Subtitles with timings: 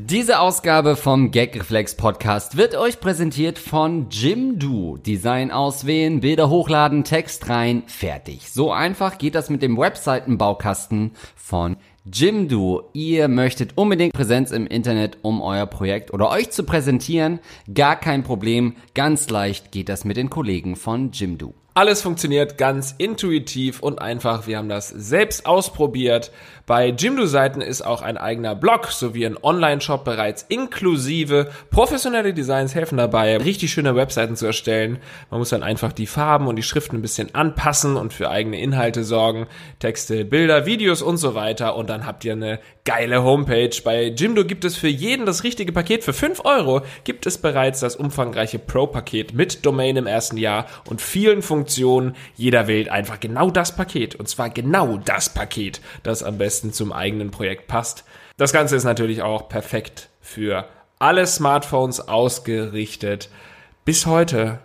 [0.00, 4.96] Diese Ausgabe vom Gagreflex Podcast wird euch präsentiert von Jimdo.
[4.96, 8.48] Design auswählen, Bilder hochladen, Text rein, fertig.
[8.48, 12.88] So einfach geht das mit dem Webseitenbaukasten von Jimdo.
[12.92, 17.40] Ihr möchtet unbedingt Präsenz im Internet, um euer Projekt oder euch zu präsentieren.
[17.74, 18.76] Gar kein Problem.
[18.94, 21.54] Ganz leicht geht das mit den Kollegen von Jimdo.
[21.78, 24.48] Alles funktioniert ganz intuitiv und einfach.
[24.48, 26.32] Wir haben das selbst ausprobiert.
[26.66, 31.52] Bei Jimdo-Seiten ist auch ein eigener Blog sowie ein Online-Shop bereits inklusive.
[31.70, 34.98] Professionelle Designs helfen dabei, richtig schöne Webseiten zu erstellen.
[35.30, 38.60] Man muss dann einfach die Farben und die Schriften ein bisschen anpassen und für eigene
[38.60, 39.46] Inhalte sorgen.
[39.78, 41.76] Texte, Bilder, Videos und so weiter.
[41.76, 43.82] Und dann habt ihr eine geile Homepage.
[43.84, 46.04] Bei Jimdo gibt es für jeden das richtige Paket.
[46.04, 51.02] Für 5 Euro gibt es bereits das umfangreiche Pro-Paket mit Domain im ersten Jahr und
[51.02, 52.16] vielen Funktionen.
[52.34, 54.14] Jeder wählt einfach genau das Paket.
[54.14, 58.06] Und zwar genau das Paket, das am besten zum eigenen Projekt passt.
[58.38, 60.64] Das Ganze ist natürlich auch perfekt für
[60.98, 63.28] alle Smartphones ausgerichtet.
[63.84, 64.60] Bis heute,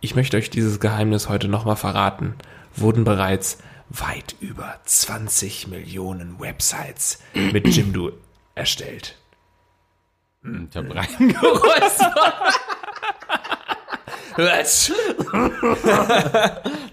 [0.00, 2.36] ich möchte euch dieses Geheimnis heute nochmal verraten,
[2.76, 3.58] wurden bereits
[3.90, 8.12] weit über 20 Millionen Websites mit Jimdo
[8.54, 9.16] erstellt.
[10.42, 12.54] Ich hab reingeräuspert.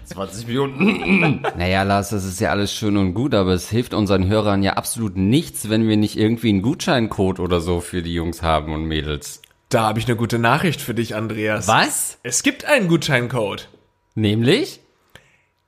[0.04, 1.42] 20 Millionen.
[1.56, 4.72] naja, Lars, das ist ja alles schön und gut, aber es hilft unseren Hörern ja
[4.72, 8.84] absolut nichts, wenn wir nicht irgendwie einen Gutscheincode oder so für die Jungs haben und
[8.84, 9.42] Mädels.
[9.68, 11.68] Da habe ich eine gute Nachricht für dich, Andreas.
[11.68, 12.18] Was?
[12.22, 13.68] Es gibt einen Gutscheincode.
[14.14, 14.80] Nämlich?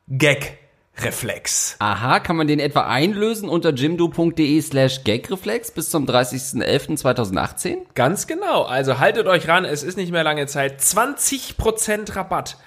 [0.09, 0.59] Gag.
[1.01, 1.77] Reflex.
[1.79, 7.79] Aha, kann man den etwa einlösen unter jimdo.de slash gagreflex bis zum 30.11.2018?
[7.95, 8.63] Ganz genau.
[8.63, 10.81] Also haltet euch ran, es ist nicht mehr lange Zeit.
[10.81, 12.59] 20% Rabatt.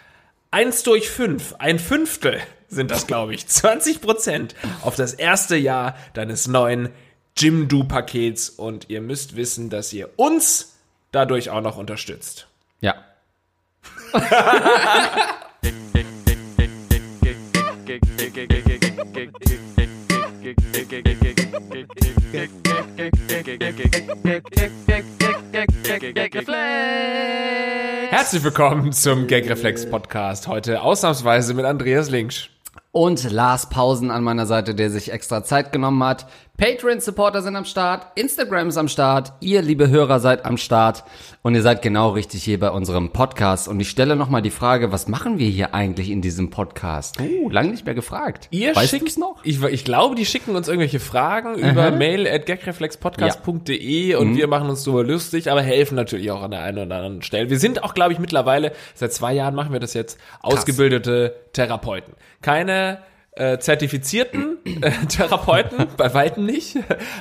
[0.52, 3.44] Eins durch fünf, ein Fünftel sind das, glaube ich.
[3.44, 6.90] 20% auf das erste Jahr deines neuen
[7.38, 8.50] Jimdo-Pakets.
[8.50, 10.78] Und ihr müsst wissen, dass ihr uns
[11.12, 12.48] dadurch auch noch unterstützt.
[12.80, 12.96] Ja.
[28.10, 30.48] Herzlich willkommen zum Gagreflex Podcast.
[30.48, 32.50] Heute ausnahmsweise mit Andreas Linksch.
[32.94, 36.28] Und Lars Pausen an meiner Seite, der sich extra Zeit genommen hat.
[36.62, 41.04] Patreon-Supporter sind am Start, Instagram ist am Start, ihr liebe Hörer seid am Start
[41.42, 43.68] und ihr seid genau richtig hier bei unserem Podcast.
[43.68, 47.16] Und ich stelle nochmal die Frage, was machen wir hier eigentlich in diesem Podcast?
[47.20, 48.48] Oh, lange nicht mehr gefragt.
[48.52, 49.38] Ihr weißt schickt noch?
[49.44, 54.70] Ich, ich glaube, die schicken uns irgendwelche Fragen über mail at gagreflexpodcast.de und wir machen
[54.70, 57.50] uns darüber lustig, aber helfen natürlich auch an der einen oder anderen Stelle.
[57.50, 62.14] Wir sind auch, glaube ich, mittlerweile, seit zwei Jahren machen wir das jetzt, ausgebildete Therapeuten.
[62.44, 63.00] Keine
[63.34, 66.78] äh, zertifizierten äh, Therapeuten, bei weitem nicht,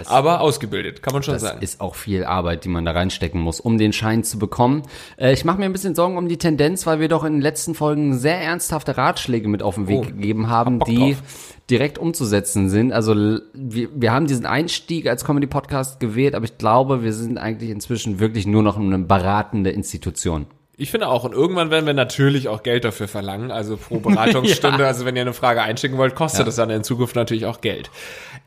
[0.07, 1.63] aber ausgebildet, kann man schon Das sagen.
[1.63, 4.83] ist auch viel Arbeit, die man da reinstecken muss, um den Schein zu bekommen.
[5.17, 7.43] Äh, ich mache mir ein bisschen Sorgen um die Tendenz, weil wir doch in den
[7.43, 11.23] letzten Folgen sehr ernsthafte Ratschläge mit auf den Weg Oh, gegeben haben, Bock die drauf.
[11.71, 12.93] direkt umzusetzen sind.
[12.93, 17.71] Also wir, wir haben diesen Einstieg als Comedy-Podcast gewählt, aber ich glaube, wir sind eigentlich
[17.71, 20.47] inzwischen wirklich nur noch eine beratende Institution.
[20.81, 24.87] Ich finde auch, und irgendwann werden wir natürlich auch Geld dafür verlangen, also pro Beratungsstunde,
[24.87, 27.91] also wenn ihr eine Frage einschicken wollt, kostet das dann in Zukunft natürlich auch Geld.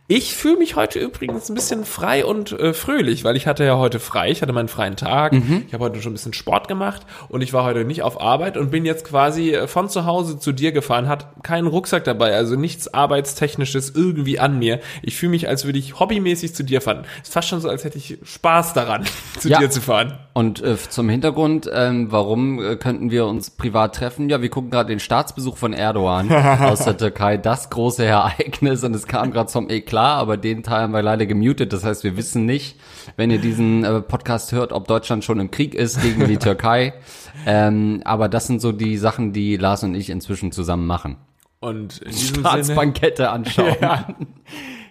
[0.10, 3.78] Ich fühle mich heute übrigens ein bisschen frei und äh, fröhlich, weil ich hatte ja
[3.78, 5.64] heute frei, ich hatte meinen freien Tag, Mhm.
[5.66, 8.58] ich habe heute schon ein bisschen Sport gemacht und ich war heute nicht auf Arbeit
[8.58, 12.36] und bin jetzt quasi äh, von zu Hause zu dir gefahren, hat keinen Rucksack dabei,
[12.36, 14.82] also nichts arbeitstechnisches irgendwie an mir.
[15.04, 17.06] Ich fühle mich, als würde ich hobbymäßig zu dir fahren.
[17.22, 19.06] Ist fast schon so, als hätte ich Spaß daran,
[19.40, 19.60] zu Ja.
[19.60, 20.18] dir zu fahren.
[20.34, 24.30] Und äh, zum Hintergrund, ähm, warum äh, könnten wir uns privat treffen?
[24.30, 28.96] Ja, wir gucken gerade den Staatsbesuch von Erdogan aus der Türkei, das große Ereignis und
[28.96, 31.72] es kam gerade zum Eklat, aber den Teil haben wir leider gemutet.
[31.72, 32.80] Das heißt, wir wissen nicht,
[33.16, 36.94] wenn ihr diesen äh, Podcast hört, ob Deutschland schon im Krieg ist gegen die Türkei.
[37.46, 41.18] Ähm, aber das sind so die Sachen, die Lars und ich inzwischen zusammen machen.
[41.60, 43.76] Und in diesem Sinne, Staatsbankette anschauen.
[43.82, 44.08] Ja.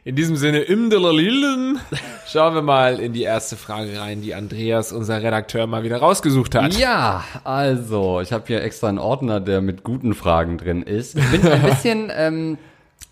[0.05, 1.79] In diesem Sinne, im Lillen,
[2.27, 6.57] schauen wir mal in die erste Frage rein, die Andreas, unser Redakteur, mal wieder rausgesucht
[6.57, 6.77] hat.
[6.77, 11.17] Ja, also, ich habe hier extra einen Ordner, der mit guten Fragen drin ist.
[11.17, 12.59] Ich bin ein bisschen, ähm,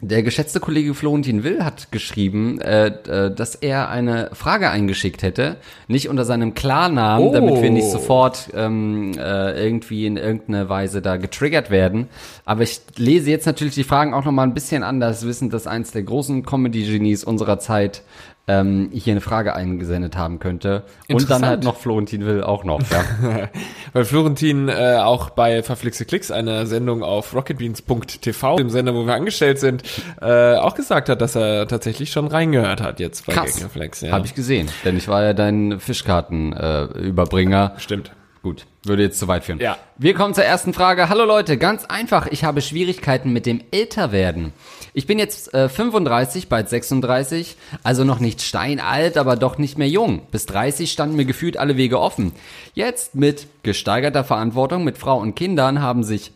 [0.02, 5.56] der geschätzte Kollege Florentin Will hat geschrieben, äh, äh, dass er eine Frage eingeschickt hätte,
[5.88, 7.32] nicht unter seinem Klarnamen, Oh.
[7.32, 12.08] damit wir nicht sofort ähm, äh, irgendwie in irgendeiner Weise da getriggert werden.
[12.46, 15.90] Aber ich lese jetzt natürlich die Fragen auch nochmal ein bisschen anders, wissend, dass eins
[15.90, 18.02] der großen Comedy-Genies unserer Zeit
[18.46, 20.84] ähm, hier eine Frage eingesendet haben könnte.
[21.08, 22.80] Und dann halt noch Florentin Will auch noch.
[22.90, 23.48] Ja.
[23.92, 29.14] Weil Florentin äh, auch bei Verflixe Klicks, einer Sendung auf rocketbeans.tv, dem Sender, wo wir
[29.14, 29.82] angestellt sind,
[30.20, 33.54] äh, auch gesagt hat, dass er tatsächlich schon reingehört hat jetzt bei Krass.
[33.54, 34.00] Gagreflex.
[34.02, 34.12] Ja.
[34.12, 36.96] Habe ich gesehen, denn ich war ja dein Fischkartenüberbringer.
[36.96, 37.74] Äh, Überbringer.
[37.78, 38.10] Stimmt.
[38.42, 39.60] Gut, würde jetzt zu weit führen.
[39.60, 39.76] Ja.
[39.98, 41.10] Wir kommen zur ersten Frage.
[41.10, 44.54] Hallo Leute, ganz einfach, ich habe Schwierigkeiten mit dem Älterwerden.
[44.94, 49.90] Ich bin jetzt äh, 35, bald 36, also noch nicht steinalt, aber doch nicht mehr
[49.90, 50.22] jung.
[50.30, 52.32] Bis 30 standen mir gefühlt alle Wege offen.
[52.72, 56.32] Jetzt mit gesteigerter Verantwortung mit Frau und Kindern haben sich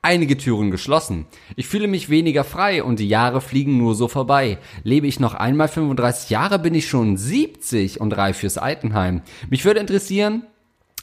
[0.00, 1.26] einige Türen geschlossen.
[1.56, 4.56] Ich fühle mich weniger frei und die Jahre fliegen nur so vorbei.
[4.82, 9.20] Lebe ich noch einmal 35 Jahre, bin ich schon 70 und reif fürs Altenheim.
[9.50, 10.44] Mich würde interessieren,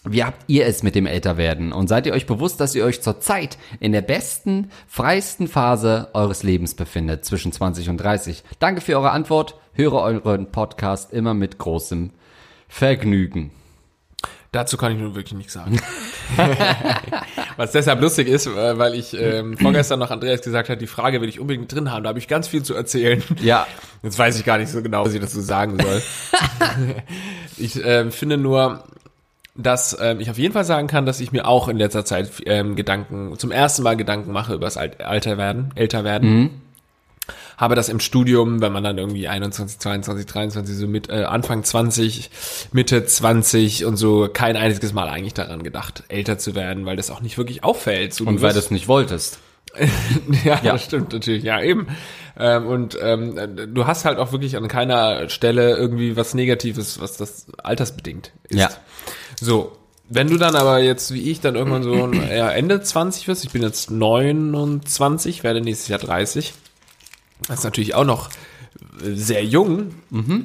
[0.06, 1.74] wie habt ihr es mit dem Älterwerden?
[1.74, 6.44] Und seid ihr euch bewusst, dass ihr euch zurzeit in der besten, freiesten Phase eures
[6.44, 8.44] Lebens befindet, zwischen 20 und 30?
[8.60, 9.56] Danke für eure Antwort.
[9.74, 12.12] Höre euren Podcast immer mit großem
[12.68, 13.52] Vergnügen.
[14.52, 15.82] Dazu kann ich nun wirklich nichts sagen.
[17.58, 21.20] Was deshalb lustig ist, äh, weil ich ähm, vorgestern noch Andreas gesagt hat, die Frage
[21.20, 22.04] will ich unbedingt drin haben.
[22.04, 23.22] Da habe ich ganz viel zu erzählen.
[23.42, 23.68] Ja,
[24.06, 26.00] Jetzt weiß ich gar nicht so genau, was ich dazu sagen soll.
[27.58, 28.84] ich ähm, finde nur,
[29.56, 32.30] dass ähm, ich auf jeden Fall sagen kann, dass ich mir auch in letzter Zeit
[32.46, 36.62] ähm, Gedanken, zum ersten Mal Gedanken mache über das Alt Alter werden, älter werden.
[37.58, 41.64] Habe das im Studium, wenn man dann irgendwie 21, 22, 23, so mit äh, Anfang
[41.64, 42.30] 20,
[42.74, 47.10] Mitte 20 und so kein einziges Mal eigentlich daran gedacht, älter zu werden, weil das
[47.10, 48.14] auch nicht wirklich auffällt.
[48.14, 49.40] So, und weil du es nicht wolltest.
[50.44, 50.74] ja, Ja.
[50.74, 51.88] das stimmt natürlich, ja eben.
[52.38, 57.16] Ähm, und ähm, du hast halt auch wirklich an keiner Stelle irgendwie was Negatives, was
[57.18, 58.60] das altersbedingt ist.
[58.60, 58.70] Ja.
[59.40, 59.72] So,
[60.08, 63.52] wenn du dann aber jetzt wie ich dann irgendwann so ja, Ende 20 wirst, ich
[63.52, 66.54] bin jetzt 29, werde nächstes Jahr 30.
[67.48, 68.30] Das ist natürlich auch noch
[69.02, 69.96] sehr jung,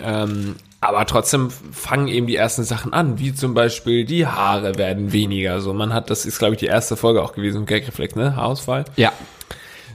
[0.02, 5.12] ähm, aber trotzdem fangen eben die ersten Sachen an, wie zum Beispiel die Haare werden
[5.12, 5.60] weniger.
[5.60, 8.86] So, man hat, das ist glaube ich die erste Folge auch gewesen, Gagreflex, ne, Haarausfall.
[8.96, 9.12] Ja.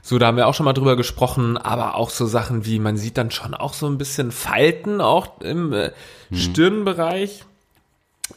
[0.03, 2.95] So, da haben wir auch schon mal drüber gesprochen, aber auch so Sachen wie, man
[2.95, 5.91] sieht dann schon auch so ein bisschen Falten auch im äh,
[6.31, 7.43] Stirnbereich.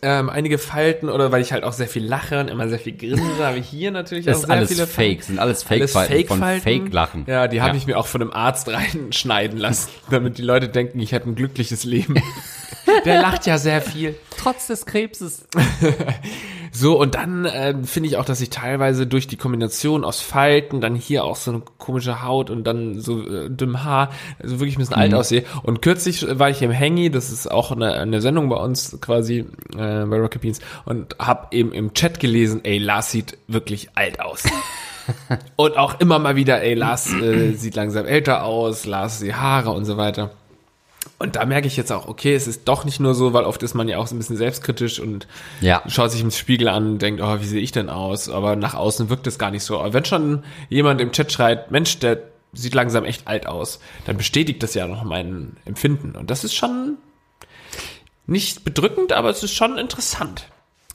[0.02, 2.96] Ähm, einige Falten oder weil ich halt auch sehr viel lache und immer sehr viel
[2.96, 5.93] grinse, habe ich hier natürlich Das auch ist sehr alles viele Fake, sind alles alles
[5.93, 6.62] Fake-Falten von Fake-Falten.
[6.82, 7.25] Fake-Lachen.
[7.26, 7.76] Ja, die habe Ja.
[7.79, 11.35] ich mir auch von einem Arzt reinschneiden lassen, damit die Leute denken, ich hätte ein
[11.35, 12.14] glückliches Leben.
[13.05, 14.14] Der lacht ja sehr viel.
[14.37, 15.46] Trotz des Krebses.
[16.80, 20.80] So, und dann äh, finde ich auch, dass ich teilweise durch die Kombination aus Falten,
[20.80, 24.10] dann hier auch so eine komische Haut und dann so äh, dünnem Haar,
[24.40, 25.44] also wirklich ein bisschen alt aussehe.
[25.64, 29.38] Und kürzlich war ich im Hangy, das ist auch eine, eine Sendung bei uns quasi
[29.76, 34.20] äh, bei Rocket Beans, und habe eben im Chat gelesen, ey, Lars sieht wirklich alt
[34.20, 34.44] aus.
[35.56, 39.70] und auch immer mal wieder, ey, Lars äh, sieht langsam älter aus, Lars die Haare
[39.70, 40.31] und so weiter.
[41.19, 43.62] Und da merke ich jetzt auch, okay, es ist doch nicht nur so, weil oft
[43.62, 45.26] ist man ja auch so ein bisschen selbstkritisch und
[45.60, 45.82] Ja.
[45.88, 48.28] schaut sich im Spiegel an und denkt, oh, wie sehe ich denn aus?
[48.28, 49.78] Aber nach außen wirkt es gar nicht so.
[49.81, 52.22] Aber wenn schon jemand im Chat schreit, Mensch, der
[52.52, 56.12] sieht langsam echt alt aus, dann bestätigt das ja noch mein Empfinden.
[56.16, 56.96] Und das ist schon
[58.26, 60.46] nicht bedrückend, aber es ist schon interessant.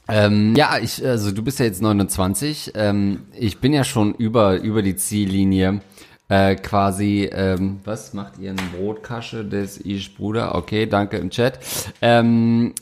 [0.08, 2.74] Ähm, ja, ich, also du bist ja jetzt 29.
[2.76, 5.82] Ähm, ich bin ja schon über, über die Ziellinie.
[6.30, 8.52] Äh, quasi, ähm, was macht ihr?
[8.52, 10.56] Eine Brotkasche des Ich Bruder?
[10.56, 11.60] Okay, danke im Chat.
[12.02, 12.74] Ähm,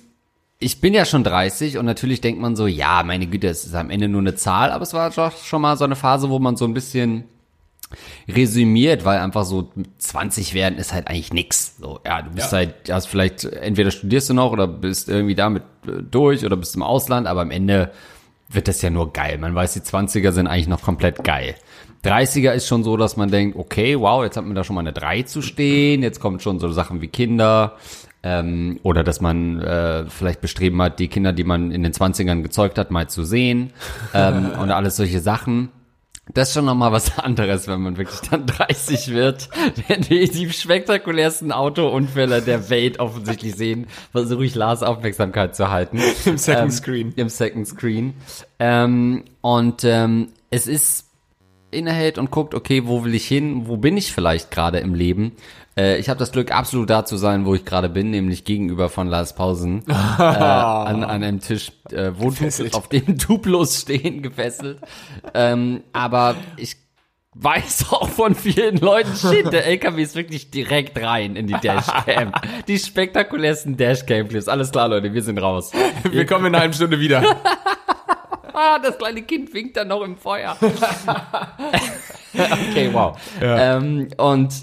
[0.59, 3.73] ich bin ja schon 30 und natürlich denkt man so, ja, meine Güte, es ist
[3.73, 6.37] am Ende nur eine Zahl, aber es war doch schon mal so eine Phase, wo
[6.37, 7.23] man so ein bisschen
[8.29, 11.77] resümiert, weil einfach so 20 werden ist halt eigentlich nix.
[11.77, 12.59] So, ja, du bist Ja.
[12.59, 16.75] halt, hast vielleicht, entweder studierst du noch oder bist irgendwie damit äh, durch oder bist
[16.75, 17.91] im Ausland, aber am Ende
[18.49, 19.37] wird das ja nur geil.
[19.39, 21.55] Man weiß, die 20er sind eigentlich noch komplett geil.
[22.03, 24.81] 30er ist schon so, dass man denkt, okay, wow, jetzt hat man da schon mal
[24.81, 27.77] eine 3 zu stehen, jetzt kommen schon so Sachen wie Kinder,
[28.23, 32.41] ähm, oder dass man äh, vielleicht bestreben hat, die Kinder, die man in den 20ern
[32.41, 33.71] gezeugt hat, mal zu sehen,
[34.13, 35.69] ähm, und alles solche Sachen.
[36.33, 39.49] Das ist schon nochmal was anderes, wenn man wirklich dann 30 wird.
[39.89, 45.99] Denn die, die spektakulärsten Autounfälle der Welt offensichtlich sehen, versuche ich Lars Aufmerksamkeit zu halten.
[46.25, 47.13] Im Second Ähm, Screen.
[47.15, 48.13] Im Second Screen.
[48.59, 51.07] Ähm, und ähm, es ist
[51.71, 55.33] innehält und guckt, okay, wo will ich hin, wo bin ich vielleicht gerade im Leben.
[55.77, 58.89] Äh, ich habe das Glück, absolut da zu sein, wo ich gerade bin, nämlich gegenüber
[58.89, 64.21] von Lars Pausen äh, an, an einem Tisch, äh, wo du, auf dem Duplos stehen,
[64.21, 64.79] gefesselt.
[65.33, 66.75] Ähm, aber ich
[67.33, 72.33] weiß auch von vielen Leuten, shit, der LKW ist wirklich direkt rein in die Dashcam.
[72.67, 74.49] die spektakulärsten Dashcam-Clips.
[74.49, 75.71] Alles klar, Leute, wir sind raus.
[76.09, 77.21] Wir kommen in einer halben Stunde wieder.
[78.53, 80.57] Ah, das kleine Kind winkt dann noch im Feuer.
[82.33, 83.17] okay, wow.
[83.41, 84.53] Ähm, und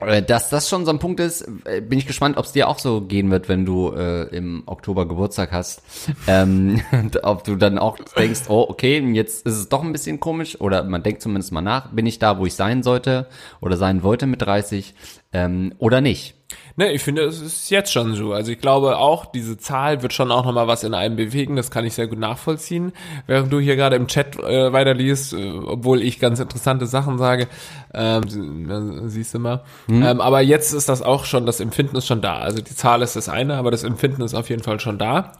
[0.00, 2.68] Äh, Dass das schon so ein Punkt ist, äh, bin ich gespannt, ob es dir
[2.68, 5.82] auch so gehen wird, wenn du äh, im Oktober Geburtstag hast.
[6.26, 10.18] ähm, und ob du dann auch denkst, oh, okay, jetzt ist es doch ein bisschen
[10.20, 13.28] komisch, oder man denkt zumindest mal nach, bin ich da, wo ich sein sollte
[13.60, 14.94] oder sein wollte mit 30
[15.32, 16.33] ähm, oder nicht.
[16.76, 18.32] Ne, ich finde, es ist jetzt schon so.
[18.32, 21.54] Also ich glaube auch, diese Zahl wird schon auch nochmal was in einem bewegen.
[21.54, 22.92] Das kann ich sehr gut nachvollziehen.
[23.28, 27.46] Während du hier gerade im Chat äh, weiterliest, äh, obwohl ich ganz interessante Sachen sage,
[27.92, 29.62] ähm, siehst du mal.
[30.02, 32.38] Ähm, aber jetzt ist das auch schon, das Empfinden ist schon da.
[32.38, 35.30] Also die Zahl ist das eine, aber das Empfinden ist auf jeden Fall schon da.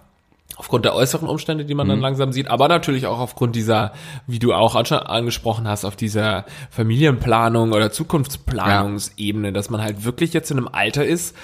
[0.57, 3.93] Aufgrund der äußeren Umstände, die man dann langsam sieht, aber natürlich auch aufgrund dieser,
[4.29, 10.33] wie du auch schon angesprochen hast, auf dieser Familienplanung oder Zukunftsplanungsebene, dass man halt wirklich
[10.33, 11.35] jetzt in einem Alter ist,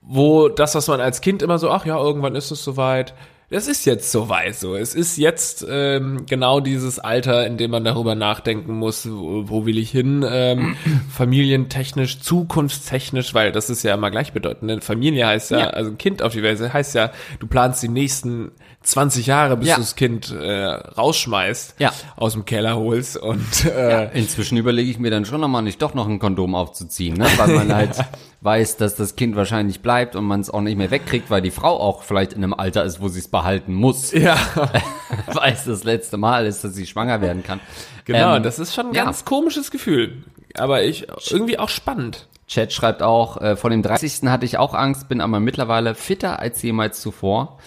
[0.00, 3.14] wo das, was man als Kind immer so, ach ja, irgendwann ist es soweit,
[3.50, 4.74] das ist jetzt soweit so.
[4.76, 9.64] Es ist jetzt ähm, genau dieses Alter, in dem man darüber nachdenken muss, wo, wo
[9.64, 10.76] will ich hin, ähm,
[11.10, 14.70] familientechnisch, zukunftstechnisch, weil das ist ja immer gleichbedeutend.
[14.70, 15.66] Eine Familie heißt ja, Ja.
[15.70, 18.50] also ein Kind auf die Welt heißt ja, du planst die nächsten
[18.82, 19.74] 20 Jahre, bis Ja.
[19.76, 21.92] du das Kind äh, rausschmeißt, Ja.
[22.16, 25.94] aus dem Keller holst und äh, Inzwischen überlege ich mir dann schon nochmal nicht doch
[25.94, 27.26] noch ein Kondom aufzuziehen, ne?
[27.36, 27.96] weil man halt
[28.40, 31.50] weiß, dass das Kind wahrscheinlich bleibt und man es auch nicht mehr wegkriegt, weil die
[31.50, 34.36] Frau auch vielleicht in einem Alter ist, wo sie es behalten muss, ja,
[35.26, 37.60] weil es das letzte Mal ist, dass sie schwanger werden kann.
[38.04, 39.04] genau, Ähm, das ist schon ein ja.
[39.04, 40.24] ganz komisches Gefühl.
[40.54, 42.26] Aber ich irgendwie auch spannend.
[42.48, 44.22] Chat schreibt auch, äh, vor dem 30.
[44.28, 47.58] hatte ich auch Angst, bin aber mittlerweile fitter als jemals zuvor.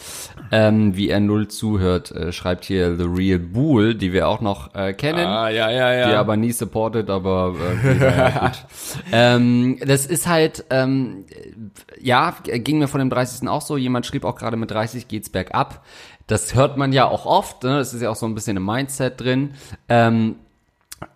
[0.51, 4.75] Ähm, wie er null zuhört, äh, schreibt hier The Real Bull, die wir auch noch
[4.75, 5.25] äh, kennen.
[5.25, 6.09] Ah, ja, ja, ja.
[6.09, 8.65] die aber nie supported, aber äh, ja, gut.
[9.13, 11.25] ähm, das ist halt, ähm,
[12.01, 13.47] ja, ging mir von dem 30.
[13.47, 13.77] auch so.
[13.77, 15.85] Jemand schrieb auch gerade mit 30 geht's bergab.
[16.27, 17.77] Das hört man ja auch oft, ne?
[17.77, 19.51] das ist ja auch so ein bisschen im Mindset drin.
[19.89, 20.35] Ähm,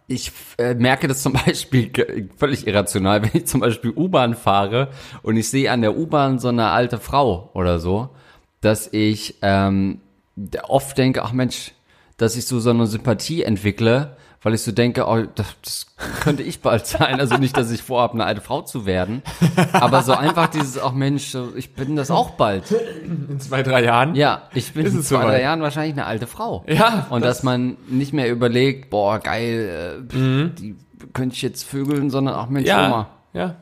[0.07, 1.91] ich äh, merke das zum Beispiel
[2.37, 4.89] völlig irrational, wenn ich zum Beispiel U-Bahn fahre
[5.23, 8.09] und ich sehe an der U-Bahn so eine alte Frau oder so,
[8.65, 9.99] dass ich ähm,
[10.67, 11.71] oft denke, ach Mensch,
[12.17, 15.85] dass ich so so eine Sympathie entwickle, weil ich so denke, oh, das, das
[16.21, 17.19] könnte ich bald sein.
[17.19, 19.21] Also nicht, dass ich vorhabe, eine alte Frau zu werden,
[19.73, 22.71] aber so einfach dieses, ach Mensch, ich bin das auch bald.
[22.71, 24.13] in zwei, drei Jahren.
[24.15, 26.63] Ja, ich bin in zwei, drei Jahren wahrscheinlich eine alte Frau.
[26.67, 30.75] Ja, Und das- dass man nicht mehr überlegt, boah, geil, äh, pff, die
[31.13, 33.07] könnte ich jetzt vögeln, sondern auch Mensch, ja, Oma.
[33.33, 33.55] ja.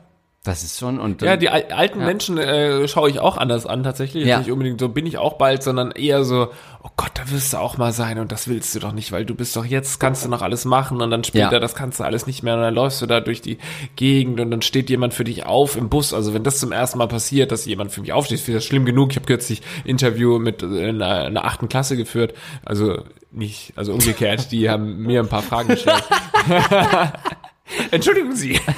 [0.44, 2.04] Das ist schon und Ja, die al- alten Ja.
[2.04, 4.26] Menschen äh, schaue ich auch anders an tatsächlich.
[4.26, 4.38] Ja.
[4.40, 6.48] Nicht unbedingt so bin ich auch bald, sondern eher so,
[6.82, 9.24] oh Gott, da wirst du auch mal sein und das willst du doch nicht, weil
[9.24, 11.60] du bist doch jetzt, kannst du noch alles machen und dann später, Ja.
[11.60, 13.56] das kannst du alles nicht mehr und dann läufst du da durch die
[13.96, 16.12] Gegend und dann steht jemand für dich auf im Bus.
[16.12, 18.84] Also wenn das zum ersten Mal passiert, dass jemand für mich aufsteht, ist das schlimm
[18.84, 19.12] genug.
[19.12, 22.34] Ich habe kürzlich Interview mit äh, einer, einer achten Klasse geführt,
[22.66, 22.98] also
[23.32, 26.04] nicht, also umgekehrt, die haben mir ein paar Fragen gestellt.
[27.90, 28.60] Entschuldigen Sie.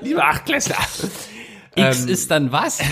[0.00, 0.76] Liebe Achtklässler.
[1.74, 2.80] X ähm, ist dann was?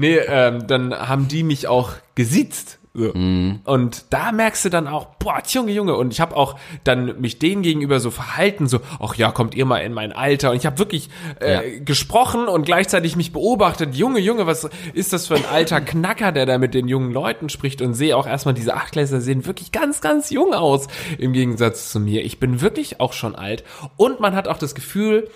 [0.00, 2.77] Nee, ähm, dann haben die mich auch gesitzt.
[2.98, 3.12] So.
[3.14, 3.60] Mhm.
[3.64, 5.96] Und da merkst du dann auch, boah, Junge, Junge.
[5.96, 9.64] Und ich habe auch dann mich denen gegenüber so verhalten, so, ach ja, kommt ihr
[9.64, 10.50] mal in mein Alter.
[10.50, 11.08] Und ich habe wirklich
[11.40, 11.62] äh, Ja.
[11.84, 16.44] gesprochen und gleichzeitig mich beobachtet, Junge, Junge, was ist das für ein alter Knacker, der
[16.46, 20.00] da mit den jungen Leuten spricht und sehe auch erstmal, diese Achtklässler sehen wirklich ganz,
[20.00, 20.88] ganz jung aus
[21.18, 22.24] im Gegensatz zu mir.
[22.24, 23.64] Ich bin wirklich auch schon alt.
[23.96, 25.30] Und man hat auch das Gefühl,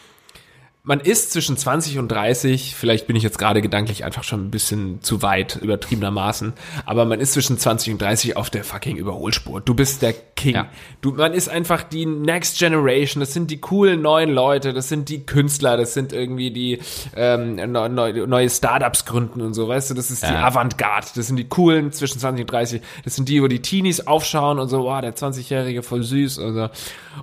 [0.85, 4.51] man ist zwischen 20 und 30, vielleicht bin ich jetzt gerade gedanklich einfach schon ein
[4.51, 6.55] bisschen zu weit, übertriebenermaßen,
[6.87, 9.61] aber man ist zwischen 20 und 30 auf der fucking Überholspur.
[9.61, 10.57] Du bist der King.
[10.57, 10.69] Ja.
[11.01, 15.09] Du, man ist einfach die Next Generation, das sind die coolen neuen Leute, das sind
[15.09, 16.81] die Künstler, das sind irgendwie die
[17.15, 17.89] ähm, neu,
[18.27, 20.43] neue Startups gründen und so, weißt du, das ist die Ja.
[20.49, 24.09] Avantgarde, das sind die coolen zwischen 20 und 30, das sind die, wo die Teenies
[24.09, 26.71] aufschauen und so, wow, der 20-Jährige voll süß und so.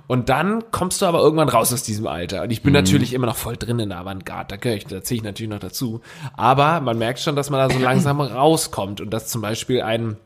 [0.06, 2.42] Und dann kommst du aber irgendwann raus aus diesem Alter.
[2.44, 5.02] Und ich bin natürlich immer noch voll drin in der Avantgarde, da gehöre ich, da
[5.02, 6.00] zähle ich natürlich noch dazu.
[6.36, 10.16] Aber man merkt schon, dass man da so langsam rauskommt und dass zum Beispiel ein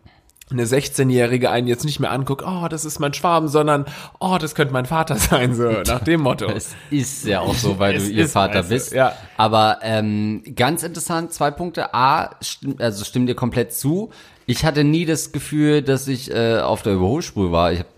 [0.51, 3.87] eine 16-Jährige einen jetzt nicht mehr anguckt, oh, das ist mein Schwarm, sondern,
[4.21, 6.47] oh, das könnte mein Vater sein, so nach dem Motto.
[6.47, 8.93] Es ist ja auch so, weil du ihr Vater also, bist.
[8.93, 9.15] ja.
[9.37, 11.95] Aber ähm, ganz interessant, zwei Punkte.
[11.95, 14.11] A, stimm, also stimmt dir komplett zu.
[14.47, 17.73] Ich hatte nie das Gefühl, dass ich äh, auf der Überholspur war.
[17.73, 17.89] Ich habe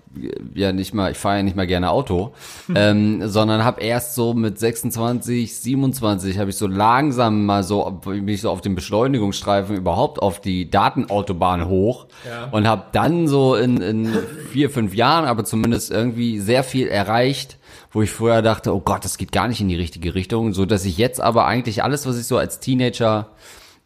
[0.55, 2.33] ja nicht mal, ich fahre ja nicht mal gerne Auto,
[2.75, 8.29] ähm, sondern habe erst so mit 26, 27 habe ich so langsam mal so bin
[8.29, 12.49] ich so auf den Beschleunigungsstreifen überhaupt auf die Datenautobahn hoch Ja.
[12.53, 14.09] und habe dann so in, in
[14.53, 17.59] vier, fünf Jahren aber zumindest irgendwie sehr viel erreicht,
[17.93, 20.67] wo ich vorher dachte, oh Gott, das geht gar nicht in die richtige Richtung, so
[20.67, 23.29] dass ich jetzt aber eigentlich alles, was ich so als Teenager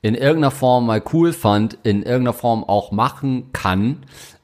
[0.03, 3.99] in irgendeiner Form mal cool fand, in irgendeiner Form auch machen kann.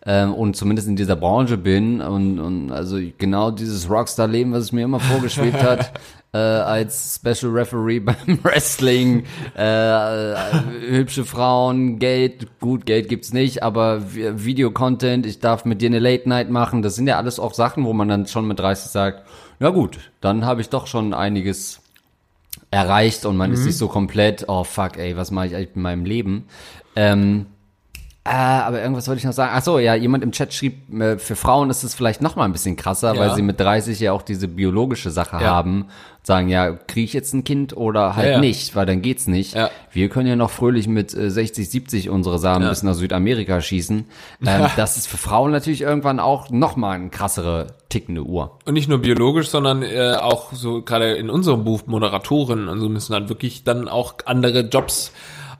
[0.06, 4.72] Ähm, und zumindest in dieser Branche bin und, und also genau dieses Rockstar-Leben, was es
[4.72, 5.92] mir immer vorgeschwebt hat,
[6.32, 9.24] äh, als Special Referee beim Wrestling,
[9.56, 10.36] äh, äh,
[10.88, 16.50] hübsche Frauen, Geld, gut, Geld gibt's nicht, aber Video-Content, ich darf mit dir eine Late-Night
[16.50, 19.26] machen, das sind ja alles auch Sachen, wo man dann schon mit 30 sagt,
[19.58, 21.80] na gut, dann habe ich doch schon einiges
[22.70, 23.54] erreicht und man mhm.
[23.54, 26.44] ist nicht so komplett, oh fuck, ey, was mache ich eigentlich in meinem Leben?
[26.94, 27.46] Ähm,
[28.26, 29.52] äh, aber irgendwas wollte ich noch sagen.
[29.54, 32.44] Ach so, ja, jemand im Chat schrieb, äh, für Frauen ist es vielleicht noch mal
[32.44, 33.20] ein bisschen krasser, ja.
[33.20, 35.42] weil sie mit 30 ja auch diese biologische Sache ja.
[35.42, 35.86] haben.
[36.22, 39.56] Sagen, ja, kriege ich jetzt ein Kind oder halt ja, nicht, weil dann geht's nicht.
[39.92, 44.06] Wir können ja noch fröhlich mit äh, 60, 70 unsere Samen bis nach Südamerika schießen.
[44.44, 48.58] Ähm, das ist für Frauen natürlich irgendwann auch noch mal eine krassere tickende Uhr.
[48.64, 52.88] Und nicht nur biologisch, sondern äh, auch so gerade in unserem Beruf Moderatorinnen und so
[52.88, 55.12] müssen dann wirklich dann auch andere Jobs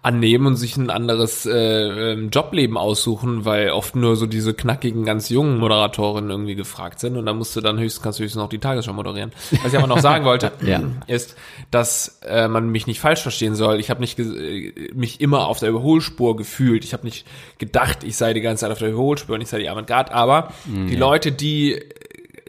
[0.07, 5.05] annehmen und sich ein anderes äh, ähm, Jobleben aussuchen, weil oft nur so diese knackigen,
[5.05, 8.41] ganz jungen Moderatorinnen irgendwie gefragt sind und dann musst du dann höchstens, kannst du höchstens
[8.41, 9.33] noch die Tagesschau moderieren.
[9.65, 10.81] Was ich aber noch sagen wollte, ja.
[11.09, 11.35] ist,
[11.73, 13.81] dass äh, man mich nicht falsch verstehen soll.
[13.81, 16.85] Ich habe nicht äh, mich immer auf der Überholspur gefühlt.
[16.85, 17.27] Ich habe nicht
[17.59, 20.53] gedacht, ich sei die ganze Zeit auf der Überholspur und ich sei die Avantgarde, aber
[20.67, 20.97] mhm, die.
[20.97, 21.83] Leute, die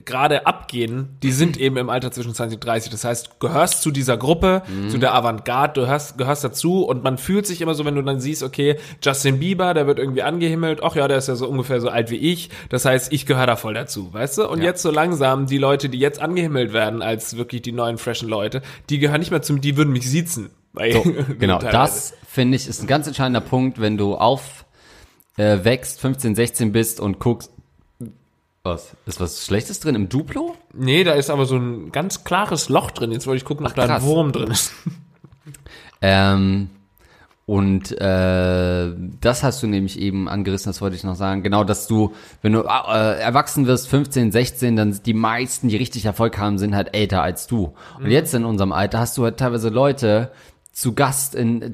[0.05, 2.91] gerade abgehen, die sind eben im Alter zwischen 20 und 30.
[2.91, 4.89] Das heißt, du gehörst zu dieser Gruppe, mhm.
[4.89, 8.01] zu der Avantgarde, du hörst, gehörst dazu und man fühlt sich immer so, wenn du
[8.03, 11.47] dann siehst, okay, Justin Bieber, der wird irgendwie angehimmelt, ach ja, der ist ja so
[11.47, 12.49] ungefähr so alt wie ich.
[12.69, 14.47] Das heißt, ich gehöre da voll dazu, weißt du?
[14.47, 14.65] Und ja.
[14.65, 18.61] jetzt so langsam, die Leute, die jetzt angehimmelt werden als wirklich die neuen freshen Leute,
[18.89, 20.51] die gehören nicht mehr zu mir, die würden mich siezen.
[20.91, 21.03] So,
[21.39, 24.65] genau, das finde ich ist ein ganz entscheidender Punkt, wenn du auf
[25.37, 27.51] äh, wächst, 15, 16 bist und guckst,
[28.67, 28.95] was?
[29.05, 30.55] Ist was Schlechtes drin im Duplo?
[30.73, 33.11] Nee, da ist aber so ein ganz klares Loch drin.
[33.11, 34.71] Jetzt wollte ich gucken, ob Ach, da ein Wurm drin ist.
[36.01, 36.69] Ähm,
[37.45, 41.43] und äh, das hast du nämlich eben angerissen, das wollte ich noch sagen.
[41.43, 45.77] Genau, dass du, wenn du äh, erwachsen wirst, 15, 16, dann sind die meisten, die
[45.77, 47.73] richtig Erfolg haben, sind halt älter als du.
[47.97, 48.11] Und mhm.
[48.11, 50.31] jetzt in unserem Alter hast du halt teilweise Leute,
[50.77, 51.73] zu Gast in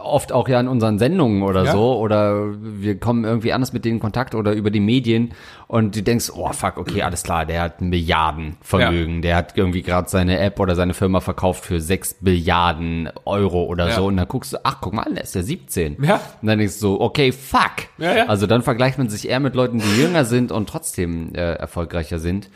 [0.00, 1.72] oft auch ja in unseren Sendungen oder ja.
[1.72, 5.32] so oder wir kommen irgendwie anders mit denen in Kontakt oder über die Medien
[5.66, 9.20] und du denkst, oh fuck, okay, alles klar, der hat Milliardenvermögen, ja.
[9.20, 13.88] der hat irgendwie gerade seine App oder seine Firma verkauft für sechs Billiarden Euro oder
[13.88, 13.96] ja.
[13.96, 15.96] so und dann guckst du, ach guck mal, der ist ja 17.
[16.00, 16.20] Ja.
[16.40, 17.88] Und dann denkst du so, okay, fuck.
[18.28, 22.20] Also dann vergleicht man sich eher mit Leuten, die jünger sind und trotzdem äh, erfolgreicher
[22.20, 22.48] sind.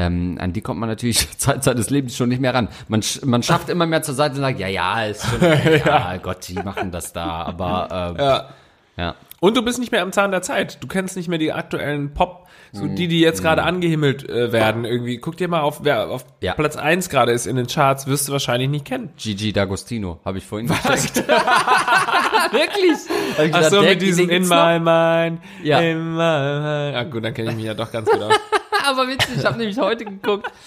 [0.00, 2.68] Ähm, an die kommt man natürlich Zeit seines Lebens schon nicht mehr ran.
[2.88, 6.16] Man, man schafft immer mehr zur Seite und sagt, ja, ja, ist schon, ja, ja.
[6.16, 8.48] Gott, die machen das da, aber äh, ja.
[8.96, 9.14] ja.
[9.40, 10.82] Und du bist nicht mehr am Zahn der Zeit.
[10.82, 14.84] Du kennst nicht mehr die aktuellen Pop, so die, die jetzt gerade angehimmelt äh, werden.
[14.84, 16.54] Irgendwie, guck dir mal auf, wer auf ja.
[16.54, 19.10] Platz eins gerade ist in den Charts, wirst du wahrscheinlich nicht kennen.
[19.18, 21.16] Gigi D'Agostino, habe ich vorhin gesagt.
[22.52, 23.52] Wirklich?
[23.52, 25.80] Ach so, mit diesem In My Mind, ja.
[25.80, 26.96] In My Mind.
[26.96, 28.34] Ah gut, dann kenne ich mich ja doch ganz gut aus.
[28.86, 30.50] aber witzig, ich habe nämlich heute geguckt.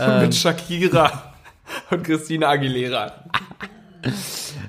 [0.00, 1.34] Ähm, Mit Shakira
[1.90, 3.12] und Christina Aguilera.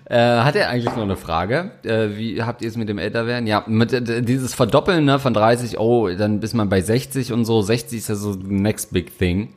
[0.06, 1.72] Äh, hat er eigentlich noch eine Frage?
[1.84, 3.46] Äh, wie habt ihr es mit dem Älterwerden?
[3.46, 7.46] Ja, mit äh, dieses Verdoppeln ne, von 30, oh, dann bis man bei 60 und
[7.46, 7.62] so.
[7.62, 9.54] 60 ist ja so next big thing.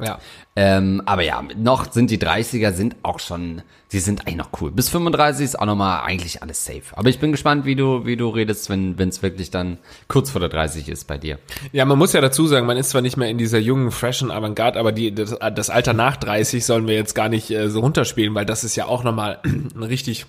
[0.00, 0.18] Ja.
[0.54, 4.70] Ähm, aber ja, noch sind die 30er sind auch schon, sie sind eigentlich noch cool.
[4.70, 6.82] Bis 35 ist auch nochmal eigentlich alles safe.
[6.92, 10.40] Aber ich bin gespannt, wie du, wie du redest, wenn es wirklich dann kurz vor
[10.40, 11.38] der 30 ist bei dir.
[11.72, 14.30] Ja, man muss ja dazu sagen, man ist zwar nicht mehr in dieser jungen, freshen
[14.30, 17.80] Avantgarde, aber die, das, das Alter nach 30 sollen wir jetzt gar nicht äh, so
[17.80, 20.26] runterspielen, weil das ist ja auch nochmal ein richtig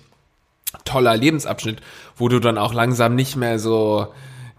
[0.84, 1.80] toller Lebensabschnitt,
[2.16, 4.08] wo du dann auch langsam nicht mehr so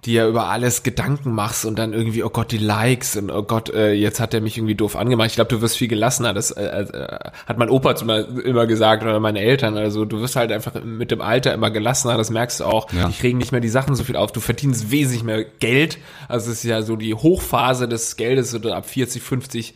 [0.05, 3.69] dir über alles Gedanken machst und dann irgendwie, oh Gott, die Likes und oh Gott,
[3.69, 5.27] äh, jetzt hat er mich irgendwie doof angemacht.
[5.27, 6.33] Ich glaube, du wirst viel gelassener.
[6.33, 9.77] Das äh, äh, hat mein Opa immer, immer gesagt oder meine Eltern.
[9.77, 12.17] Also du wirst halt einfach mit dem Alter immer gelassener.
[12.17, 12.91] Das merkst du auch.
[12.93, 13.09] Ja.
[13.09, 14.31] Ich regen nicht mehr die Sachen so viel auf.
[14.31, 15.99] Du verdienst wesentlich mehr Geld.
[16.27, 19.75] Also es ist ja so die Hochphase des Geldes, so ab 40, 50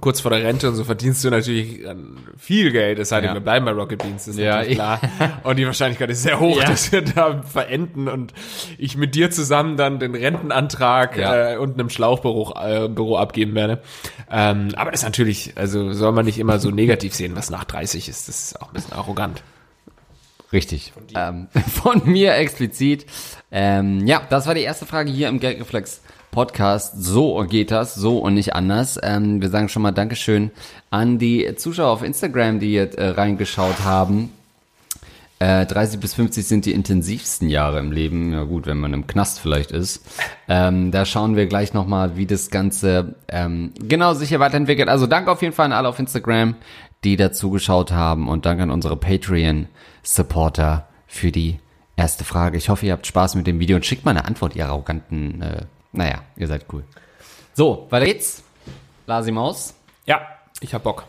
[0.00, 1.80] kurz vor der Rente und so verdienst du natürlich
[2.38, 5.00] viel Geld, es sei denn, wir bleiben bei Rocket Beans, das ist ja, natürlich klar.
[5.44, 6.66] Und die Wahrscheinlichkeit ist sehr hoch, ja.
[6.66, 8.32] dass wir da verenden und
[8.78, 11.52] ich mit dir zusammen dann den Rentenantrag ja.
[11.52, 13.82] äh, unten im Schlauchbüro äh, Büro abgeben werde.
[14.30, 17.64] Ähm, aber das ist natürlich, also soll man nicht immer so negativ sehen, was nach
[17.64, 19.42] 30 ist, das ist auch ein bisschen arrogant.
[20.52, 20.92] Richtig.
[20.92, 23.06] Von, ähm, von mir explizit.
[23.50, 26.00] Ähm, ja, das war die erste Frage hier im Geldreflex
[26.34, 27.00] Podcast.
[27.00, 28.98] So geht das, so und nicht anders.
[29.02, 30.50] Ähm, wir sagen schon mal Dankeschön
[30.90, 34.32] an die Zuschauer auf Instagram, die jetzt äh, reingeschaut haben.
[35.38, 38.32] Äh, 30 bis 50 sind die intensivsten Jahre im Leben.
[38.32, 40.04] Ja gut, wenn man im Knast vielleicht ist.
[40.48, 44.88] Ähm, da schauen wir gleich nochmal, wie das Ganze ähm, genau sich hier weiterentwickelt.
[44.88, 46.56] Also danke auf jeden Fall an alle auf Instagram,
[47.04, 51.60] die dazu geschaut haben und danke an unsere Patreon-Supporter für die
[51.94, 52.56] erste Frage.
[52.56, 55.42] Ich hoffe, ihr habt Spaß mit dem Video und schickt mal eine Antwort, ihr arroganten,
[55.42, 55.62] äh,
[55.94, 56.84] naja, ihr seid cool.
[57.54, 58.42] So, weiter geht's.
[59.06, 59.74] Lasi Maus.
[60.06, 60.20] Ja,
[60.60, 61.04] ich hab Bock.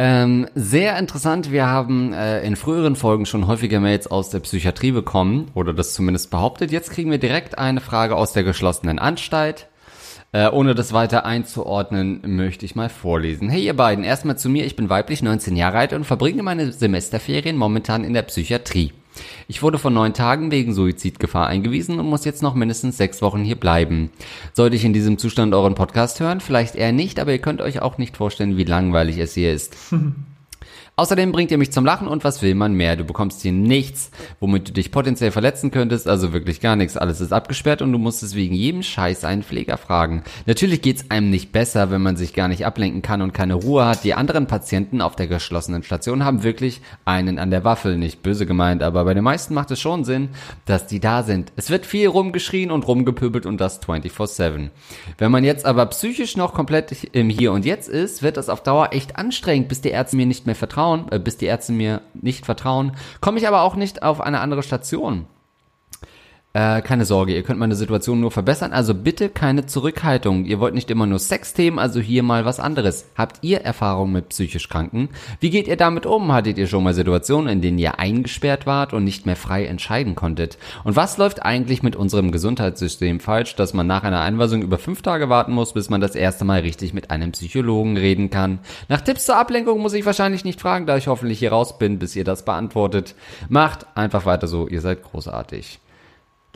[0.00, 1.50] Ähm, sehr interessant.
[1.50, 5.92] Wir haben äh, in früheren Folgen schon häufiger Mails aus der Psychiatrie bekommen oder das
[5.92, 6.70] zumindest behauptet.
[6.70, 9.66] Jetzt kriegen wir direkt eine Frage aus der geschlossenen Anstalt.
[10.30, 13.48] Äh, ohne das weiter einzuordnen, möchte ich mal vorlesen.
[13.48, 14.66] Hey ihr beiden, erstmal zu mir.
[14.66, 18.92] Ich bin weiblich, 19 Jahre alt und verbringe meine Semesterferien momentan in der Psychiatrie.
[19.46, 23.44] Ich wurde vor neun Tagen wegen Suizidgefahr eingewiesen und muss jetzt noch mindestens sechs Wochen
[23.44, 24.10] hier bleiben.
[24.52, 26.40] Sollte ich in diesem Zustand euren Podcast hören?
[26.40, 29.76] Vielleicht eher nicht, aber ihr könnt euch auch nicht vorstellen, wie langweilig es hier ist.
[30.98, 32.96] Außerdem bringt ihr mich zum Lachen und was will man mehr?
[32.96, 36.96] Du bekommst hier nichts, womit du dich potenziell verletzen könntest, also wirklich gar nichts.
[36.96, 40.24] Alles ist abgesperrt und du musst es wegen jedem Scheiß einen Pfleger fragen.
[40.46, 43.86] Natürlich geht's einem nicht besser, wenn man sich gar nicht ablenken kann und keine Ruhe
[43.86, 44.02] hat.
[44.02, 47.96] Die anderen Patienten auf der geschlossenen Station haben wirklich einen an der Waffel.
[47.96, 50.30] Nicht böse gemeint, aber bei den meisten macht es schon Sinn,
[50.64, 51.52] dass die da sind.
[51.54, 54.70] Es wird viel rumgeschrien und rumgepöbelt und das 24-7.
[55.16, 58.64] Wenn man jetzt aber psychisch noch komplett im Hier und Jetzt ist, wird das auf
[58.64, 61.72] Dauer echt anstrengend, bis die Ärzte mir nicht mehr vertrauen vertrauen, äh, bis die Ärzte
[61.72, 65.26] mir nicht vertrauen, komme ich aber auch nicht auf eine andere Station.
[66.54, 70.46] Äh, keine Sorge, ihr könnt meine Situation nur verbessern, also bitte keine Zurückhaltung.
[70.46, 73.04] Ihr wollt nicht immer nur Sexthemen, also hier mal was anderes.
[73.16, 75.10] Habt ihr Erfahrung mit psychisch Kranken?
[75.40, 76.32] Wie geht ihr damit um?
[76.32, 80.14] Hattet ihr schon mal Situationen, in denen ihr eingesperrt wart und nicht mehr frei entscheiden
[80.14, 80.56] konntet?
[80.84, 85.02] Und was läuft eigentlich mit unserem Gesundheitssystem falsch, dass man nach einer Einweisung über fünf
[85.02, 88.60] Tage warten muss, bis man das erste Mal richtig mit einem Psychologen reden kann?
[88.88, 91.98] Nach Tipps zur Ablenkung muss ich wahrscheinlich nicht fragen, da ich hoffentlich hier raus bin,
[91.98, 93.14] bis ihr das beantwortet.
[93.50, 95.78] Macht einfach weiter so, ihr seid großartig.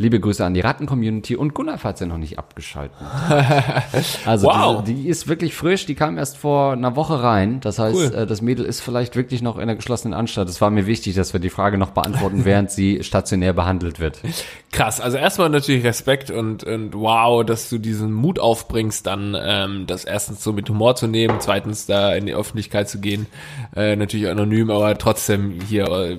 [0.03, 3.85] Liebe Grüße an die Ratten-Community und Gunnar, falls er noch nicht abgeschaltet hat.
[4.27, 4.83] Also Wow.
[4.85, 7.61] diese, die ist wirklich frisch, die kam erst vor einer Woche rein.
[7.61, 8.15] Das heißt, Cool.
[8.15, 10.49] äh, das Mädel ist vielleicht wirklich noch in der geschlossenen Anstalt.
[10.49, 14.21] Es war mir wichtig, dass wir die Frage noch beantworten, während sie stationär behandelt wird.
[14.73, 19.85] Krass, also erstmal natürlich Respekt und, und wow, dass du diesen Mut aufbringst, dann ähm,
[19.87, 23.27] das erstens so mit Humor zu nehmen, zweitens da in die Öffentlichkeit zu gehen,
[23.77, 26.13] äh, natürlich anonym, aber trotzdem hier äh,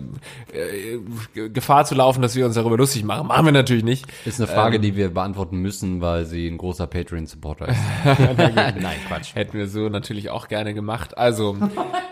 [1.36, 3.28] äh, Gefahr zu laufen, dass wir uns darüber lustig machen.
[3.28, 4.06] Machen wir natürlich nicht.
[4.26, 7.80] Ist eine Frage, die wir beantworten müssen, weil sie ein großer Patreon-Supporter ist.
[8.56, 9.34] Nein, Quatsch.
[9.34, 11.18] Hätten wir so natürlich auch gerne gemacht.
[11.18, 11.58] Also,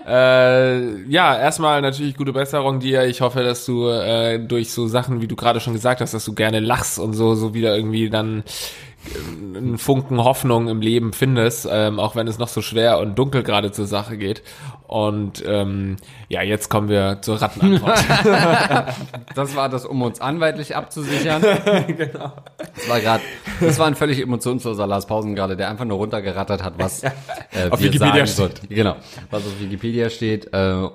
[0.07, 3.05] äh, ja, erstmal natürlich gute Besserung dir.
[3.05, 6.25] Ich hoffe, dass du äh, durch so Sachen, wie du gerade schon gesagt hast, dass
[6.25, 8.43] du gerne lachst und so, so wieder irgendwie dann
[9.55, 13.43] einen Funken Hoffnung im Leben findest, ähm, auch wenn es noch so schwer und dunkel
[13.43, 14.43] gerade zur Sache geht.
[14.87, 17.99] Und ähm, ja, jetzt kommen wir zur Rattenantwort.
[19.35, 21.41] Das war das, um uns anwaltlich abzusichern.
[21.87, 22.33] genau.
[22.75, 23.23] Das war gerade,
[23.59, 27.09] das war ein völlig emotionsloser Lars Pausen gerade, der einfach nur runtergerattert hat, was äh,
[27.69, 28.67] Auf wir Wikipedia sagen sollten.
[28.69, 28.95] Genau,
[29.29, 30.53] was auf Wikipedia steht.
[30.53, 30.89] Äh,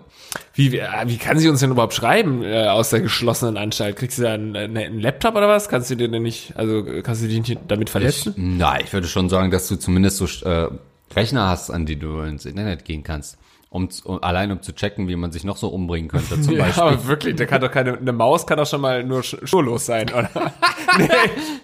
[0.55, 3.97] Wie, wie, wie kann sie uns denn überhaupt schreiben äh, aus der geschlossenen Anstalt?
[3.97, 5.69] Kriegst du da einen, einen Laptop oder was?
[5.69, 8.35] Kannst du dir denn nicht, also kannst du dich nicht damit verletzen?
[8.37, 10.69] na, ich würde schon sagen, dass du zumindest so äh,
[11.15, 13.39] Rechner hast, an die du ins Internet gehen kannst.
[13.69, 16.41] Um, um allein um zu checken, wie man sich noch so umbringen könnte.
[16.41, 16.83] Zum Ja, Beispiel.
[16.85, 19.85] aber wirklich, der kann doch keine, eine Maus kann doch schon mal nur sch- schurlos
[19.85, 20.31] sein, oder?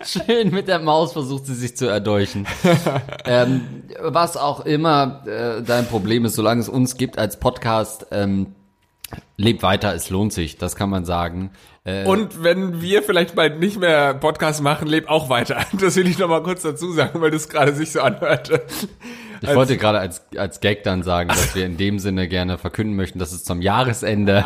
[0.04, 2.46] Schön mit der Maus versucht sie sich zu erdolchen.
[3.24, 3.62] ähm,
[4.00, 8.48] was auch immer äh, dein Problem ist, solange es uns gibt als Podcast, ähm,
[9.36, 11.50] lebt weiter, es lohnt sich, das kann man sagen.
[11.84, 15.64] Äh, Und wenn wir vielleicht bald nicht mehr Podcast machen, leb auch weiter.
[15.80, 18.62] Das will ich noch mal kurz dazu sagen, weil das gerade sich so anhörte.
[19.40, 22.94] ich wollte gerade als, als Gag dann sagen, dass wir in dem Sinne gerne verkünden
[22.94, 24.44] möchten, dass es zum Jahresende,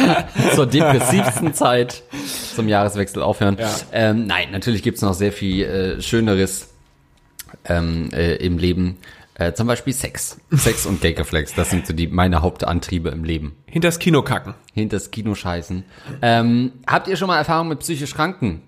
[0.54, 2.02] zur depressivsten Zeit,
[2.54, 3.56] zum Jahreswechsel aufhören.
[3.60, 3.70] Ja.
[3.92, 6.70] Ähm, nein, natürlich gibt's noch sehr viel äh, Schöneres
[7.66, 8.98] ähm, äh, im Leben.
[9.34, 10.38] Äh, zum Beispiel Sex.
[10.50, 13.56] Sex und Gageflex, das sind so die meine Hauptantriebe im Leben.
[13.66, 14.54] Hinters Kino kacken.
[14.74, 15.84] Hinters Kino scheißen.
[16.20, 18.62] Ähm, habt ihr schon mal Erfahrung mit psychisch Kranken?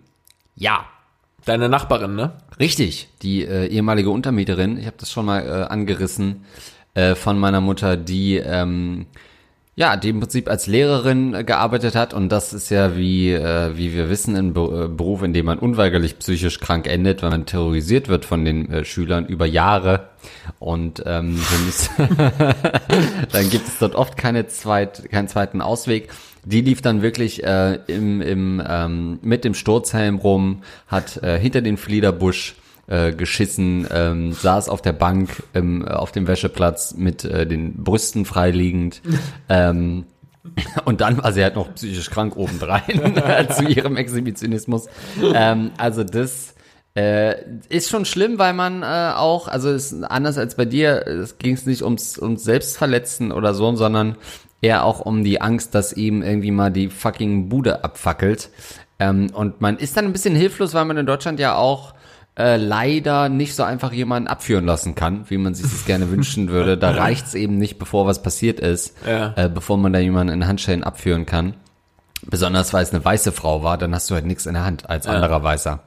[0.55, 0.87] Ja.
[1.45, 2.33] Deine Nachbarin, ne?
[2.59, 6.45] Richtig, die äh, ehemalige Untermieterin, ich habe das schon mal äh, angerissen,
[6.95, 9.07] äh, von meiner Mutter, die ähm,
[9.77, 13.77] ja, die im Prinzip als Lehrerin äh, gearbeitet hat und das ist ja wie äh,
[13.77, 17.47] wie wir wissen ein äh, Beruf, in dem man unweigerlich psychisch krank endet, weil man
[17.47, 20.11] terrorisiert wird von den äh, Schülern über Jahre
[20.59, 21.41] und ähm,
[23.33, 26.11] dann gibt es dort oft keine zweit, keinen zweiten Ausweg.
[26.45, 31.63] Die lief dann wirklich äh, im, im, ähm, mit dem Sturzhelm rum, hat äh, hinter
[31.63, 37.47] den Fliederbusch äh, geschissen, ähm, saß auf der Bank ähm, auf dem Wäscheplatz mit äh,
[37.47, 39.03] den Brüsten freiliegend.
[39.49, 40.05] ähm,
[40.85, 43.15] und dann war sie halt noch psychisch krank obendrein
[43.51, 44.87] zu ihrem Exhibitionismus.
[45.35, 46.55] Ähm, also das
[46.97, 47.35] äh,
[47.69, 51.55] ist schon schlimm, weil man äh, auch, also ist anders als bei dir, es ging
[51.55, 54.17] es nicht ums, ums Selbstverletzen oder so, sondern
[54.61, 58.51] eher auch um die Angst, dass ihm irgendwie mal die fucking Bude abfackelt.
[58.99, 61.95] Ähm, und man ist dann ein bisschen hilflos, weil man in Deutschland ja auch
[62.37, 66.49] äh, leider nicht so einfach jemanden abführen lassen kann, wie man sich das gerne wünschen
[66.49, 66.77] würde.
[66.77, 69.33] Da reicht's eben nicht, bevor was passiert ist, Ja.
[69.37, 71.55] äh, bevor man da jemanden in Handschellen abführen kann.
[72.27, 74.89] Besonders weil es eine weiße Frau war, dann hast du halt nichts in der Hand
[74.89, 75.81] als anderer Weißer.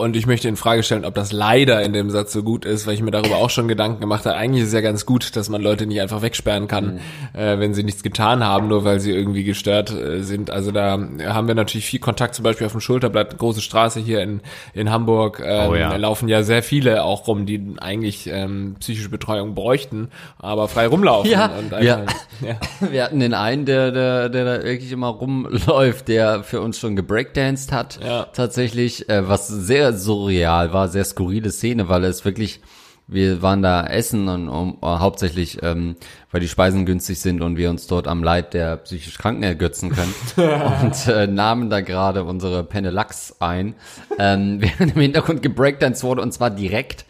[0.00, 2.86] Und ich möchte in Frage stellen, ob das leider in dem Satz so gut ist,
[2.86, 4.36] weil ich mir darüber auch schon Gedanken gemacht habe.
[4.36, 7.00] Eigentlich ist es ja ganz gut, dass man Leute nicht einfach wegsperren kann,
[7.32, 10.52] äh, wenn sie nichts getan haben, nur weil sie irgendwie gestört äh, sind.
[10.52, 14.22] Also da haben wir natürlich viel Kontakt, zum Beispiel auf dem Schulterblatt, große Straße hier
[14.22, 14.40] in,
[14.72, 15.42] in Hamburg.
[15.44, 15.90] Ähm, Oh ja.
[15.90, 20.86] Da laufen ja sehr viele auch rum, die eigentlich ähm, psychische Betreuung bräuchten, aber frei
[20.86, 21.28] rumlaufen.
[21.28, 21.96] Ja, und ja.
[21.96, 22.56] einfach, ja.
[22.92, 26.94] Wir hatten den einen, der, der, der da wirklich immer rumläuft, der für uns schon
[26.94, 27.98] gebreakdanced hat.
[28.00, 28.28] Ja.
[28.32, 32.60] Tatsächlich, äh, was sehr surreal war, sehr skurrile Szene, weil es wirklich,
[33.06, 35.96] wir waren da essen und um, äh, hauptsächlich, ähm,
[36.30, 39.90] weil die Speisen günstig sind und wir uns dort am Leid der psychisch Kranken ergötzen
[39.90, 40.14] können.
[40.82, 43.74] und äh, nahmen da gerade unsere Penne Lachs ein,
[44.18, 47.06] ähm, während im Hintergrund gebreakdanced wurde und zwar direkt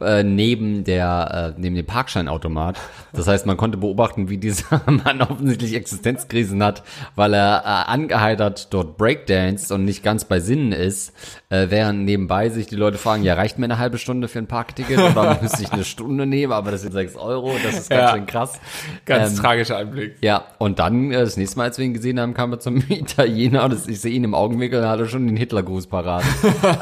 [0.00, 2.78] äh, neben der äh, neben dem Parkscheinautomat.
[3.12, 6.82] Das heißt, man konnte beobachten, wie dieser Mann offensichtlich Existenzkrisen hat,
[7.14, 11.12] weil er äh, angeheitert dort Breakdance und nicht ganz bei Sinnen ist,
[11.48, 14.46] äh, während nebenbei sich die Leute fragen, ja, reicht mir eine halbe Stunde für ein
[14.46, 18.02] Parkticket oder müsste ich eine Stunde nehmen, aber das sind sechs Euro, das ist ganz
[18.02, 18.10] Ja.
[18.12, 18.60] schön krass.
[19.04, 20.16] Ganz Ähm, tragischer Anblick.
[20.20, 22.76] ja, und dann, äh, das nächste Mal, als wir ihn gesehen haben, kam er zum
[22.88, 26.24] Italiener und das, ich sehe ihn im Augenwinkel, hat er schon den Hitlergruß parat.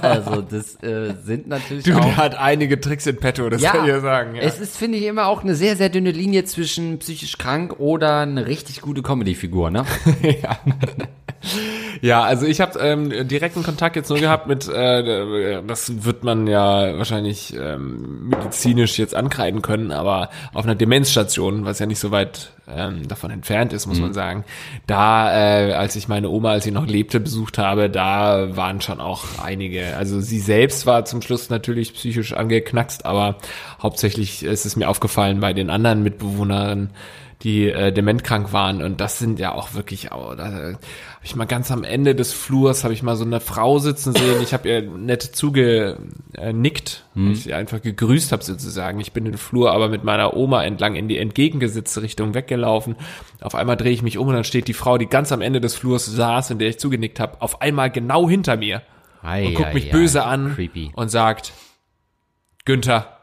[0.02, 2.00] also das äh, sind natürlich Du, auch...
[2.04, 4.36] der hat einige Tricks in petto, das kann ich ja sagen.
[4.36, 4.42] Ja.
[4.42, 8.20] Es ist, finde ich, immer auch eine sehr, sehr dünne Linie zwischen psychisch krank oder
[8.20, 9.84] eine richtig gute Comedy-Figur, ne?
[10.22, 10.58] ja.
[12.00, 16.46] Ja, also ich habe ähm, direkten Kontakt jetzt nur gehabt mit, äh, das wird man
[16.46, 22.10] ja wahrscheinlich ähm, medizinisch jetzt ankreiden können, aber auf einer Demenzstation, was ja nicht so
[22.10, 24.44] weit ähm, davon entfernt ist, muss man sagen.
[24.86, 29.00] Da, äh, als ich meine Oma, als sie noch lebte, besucht habe, da waren schon
[29.00, 29.96] auch einige.
[29.96, 33.36] Also sie selbst war zum Schluss natürlich psychisch angeknackst, aber
[33.82, 36.90] hauptsächlich ist es mir aufgefallen bei den anderen Mitbewohnerinnen,
[37.42, 40.78] die äh, dementkrank waren und das sind ja auch wirklich auch, da habe
[41.22, 44.40] ich mal ganz am Ende des Flurs habe ich mal so eine Frau sitzen sehen,
[44.42, 49.00] ich habe ihr nett zugenickt, weil ich sie einfach gegrüßt habe sozusagen.
[49.00, 52.96] Ich bin den Flur aber mit meiner Oma entlang in die entgegengesetzte Richtung weggelaufen.
[53.40, 55.60] Auf einmal drehe ich mich um und dann steht die Frau, die ganz am Ende
[55.60, 58.82] des Flurs saß, in der ich zugenickt habe, auf einmal genau hinter mir
[59.22, 59.92] Ei, und guckt ei, mich ei.
[59.92, 60.92] böse an Creepy.
[60.94, 61.52] und sagt,
[62.64, 63.18] Günther,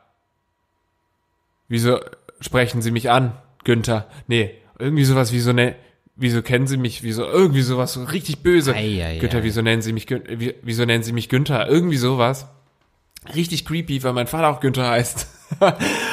[1.67, 2.00] wieso
[2.39, 4.08] sprechen Sie mich an, Günther?
[4.28, 5.76] Nee, irgendwie sowas wie so eine,
[6.15, 8.74] wieso kennen Sie mich, wieso, irgendwie sowas so richtig böse.
[8.74, 9.43] Ei, ei, Günther, ei.
[9.43, 10.08] wieso nennen Sie mich,
[10.62, 11.67] wieso nennen Sie mich Günther?
[11.67, 12.47] Irgendwie sowas.
[13.36, 15.28] Richtig creepy, weil mein Vater auch Günther heißt.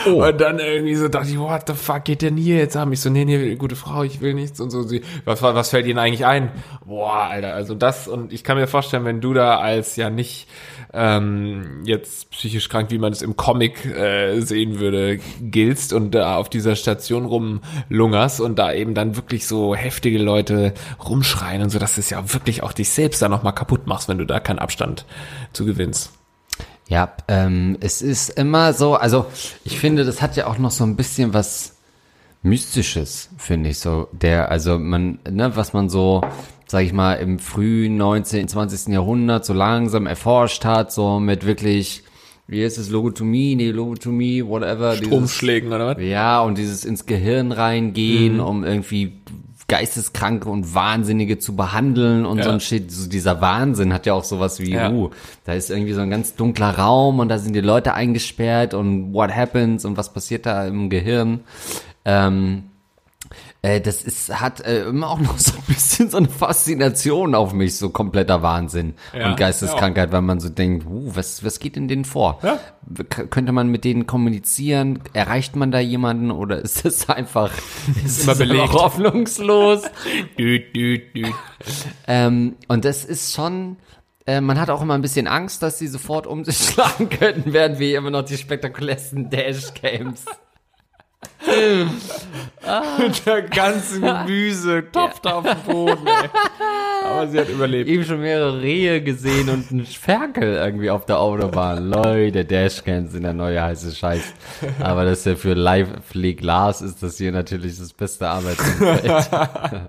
[0.06, 0.26] Oh.
[0.26, 2.92] Und dann irgendwie so dachte ich, what the fuck geht denn hier jetzt an?
[2.92, 4.82] Ich so, nee, nee, gute Frau, ich will nichts und so.
[4.82, 6.50] Sie, was, was fällt Ihnen eigentlich ein?
[6.84, 10.48] Boah, Alter, also das und ich kann mir vorstellen, wenn du da als ja nicht
[10.92, 16.36] ähm, jetzt psychisch krank, wie man es im Comic äh, sehen würde, giltst und da
[16.36, 20.72] auf dieser Station rumlungerst und da eben dann wirklich so heftige Leute
[21.04, 24.18] rumschreien und so, dass es ja wirklich auch dich selbst da nochmal kaputt machst, wenn
[24.18, 25.04] du da keinen Abstand
[25.52, 26.12] zu gewinnst.
[26.88, 29.26] Ja, ähm, es ist immer so, also
[29.64, 31.74] ich finde, das hat ja auch noch so ein bisschen was
[32.42, 34.08] Mystisches, finde ich so.
[34.12, 36.22] Der, also man, ne, was man so,
[36.68, 38.92] sag ich mal, im frühen 19., 20.
[38.92, 42.04] Jahrhundert so langsam erforscht hat, so mit wirklich,
[42.46, 44.94] wie ist es, Logotomie, nee, Logotomie, whatever.
[44.96, 46.02] dieses- Umschlägen oder was?
[46.04, 49.14] Ja, und dieses ins Gehirn reingehen, um irgendwie
[49.70, 52.54] Geisteskranke und Wahnsinnige zu behandeln und so Ja.
[52.54, 52.90] ein Shit.
[52.90, 54.90] So dieser Wahnsinn hat ja auch sowas wie, Ja.
[54.90, 55.10] uh,
[55.44, 59.12] da ist irgendwie so ein ganz dunkler Raum und da sind die Leute eingesperrt und
[59.12, 61.40] what happens und was passiert da im Gehirn.
[62.06, 62.62] Ähm,
[63.62, 67.52] äh, das ist, hat äh, immer auch noch so ein bisschen so eine Faszination auf
[67.52, 71.76] mich, so kompletter Wahnsinn Ja, und Geisteskrankheit, weil man so denkt, uh, was, was geht
[71.76, 72.38] in denen vor?
[72.42, 72.60] Ja.
[73.08, 75.00] Könnte man mit denen kommunizieren?
[75.12, 77.52] Erreicht man da jemanden oder ist es einfach,
[78.04, 78.72] ist immer es belegt.
[78.72, 79.82] hoffnungslos?
[80.38, 81.34] Düt, düt, düt.
[82.06, 83.76] ähm, und das ist schon,
[84.26, 87.52] äh, man hat auch immer ein bisschen Angst, dass sie sofort um sich schlagen könnten,
[87.52, 90.24] während wir immer noch die spektakulärsten Dashcams.
[93.26, 96.28] Der ganze Gemüse topft auf dem Boden, ey.
[97.04, 97.88] Aber sie hat überlebt.
[97.88, 101.88] Eben schon mehrere Rehe gesehen und einen Ferkel irgendwie auf der Autobahn.
[101.88, 104.34] Leute, Dashcams sind der neue heiße Scheiß.
[104.80, 109.04] Aber das ist ja für Lively Glas ist das hier natürlich das beste Arbeitsumfeld.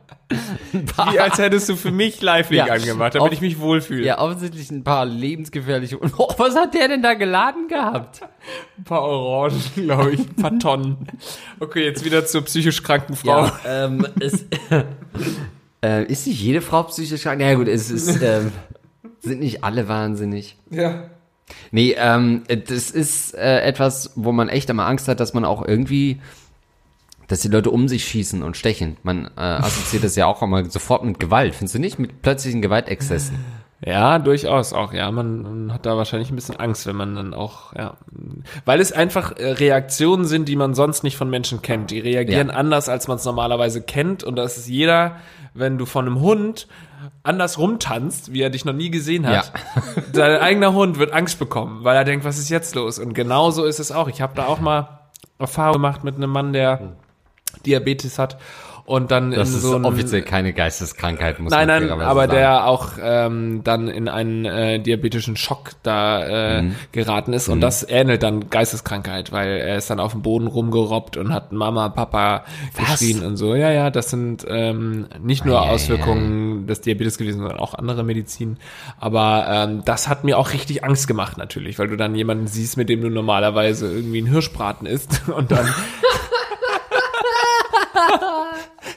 [1.12, 2.74] Wie als hättest du für mich Live-Link Ja.
[2.74, 4.06] angemacht, damit ich mich wohlfühle.
[4.06, 5.98] ja, offensichtlich ein paar lebensgefährliche.
[5.98, 8.22] Und oh, was hat der denn da geladen gehabt?
[8.78, 11.08] Ein paar Orangen, glaube ich, ein paar Tonnen.
[11.60, 13.46] Okay, jetzt wieder zur psychisch kranken Frau.
[13.46, 14.46] Ja, ähm, es,
[15.82, 17.42] äh, ist nicht jede Frau psychisch krank?
[17.42, 18.52] Ja gut, es ist, ähm,
[19.20, 20.58] sind nicht alle wahnsinnig.
[20.70, 21.10] ja.
[21.72, 25.68] Nee, ähm, das ist äh, etwas, wo man echt immer Angst hat, dass man auch
[25.68, 26.22] irgendwie,
[27.28, 28.98] dass die Leute um sich schießen und stechen.
[29.02, 31.98] Man äh, assoziiert das ja auch immer sofort mit Gewalt, findest du nicht?
[31.98, 33.36] Mit plötzlichen Gewaltexzessen.
[33.86, 34.92] Ja, durchaus auch.
[34.92, 37.94] Ja, man, man hat da wahrscheinlich ein bisschen Angst, wenn man dann auch, ja,
[38.66, 41.90] weil es einfach äh, Reaktionen sind, die man sonst nicht von Menschen kennt.
[41.92, 42.56] Die reagieren Ja.
[42.56, 44.24] anders, als man es normalerweise kennt.
[44.24, 45.16] Und das ist jeder,
[45.54, 46.68] wenn du von einem Hund
[47.24, 49.54] anders rumtanzt, wie er dich noch nie gesehen hat.
[50.14, 53.00] Dein eigener Hund wird Angst bekommen, weil er denkt, was ist jetzt los?
[53.00, 54.10] Und genauso ist es auch.
[54.10, 55.00] Ich habe da auch mal
[55.38, 56.98] Erfahrung gemacht mit einem Mann, der
[57.66, 58.38] Diabetes hat
[58.90, 62.22] und dann Das in ist so ein, offiziell keine Geisteskrankheit, muss Nein, man nein, aber
[62.22, 62.32] sagen.
[62.32, 66.26] der auch ähm, dann in einen äh, diabetischen Schock da
[66.58, 66.76] äh, Mhm.
[66.92, 71.18] geraten ist und das ähnelt dann Geisteskrankheit, weil er ist dann auf dem Boden rumgerobbt
[71.18, 72.44] und hat Mama, Papa
[72.76, 73.54] geschrien und so.
[73.56, 78.04] Ja, ja, das sind ähm, nicht nur ei, Auswirkungen des Diabetes gewesen, sondern auch andere
[78.04, 78.58] Medizin.
[79.00, 82.76] Aber ähm, das hat mir auch richtig Angst gemacht natürlich, weil du dann jemanden siehst,
[82.78, 85.68] mit dem du normalerweise irgendwie einen Hirschbraten isst und dann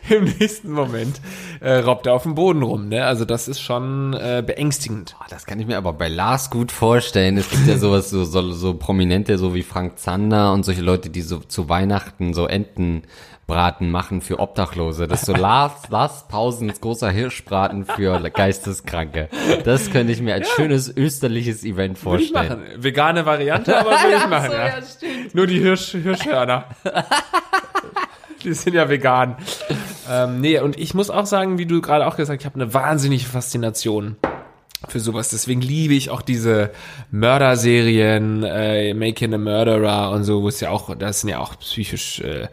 [0.08, 1.20] im nächsten Moment
[1.60, 2.88] äh, robbt er auf dem Boden rum.
[2.88, 3.04] Ne?
[3.04, 5.14] Also das ist schon äh, beängstigend.
[5.20, 7.36] Ah, Das kann ich mir aber bei Lars gut vorstellen.
[7.36, 11.10] Es gibt ja sowas, so, so, so Prominente, so wie Frank Zander und solche Leute,
[11.10, 15.06] die so zu Weihnachten so Entenbraten machen für Obdachlose.
[15.06, 19.28] Das ist so Lars, Lars Pausens großer Hirschbraten für Geisteskranke.
[19.64, 22.62] Das könnte ich mir als schönes österliches Event vorstellen.
[22.76, 24.50] Vegane Variante, aber würde ich machen.
[24.50, 24.66] so, ja.
[24.68, 24.74] ja.
[25.32, 26.64] Nur die Hirsch, Hirschhörner.
[28.44, 29.36] die sind ja vegan.
[30.10, 32.60] Ähm, nee, und ich muss auch sagen, wie du gerade auch gesagt hast, ich habe
[32.60, 34.16] eine wahnsinnige Faszination
[34.88, 35.28] für sowas.
[35.28, 36.70] Deswegen liebe ich auch diese
[37.10, 41.58] Mörderserien, äh, Making a Murderer und so, wo es ja auch, das sind ja auch
[41.58, 42.48] psychisch äh,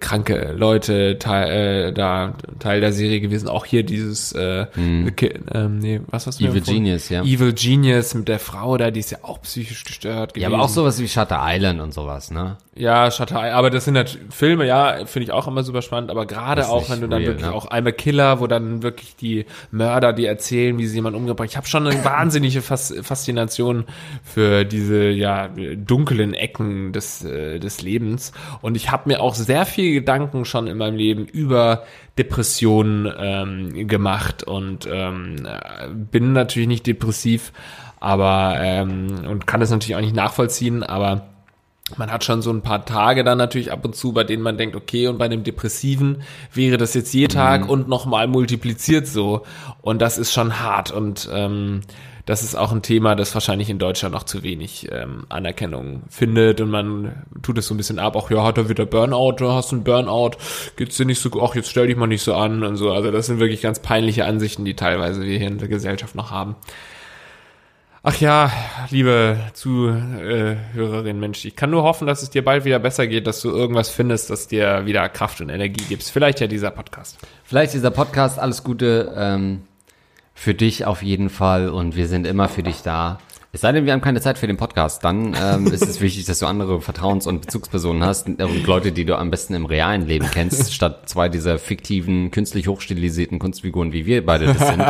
[0.00, 3.48] kranke Leute Teil, äh, da Teil der Serie gewesen.
[3.48, 4.66] Auch hier dieses äh,
[5.14, 6.60] Ki- ähm, nee, was hast du Evil?
[6.62, 7.22] Genius, ja.
[7.22, 10.54] Evil Genius mit der Frau da, die ist ja auch psychisch gestört Ja, gewesen.
[10.54, 12.56] aber auch sowas wie Shutter Island und sowas, ne?
[12.74, 16.26] Ja, Shutter aber das sind halt Filme, ja, finde ich auch immer super spannend, aber
[16.26, 17.52] gerade auch, wenn du dann real, wirklich ne?
[17.52, 21.48] auch I'm a Killer, wo dann wirklich die Mörder, die erzählen, wie sie jemanden umgebracht.
[21.50, 23.84] Ich habe schon eine wahnsinnige Fas Faszination
[24.22, 29.57] für diese ja dunklen Ecken des äh, des Lebens und ich habe mir auch sehr
[29.66, 31.84] viel Gedanken schon in meinem Leben über
[32.18, 37.52] Depressionen ähm, gemacht und ähm, äh, bin natürlich nicht depressiv,
[38.00, 41.28] aber ähm, und kann das natürlich auch nicht nachvollziehen, aber
[41.96, 44.58] man hat schon so ein paar Tage dann natürlich ab und zu, bei denen man
[44.58, 49.46] denkt, okay, und bei einem Depressiven wäre das jetzt je Tag und nochmal multipliziert so.
[49.80, 50.90] Und das ist schon hart.
[50.90, 51.80] Und ähm,
[52.28, 56.60] das ist auch ein Thema, das wahrscheinlich in Deutschland noch zu wenig ähm, Anerkennung findet.
[56.60, 59.50] Und man tut es so ein bisschen ab, auch ja, hat er wieder Burnout, du
[59.50, 60.32] hast einen Burnout,
[60.76, 62.92] geht's dir nicht so gut, ach, jetzt stell dich mal nicht so an und so.
[62.92, 66.30] Also das sind wirklich ganz peinliche Ansichten, die teilweise wir hier in der Gesellschaft noch
[66.30, 66.56] haben.
[68.02, 68.52] Ach ja,
[68.90, 73.40] liebe Zuhörerin, Mensch, ich kann nur hoffen, dass es dir bald wieder besser geht, dass
[73.40, 76.02] du irgendwas findest, das dir wieder Kraft und Energie gibt.
[76.02, 77.16] Vielleicht ja dieser Podcast.
[77.44, 79.62] Vielleicht dieser Podcast, alles Gute ähm,
[80.38, 83.18] für dich auf jeden Fall und wir sind immer für dich da.
[83.50, 86.26] Es sei denn, wir haben keine Zeit für den Podcast, dann ähm, ist es wichtig,
[86.26, 90.06] dass du andere Vertrauens- und Bezugspersonen hast und Leute, die du am besten im realen
[90.06, 94.84] Leben kennst, statt zwei dieser fiktiven, künstlich hochstilisierten Kunstfiguren, wie wir beide das sind,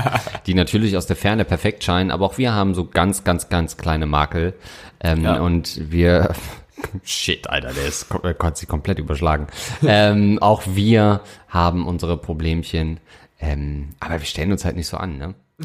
[0.46, 3.76] die natürlich aus der Ferne perfekt scheinen, aber auch wir haben so ganz, ganz, ganz
[3.78, 4.52] kleine Makel
[5.00, 5.40] ähm, Ja.
[5.40, 6.32] und wir
[7.04, 9.46] Shit, Alter, der ist der konnte sich komplett überschlagen.
[9.86, 13.00] ähm, auch wir haben unsere Problemchen.
[13.40, 15.34] Ähm, aber wir stellen uns halt nicht so an, ne?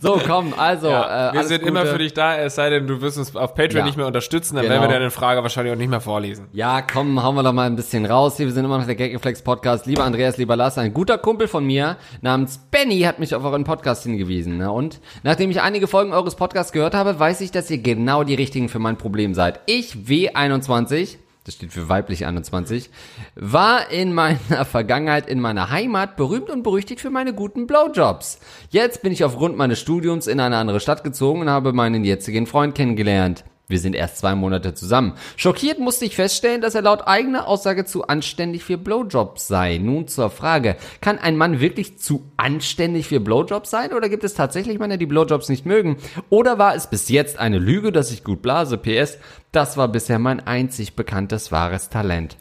[0.00, 0.88] so, komm, also.
[0.88, 1.68] Ja, äh, wir sind Gute.
[1.70, 3.84] immer für dich da, es sei denn, du wirst uns auf Patreon Ja.
[3.84, 4.74] nicht mehr unterstützen, dann Genau.
[4.80, 6.48] werden wir deine Frage wahrscheinlich auch nicht mehr vorlesen.
[6.52, 8.36] Ja, komm, hauen wir doch mal ein bisschen raus.
[8.36, 9.86] Hier, wir sind immer noch der Gagreflex Podcast.
[9.86, 13.64] Lieber Andreas, lieber Lars, ein guter Kumpel von mir namens Benny hat mich auf euren
[13.64, 14.58] Podcast hingewiesen.
[14.58, 14.70] Ne?
[14.72, 18.34] Und nachdem ich einige Folgen eures Podcasts gehört habe, weiß ich, dass ihr genau die
[18.34, 19.60] richtigen für mein Problem seid.
[19.66, 22.90] Ich, W21, das steht für weiblich 21,
[23.34, 28.38] war in meiner Vergangenheit in meiner Heimat berühmt und berüchtigt für meine guten Blowjobs.
[28.70, 32.46] Jetzt bin ich aufgrund meines Studiums in eine andere Stadt gezogen und habe meinen jetzigen
[32.46, 33.44] Freund kennengelernt.
[33.66, 35.14] Wir sind erst zwei Monate zusammen.
[35.36, 39.78] Schockiert musste ich feststellen, dass er laut eigener Aussage zu anständig für Blowjobs sei.
[39.78, 44.34] Nun zur Frage, kann ein Mann wirklich zu anständig für Blowjobs sein oder gibt es
[44.34, 45.96] tatsächlich Männer, die Blowjobs nicht mögen?
[46.28, 48.76] Oder war es bis jetzt eine Lüge, dass ich gut blase?
[48.76, 49.16] PS,
[49.50, 52.36] das war bisher mein einzig bekanntes wahres Talent.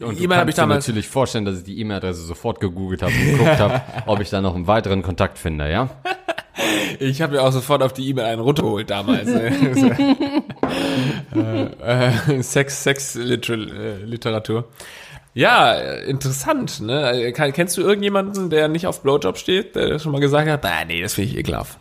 [0.00, 3.02] Und du E-Mail hab kannst ich dir natürlich vorstellen, dass ich die E-Mail-Adresse sofort gegoogelt
[3.02, 5.90] habe und geguckt habe, ob ich da noch einen weiteren Kontakt finde, ja?
[6.98, 9.26] Ich habe mir auch sofort auf die E-Mail einen runtergeholt damals.
[9.26, 10.42] ne?
[11.82, 13.36] äh, äh, Sex, Sex äh,
[14.04, 14.68] Literatur.
[15.34, 16.80] Ja, interessant.
[16.80, 17.32] Ne?
[17.32, 21.00] Kennst du irgendjemanden, der nicht auf Blowjob steht, der schon mal gesagt hat, ah, nee,
[21.00, 21.78] das finde ich ekelhaft.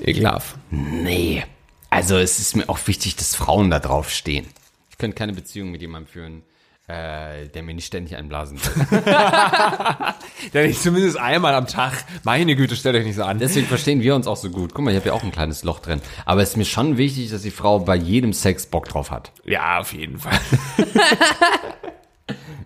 [0.00, 0.56] Ekelhaft.
[0.70, 1.44] Nee.
[1.90, 4.46] Also es ist mir auch wichtig, dass Frauen da drauf stehen.
[4.90, 6.42] Ich könnte keine Beziehung mit jemandem führen,
[6.88, 9.02] äh, der mir nicht ständig einblasen will.
[10.52, 11.92] Der nicht zumindest einmal am Tag.
[12.22, 13.40] Meine Güte, stellt euch nicht so an.
[13.40, 14.72] Deswegen verstehen wir uns auch so gut.
[14.72, 16.00] Guck mal, ich habe ja auch ein kleines Loch drin.
[16.24, 19.32] Aber es ist mir schon wichtig, dass die Frau bei jedem Sex Bock drauf hat.
[19.44, 20.38] Ja, auf jeden Fall.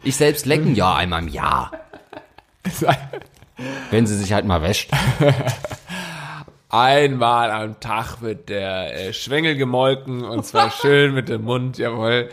[0.02, 1.72] Ich selbst lecken ja einmal im Jahr.
[3.90, 4.90] Wenn sie sich halt mal wäscht.
[6.70, 12.30] Einmal am Tag wird der äh, Schwengel gemolken und zwar schön mit dem Mund, jawohl.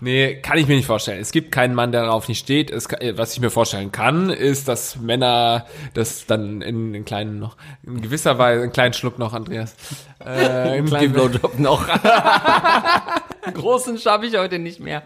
[0.00, 1.20] Nee, kann ich mir nicht vorstellen.
[1.20, 2.70] Es gibt keinen Mann, der darauf nicht steht.
[2.70, 7.38] Es, äh, was ich mir vorstellen kann, ist, dass Männer das dann in, in kleinen
[7.38, 9.74] noch, in gewisser Weise, einen kleinen Schluck noch, Andreas.
[10.24, 11.86] Äh, in Kleinen Blowjob noch.
[13.54, 15.02] Großen schaffe ich heute nicht mehr.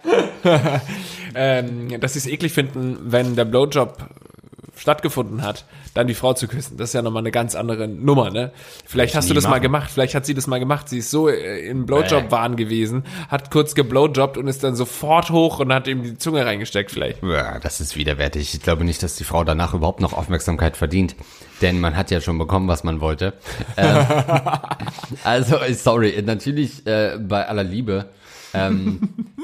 [1.35, 3.97] ähm, dass sie es eklig finden, wenn der Blowjob
[4.77, 5.65] stattgefunden hat,
[5.95, 6.77] dann die Frau zu küssen.
[6.77, 8.53] Das ist ja nochmal eine ganz andere Nummer, ne?
[8.85, 9.63] Vielleicht hast du das mal machen.
[9.63, 10.89] gemacht, vielleicht hat sie das mal gemacht.
[10.89, 15.61] Sie ist so äh, im Blowjob-Wahn gewesen, hat kurz geblowjobbt und ist dann sofort hoch
[15.61, 17.23] und hat ihm die Zunge reingesteckt vielleicht.
[17.23, 18.55] Ja, das ist widerwärtig.
[18.55, 21.15] Ich glaube nicht, dass die Frau danach überhaupt noch Aufmerksamkeit verdient.
[21.63, 23.35] Denn man hat ja schon bekommen, was man wollte.
[23.77, 24.07] Ähm,
[25.25, 28.07] also, sorry, natürlich äh, bei aller Liebe.
[28.55, 29.01] Ähm,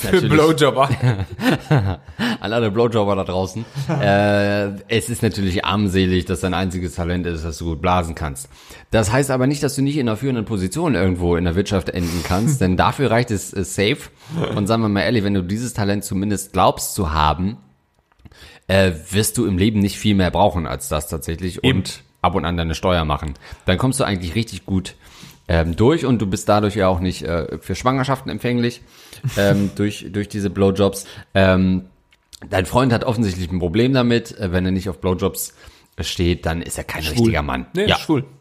[0.00, 0.88] Für Blowjobber.
[2.40, 3.64] an alle Blowjobber da draußen.
[3.88, 8.48] Äh, es ist natürlich armselig, dass dein einziges Talent ist, dass du gut blasen kannst.
[8.90, 11.88] Das heißt aber nicht, dass du nicht in einer führenden Position irgendwo in der Wirtschaft
[11.90, 14.10] enden kannst, denn dafür reicht es äh, safe.
[14.54, 17.56] Und sagen wir mal ehrlich, wenn du dieses Talent zumindest glaubst zu haben,
[18.68, 21.78] äh, wirst du im Leben nicht viel mehr brauchen als das tatsächlich Eben.
[21.78, 23.34] und ab und an deine Steuer machen.
[23.64, 24.94] Dann kommst du eigentlich richtig gut
[25.50, 28.82] ähm, durch und du bist dadurch ja auch nicht äh, für Schwangerschaften empfänglich
[29.36, 31.06] ähm, durch, durch diese Blowjobs.
[31.34, 31.86] Ähm,
[32.48, 34.38] dein Freund hat offensichtlich ein Problem damit.
[34.38, 35.52] Äh, wenn er nicht auf Blowjobs
[35.96, 37.66] äh, steht, dann ist er kein richtiger Mann.
[37.74, 37.98] Nee, ja.
[37.98, 38.24] schwul.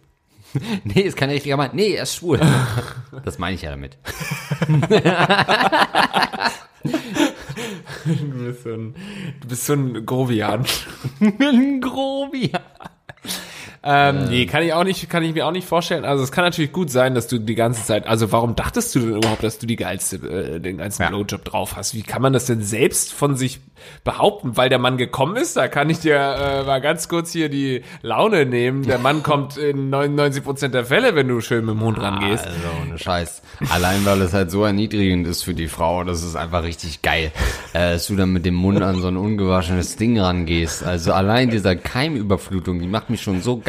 [0.84, 1.72] Nee, ist kein richtiger Mann.
[1.74, 2.40] Nee, er ist schwul.
[3.24, 4.00] das meine ich ja damit.
[8.06, 8.96] Du bist so ein,
[9.42, 10.66] du bist so ein Grovian.
[11.82, 12.52] Grobi.
[13.82, 16.04] Ähm, nee, kann ich auch nicht, kann ich mir auch nicht vorstellen.
[16.04, 19.00] Also es kann natürlich gut sein, dass du die ganze Zeit, also warum dachtest du
[19.00, 21.10] denn überhaupt, dass du die geilste, äh, den ganzen Ja.
[21.10, 21.94] Blowjob drauf hast?
[21.96, 23.62] Wie kann man das denn selbst von sich
[24.04, 24.58] behaupten?
[24.58, 27.84] Weil der Mann gekommen ist, da kann ich dir äh, mal ganz kurz hier die
[28.02, 28.84] Laune nehmen.
[28.84, 32.46] Der Mann kommt in 99 Prozent der Fälle, wenn du schön mit dem Hund rangehst.
[32.46, 33.42] Also, ohne Scheiß.
[33.70, 37.32] Allein, weil es halt so erniedrigend ist für die Frau, das ist einfach richtig geil,
[37.74, 40.84] äh, dass du dann mit dem Mund an so ein ungewaschenes Ding rangehst.
[40.84, 43.69] Also allein dieser Keimüberflutung, die macht mich schon so geil,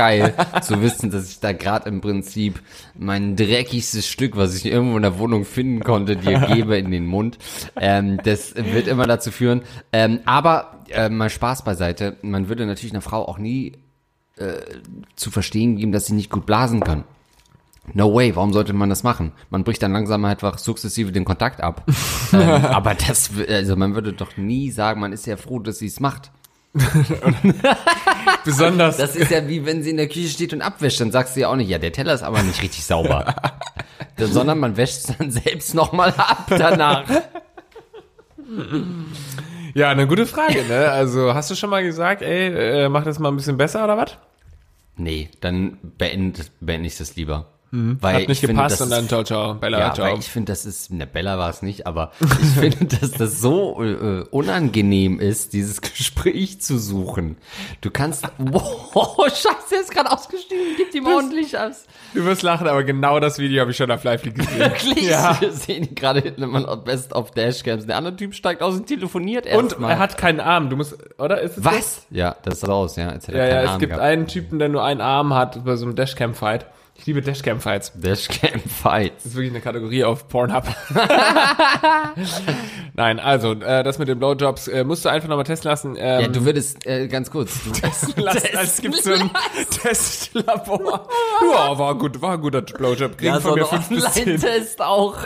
[0.62, 2.60] zu wissen, dass ich da gerade im Prinzip
[2.98, 7.06] mein dreckigstes Stück, was ich irgendwo in der Wohnung finden konnte, dir gebe in den
[7.06, 7.38] Mund.
[7.76, 9.62] Ähm, das wird immer dazu führen.
[9.92, 13.72] Ähm, aber äh, mal Spaß beiseite, man würde natürlich einer Frau auch nie
[14.36, 14.54] äh,
[15.16, 17.04] zu verstehen geben, dass sie nicht gut blasen kann.
[17.92, 19.32] No way, warum sollte man das machen?
[19.48, 21.84] Man bricht dann langsam einfach sukzessive den Kontakt ab.
[22.32, 25.86] ähm, aber das, also man würde doch nie sagen, man ist ja froh, dass sie
[25.86, 26.30] es macht.
[28.44, 31.36] Besonders, Das ist ja wie wenn sie in der Küche steht und abwäscht, dann sagst
[31.36, 33.34] du ja auch nicht, ja, der Teller ist aber nicht richtig sauber.
[34.16, 37.04] Sondern man wäscht es dann selbst nochmal ab danach.
[39.74, 40.90] ja, eine gute Frage, ne?
[40.90, 43.96] Also hast du schon mal gesagt, ey, äh, mach das mal ein bisschen besser oder
[43.96, 44.16] was?
[44.96, 47.46] Nee, dann beende, beende ich das lieber.
[47.72, 50.06] Weil Hat nicht ich finde, gepasst das und dann ciao, ciao, Bella, Ja, ciao.
[50.08, 53.40] weil ich finde, das ist, ne, Bella war es nicht, aber ich finde, dass das
[53.40, 57.36] so äh, unangenehm ist, dieses Gespräch zu suchen.
[57.80, 61.84] Du kannst, wow, scheiße, er ist gerade ausgestiegen, gib ihm ordentlich aus.
[62.12, 64.58] Du wirst lachen, aber genau das Video habe ich schon auf Lively gesehen.
[64.58, 65.08] Wirklich?
[65.08, 65.36] Ja.
[65.40, 67.86] Wir sehen gerade noch best auf Dashcams.
[67.86, 69.92] Der andere Typ steigt aus und telefoniert Und erstmal.
[69.92, 70.70] er hat keinen Arm.
[70.70, 71.40] Du musst, oder?
[71.40, 71.72] Ist es das?
[71.74, 72.06] Was?
[72.10, 73.14] Ja, das ist raus, ja.
[73.28, 74.04] Ja, ja, es Arm gibt gehabt.
[74.04, 76.66] einen Typen, der nur einen Arm hat bei so einem Dashcam-Fight.
[76.94, 77.92] Ich liebe Dashcam-Fights.
[77.94, 79.16] Dashcam Fights.
[79.24, 80.64] Das ist wirklich eine Kategorie auf Pornhub.
[82.94, 85.96] Nein, also, äh, das mit den Blowjobs äh, musst du einfach nochmal testen lassen.
[85.98, 87.70] Ähm, Ja, du würdest, äh, ganz kurz, du,
[88.22, 89.30] lass, als gibt so ein
[89.70, 91.08] Testlabor.
[91.50, 93.16] Ja, war gut, war ein guter Blowjob.
[93.16, 94.16] Kriegen ja, von so mir fünf.
[94.16, 95.16] Online-Test auch.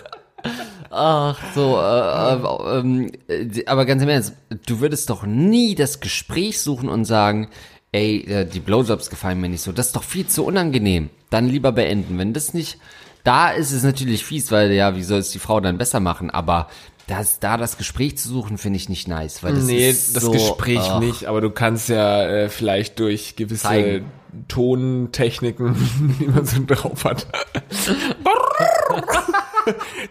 [0.90, 4.34] Ach, so, äh, äh, ähm, äh, aber ganz im Ernst,
[4.66, 7.48] du würdest doch nie das Gespräch suchen und sagen,
[7.94, 9.72] ey, äh, die Blowjobs gefallen mir nicht so.
[9.72, 11.10] Das ist doch viel zu unangenehm.
[11.30, 12.18] Dann lieber beenden.
[12.18, 12.78] Wenn das nicht,
[13.22, 16.30] da ist es natürlich fies, weil ja, wie soll es die Frau dann besser machen?
[16.30, 16.68] Aber
[17.06, 20.24] das, da das Gespräch zu suchen, finde ich nicht nice, weil das Nee, ist das
[20.24, 24.06] so, Gespräch ach, nicht, aber du kannst ja äh, vielleicht durch gewisse Zeigen.
[24.48, 25.76] Tontechniken,
[26.18, 27.26] die man so drauf hat,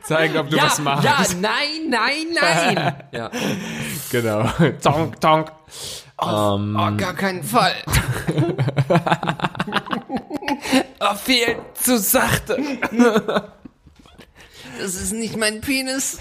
[0.03, 1.03] zeigen, ob du Ja, was machst.
[1.03, 2.93] ja, nein, nein, nein.
[3.11, 3.31] ja.
[4.11, 4.49] Genau.
[4.81, 5.51] Tonk, tonk.
[6.17, 6.59] Oh,
[6.97, 7.75] gar keinen Fall.
[10.99, 12.57] Oh, viel zu sachte.
[14.79, 16.17] Das ist nicht mein Penis.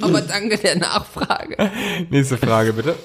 [0.00, 1.70] Aber danke der Nachfrage.
[2.08, 2.96] Nächste Frage, bitte.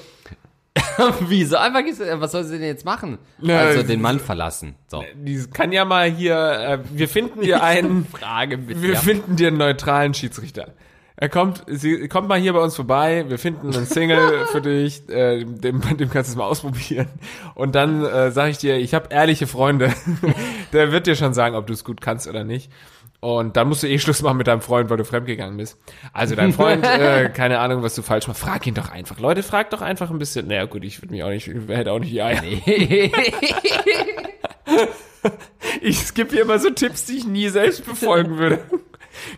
[1.20, 1.56] Wieso?
[1.56, 1.80] Einfach,
[2.14, 3.18] was soll sie denn jetzt machen?
[3.38, 4.74] Na, also den Mann verlassen.
[4.88, 5.04] So.
[5.14, 8.82] Die kann ja mal hier, äh, wir finden dir einen, Frage bitte.
[8.82, 9.00] wir ja.
[9.00, 10.72] finden dir einen neutralen Schiedsrichter.
[11.16, 15.08] Er kommt, sie kommt mal hier bei uns vorbei, wir finden einen Single für dich,
[15.08, 17.08] äh, dem, dem kannst du es mal ausprobieren.
[17.54, 19.92] Und dann äh, sage ich dir, ich habe ehrliche Freunde.
[20.72, 22.70] Der wird dir schon sagen, ob du es gut kannst oder nicht.
[23.20, 25.78] Und dann musst du eh Schluss machen mit deinem Freund, weil du fremdgegangen bist.
[26.12, 28.40] Also dein Freund, äh, keine Ahnung, was du falsch machst.
[28.40, 29.20] Frag ihn doch einfach.
[29.20, 30.48] Leute, frag doch einfach ein bisschen.
[30.48, 32.42] Naja gut, ich würde mich auch nicht, ich hätte auch nicht die Eier.
[35.80, 38.60] Ich skippe hier immer so Tipps, die ich nie selbst befolgen würde.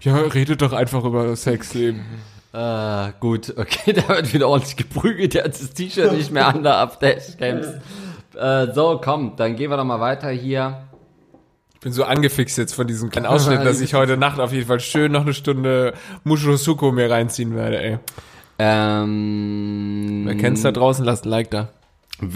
[0.02, 2.04] Ja, redet doch einfach über das Sexleben.
[2.52, 5.34] äh, gut, okay, da wird wieder ordentlich geprügelt.
[5.34, 7.66] Der hat das T-Shirt nicht mehr an da ab Dashcams.
[8.36, 10.88] Äh, so, komm, dann gehen wir doch mal weiter hier.
[11.74, 14.66] Ich bin so angefixt jetzt von diesem kleinen Ausschnitt, dass ich heute Nacht auf jeden
[14.66, 15.92] Fall schön noch eine Stunde
[16.24, 17.98] Mushosuko mir reinziehen werde, ey.
[18.58, 21.68] Ähm, Wer kennt's da draußen, lasst ein Like da.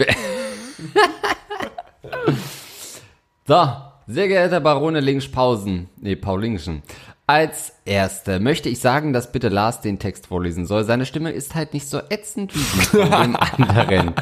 [3.46, 3.66] So,
[4.06, 6.82] sehr geehrter Barone Linkspausen, nee, Paulingschen.
[7.30, 10.84] Als Erste möchte ich sagen, dass bitte Lars den Text vorlesen soll.
[10.84, 14.14] Seine Stimme ist halt nicht so ätzend wie die von dem anderen.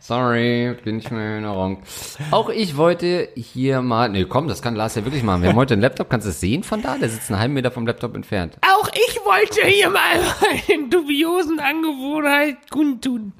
[0.00, 1.84] Sorry, bin nicht mehr in Erinnerung.
[2.32, 5.42] Auch ich wollte hier mal, nee, komm, das kann Lars ja wirklich machen.
[5.42, 6.98] Wir haben heute einen Laptop, kannst du es sehen von da?
[6.98, 8.56] Der sitzt einen halben Meter vom Laptop entfernt.
[8.62, 10.18] Auch ich wollte hier mal
[10.68, 13.34] eine dubiosen Angewohnheit kundtun.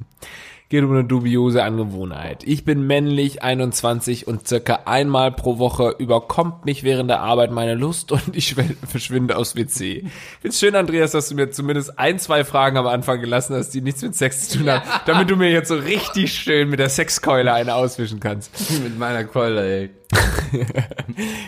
[0.70, 2.44] Geht um eine dubiose Angewohnheit.
[2.44, 7.74] Ich bin männlich, 21 und circa einmal pro Woche überkommt mich während der Arbeit meine
[7.74, 10.04] Lust und ich schw- verschwinde aus WC.
[10.42, 13.80] Find's schön, Andreas, dass du mir zumindest ein, zwei Fragen am Anfang gelassen hast, die
[13.80, 16.90] nichts mit Sex zu tun haben, damit du mir jetzt so richtig schön mit der
[16.90, 18.50] Sexkeule eine auswischen kannst.
[18.82, 19.90] Mit meiner Keule, ey.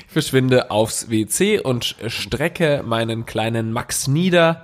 [0.06, 4.62] Ich verschwinde aufs WC und strecke meinen kleinen Max nieder.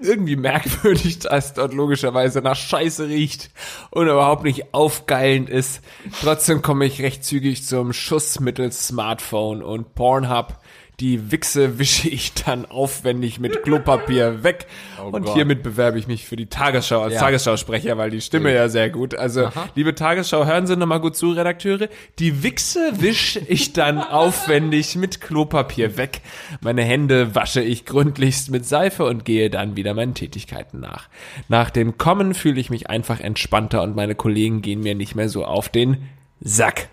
[0.00, 3.50] Irgendwie merkwürdig, dass dort logischerweise nach Scheiße riecht
[3.90, 5.80] und überhaupt nicht aufgeilend ist.
[6.20, 10.58] Trotzdem komme ich recht zügig zum Schuss mittels Smartphone und Pornhub.
[11.00, 14.66] Die Wichse wische ich dann aufwendig mit Klopapier weg.
[15.12, 15.34] und Gott.
[15.34, 17.20] hiermit bewerbe ich mich für die Tagesschau als Ja.
[17.20, 19.14] Tagesschausprecher, weil die Stimme ja sehr gut.
[19.14, 21.88] Also, liebe Tagesschau, hören Sie nochmal gut zu, Redakteure.
[22.18, 26.20] Die Wichse wische ich dann aufwendig mit Klopapier weg.
[26.62, 31.08] Meine Hände wasche ich gründlichst mit Seife und gehe dann wieder meinen Tätigkeiten nach.
[31.48, 35.28] Nach dem Kommen fühle ich mich einfach entspannter und meine Kollegen gehen mir nicht mehr
[35.28, 36.08] so auf den
[36.40, 36.88] Sack.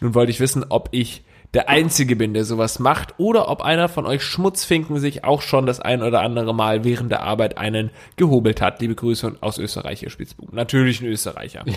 [0.00, 1.22] Nun wollte ich wissen, ob ich
[1.54, 5.64] der Einzige bin, der sowas macht, oder ob einer von euch Schmutzfinken sich auch schon
[5.64, 8.80] das ein oder andere Mal während der Arbeit einen gehobelt hat.
[8.80, 10.54] Liebe Grüße aus Österreich, ihr Spitzbuben.
[10.54, 11.64] Natürlich ein Österreicher.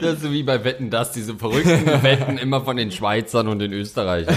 [0.00, 3.58] Das ist so wie bei Wetten, dass diese verrückten Wetten immer von den Schweizern und
[3.58, 4.36] den Österreichern.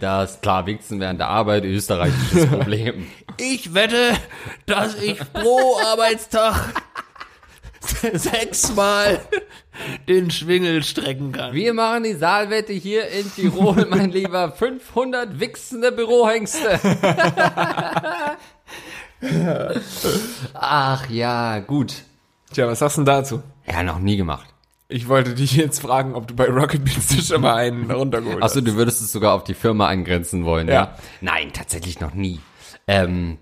[0.00, 3.06] Das klar, Wichsen während der Arbeit, österreichisches Problem.
[3.38, 4.12] Ich wette,
[4.66, 6.74] dass ich pro Arbeitstag
[8.12, 9.20] sechsmal
[10.08, 11.54] den Schwingel strecken kann.
[11.54, 14.52] Wir machen die Saalwette hier in Tirol, mein Lieber.
[14.52, 16.80] 500 wichsende Bürohengste.
[20.54, 21.94] Ach ja, gut.
[22.52, 23.42] Tja, was sagst du denn dazu?
[23.66, 24.46] Ja, noch nie gemacht.
[24.88, 28.42] Ich wollte dich jetzt fragen, ob du bei Rocket Beans dir schon mal einen runtergeholt
[28.42, 28.66] Achso, hast.
[28.66, 30.74] du würdest es sogar auf die Firma eingrenzen wollen, ja?
[30.74, 30.94] Ja.
[31.22, 32.40] Nein, tatsächlich noch nie.
[32.86, 33.36] Ähm, äh,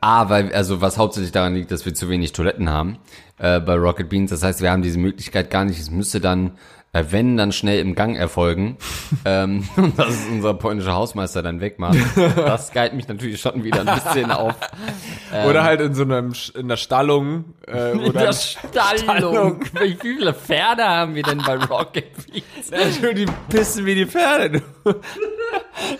[0.00, 2.98] A, weil, also was hauptsächlich daran liegt, dass wir zu wenig Toiletten haben
[3.38, 4.30] äh, bei Rocket Beans.
[4.30, 5.78] Das heißt, wir haben diese Möglichkeit gar nicht.
[5.78, 6.58] Es müsste dann,
[6.92, 8.78] äh, wenn, dann schnell im Gang erfolgen.
[9.24, 11.96] ähm, und das ist unser polnischer Hausmeister dann wegmacht.
[12.16, 14.54] Das geilt mich natürlich schon wieder ein bisschen auf.
[15.48, 17.54] Oder halt in so einem, in der Stallung.
[17.68, 19.60] Äh, In oder der Stallung.
[19.80, 23.00] Wie viele Pferde haben wir denn bei Rocket Beans?
[23.02, 24.62] Ja, die pissen wie die Pferde.
[24.84, 24.94] Du.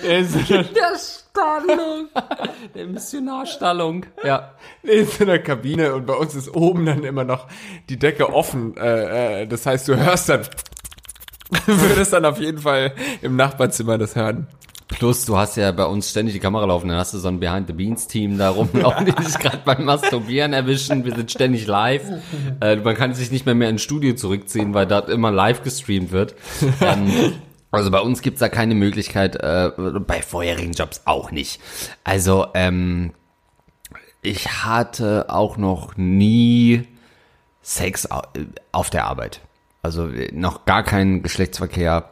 [0.03, 1.24] in Der Stallung.
[2.74, 4.07] Der Missionarstallung.
[4.22, 4.53] Ja.
[4.82, 7.49] in so einer Kabine und bei uns ist oben dann immer noch
[7.89, 8.76] die Decke offen.
[8.76, 10.43] Äh, äh, das heißt, du hörst dann,
[11.66, 14.47] würdest dann auf jeden Fall im Nachbarzimmer das hören.
[14.89, 17.41] Plus, du hast ja bei uns ständig die Kamera laufen, dann hast du so ein
[17.41, 21.05] Behind the Beans Team da rumlaufen, die sich gerade beim Masturbieren erwischen.
[21.05, 22.03] Wir sind ständig live.
[22.61, 26.12] Äh, man kann sich nicht mehr mehr ins Studio zurückziehen, weil dort immer live gestreamt
[26.12, 26.35] wird.
[26.80, 27.32] Ähm,
[27.75, 31.61] also bei uns gibt's da keine Möglichkeit, äh, bei vorherigen Jobs auch nicht.
[32.05, 33.12] Also, ähm,
[34.22, 36.87] ich hatte auch noch nie
[37.62, 38.22] Sex au-
[38.72, 39.41] auf der Arbeit.
[39.83, 42.09] Also äh, noch gar keinen Geschlechtsverkehr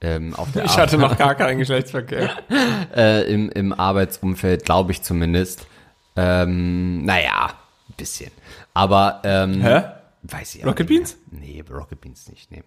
[0.00, 2.30] ähm, auf der Ich Arbeit hatte noch gar keinen Geschlechtsverkehr.
[2.96, 5.66] äh, im, im Arbeitsumfeld, glaube ich zumindest.
[6.14, 7.46] Ähm, naja,
[7.88, 8.30] ein bisschen.
[8.74, 9.82] Aber, ähm, Hä?
[10.22, 11.16] weiß ich Rocket Beans?
[11.30, 11.40] mehr.
[11.40, 12.62] Nee, Rocket Beans nicht, nee.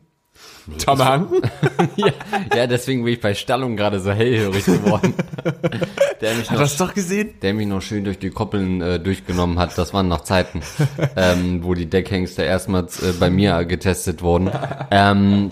[0.78, 1.42] Tom Hanken?
[1.98, 2.14] ja,
[2.56, 5.14] ja, deswegen bin ich bei Stallung gerade so hellhörig geworden.
[6.22, 7.34] der, mich noch, das doch gesehen?
[7.42, 9.78] der mich noch schön durch die Koppeln äh, durchgenommen hat.
[9.78, 10.62] Das waren noch Zeiten,
[11.16, 14.52] ähm, wo die Deckhengste erstmals äh, bei mir getestet wurden.
[14.92, 15.52] Ähm,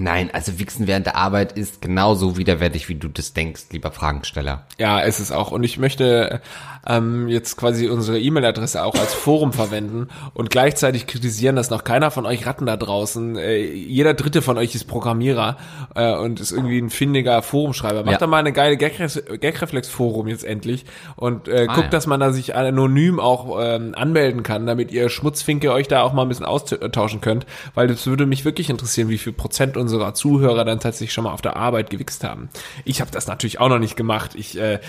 [0.00, 4.66] nein, also Wichsen während der Arbeit ist genauso widerwärtig, wie du das denkst, lieber Fragensteller.
[4.78, 5.50] Ja, ist es auch.
[5.52, 6.40] Und ich möchte
[6.86, 12.10] ähm, jetzt quasi unsere E-Mail-Adresse auch als Forum verwenden und gleichzeitig kritisieren, dass noch keiner
[12.10, 15.56] von euch Ratten da draußen, äh, jeder dritte von euch ist Programmierer
[15.94, 18.00] äh, und ist irgendwie ein findiger Forumschreiber.
[18.04, 18.18] Macht Ja.
[18.18, 18.96] da mal eine geile Gag-
[19.40, 20.84] Gagreflex-Forum jetzt endlich
[21.16, 21.90] und äh, Ah, guckt, ja.
[21.90, 26.12] dass man da sich anonym auch ähm, anmelden kann, damit ihr Schmutzfinke euch da auch
[26.14, 27.44] mal ein bisschen austauschen könnt,
[27.74, 31.32] weil das würde mich wirklich interessieren, wie viel Prozent unserer Zuhörer dann tatsächlich schon mal
[31.32, 32.48] auf der Arbeit gewichst haben.
[32.84, 34.32] Ich habe das natürlich auch noch nicht gemacht.
[34.34, 34.80] Ich äh,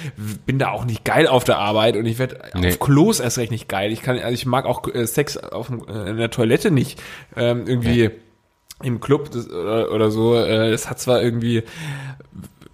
[0.45, 2.69] bin da auch nicht geil auf der Arbeit und ich werde Nee.
[2.69, 3.91] auf Klos erst recht nicht geil.
[3.91, 7.01] Ich kann, also ich mag auch äh, Sex auf, äh, in der Toilette nicht
[7.35, 8.11] ähm, irgendwie
[8.83, 10.35] im Club das, oder, oder so.
[10.35, 11.63] Äh, das hat zwar irgendwie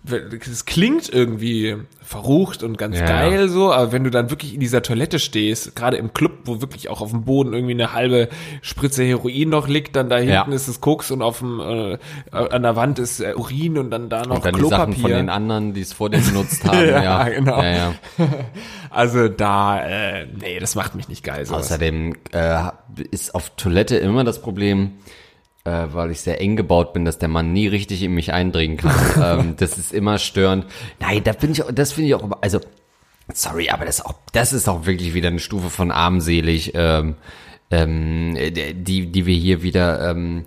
[0.10, 3.06] es klingt irgendwie verrucht und ganz Ja.
[3.06, 6.62] geil so, aber wenn du dann wirklich in dieser Toilette stehst, gerade im Club, wo
[6.62, 8.30] wirklich auch auf dem Boden irgendwie eine halbe
[8.62, 10.44] Spritze Heroin noch liegt, dann da hinten Ja.
[10.46, 11.98] ist es Koks und auf dem äh,
[12.32, 15.02] an der Wand ist äh, Urin und dann da noch Und dann die Sachen Klopapier.
[15.02, 16.78] von den anderen, die es vor dir benutzt haben.
[16.88, 17.62] Ja, ja, genau.
[17.62, 17.94] Ja.
[18.90, 21.46] Also da, äh, nee, das macht mich nicht geil.
[21.46, 21.66] Sowas.
[21.66, 22.64] Außerdem äh,
[23.12, 24.94] ist auf Toilette immer das Problem,
[25.68, 28.78] äh, weil ich sehr eng gebaut bin, dass der Mann nie richtig in mich eindringen
[28.78, 28.96] kann.
[29.40, 30.66] ähm, das ist immer störend.
[31.00, 32.62] Nein, da bin ich, das finde ich auch, immer- also
[33.34, 37.16] sorry, aber das ist auch, das ist auch wirklich wieder eine Stufe von armselig, ähm,
[37.70, 40.46] ähm, die, die wir hier wieder ähm,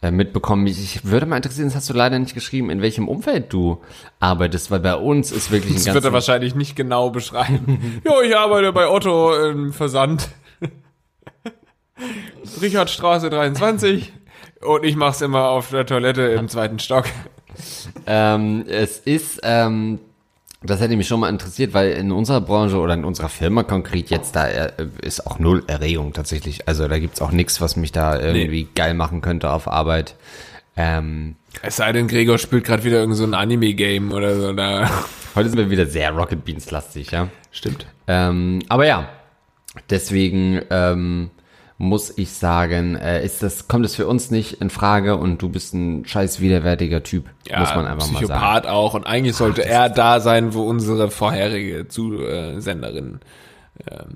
[0.00, 0.66] äh, mitbekommen.
[0.66, 3.82] Ich, würde mal interessieren, das hast du leider nicht geschrieben, in welchem Umfeld du
[4.20, 8.00] arbeitest, weil bei uns ist wirklich ein das wird er wahrscheinlich nicht genau beschreiben.
[8.06, 10.30] jo, ich arbeite bei Otto im Versand.
[12.62, 14.12] Richardstraße 23
[14.64, 17.04] und ich mach's immer auf der Toilette im zweiten Stock.
[18.06, 19.98] Ähm, es ist, ähm,
[20.62, 24.10] das hätte mich schon mal interessiert, weil in unserer Branche oder in unserer Firma konkret
[24.10, 26.68] jetzt da äh, ist auch null Erregung tatsächlich.
[26.68, 30.14] Also da gibt's auch nichts, was mich da irgendwie geil machen könnte auf Arbeit.
[30.76, 34.52] Ähm, Es sei denn, Gregor spielt gerade wieder irgend so ein Anime-Game oder so.
[34.52, 34.90] Da.
[35.34, 37.28] heute sind wir wieder sehr Rocket Beans lastig, ja.
[37.50, 37.86] Stimmt.
[38.06, 39.08] Ähm, aber ja,
[39.90, 41.30] deswegen ähm,
[41.82, 45.48] muss ich sagen, äh, ist das, kommt es für uns nicht in Frage und du
[45.48, 47.24] bist ein scheiß widerwärtiger Typ,
[47.58, 48.26] muss man einfach mal sagen.
[48.26, 48.94] Psychopath auch.
[48.94, 53.18] Und eigentlich sollte er da sein, wo unsere vorherige Zusenderin
[53.90, 54.06] ähm,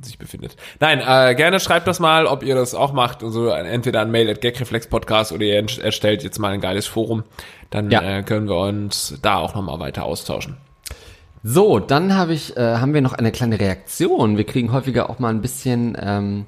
[0.00, 0.56] sich befindet.
[0.80, 3.22] Nein, äh, gerne schreibt das mal, ob ihr das auch macht.
[3.22, 7.22] Und so entweder an mail at gagreflexpodcast oder ihr erstellt jetzt mal ein geiles Forum.
[7.70, 8.02] Dann Ja.
[8.02, 10.56] äh, können wir uns da auch nochmal weiter austauschen.
[11.44, 14.36] So, dann habe ich, äh, haben wir noch eine kleine Reaktion.
[14.36, 16.46] Wir kriegen häufiger auch mal ein bisschen, ähm,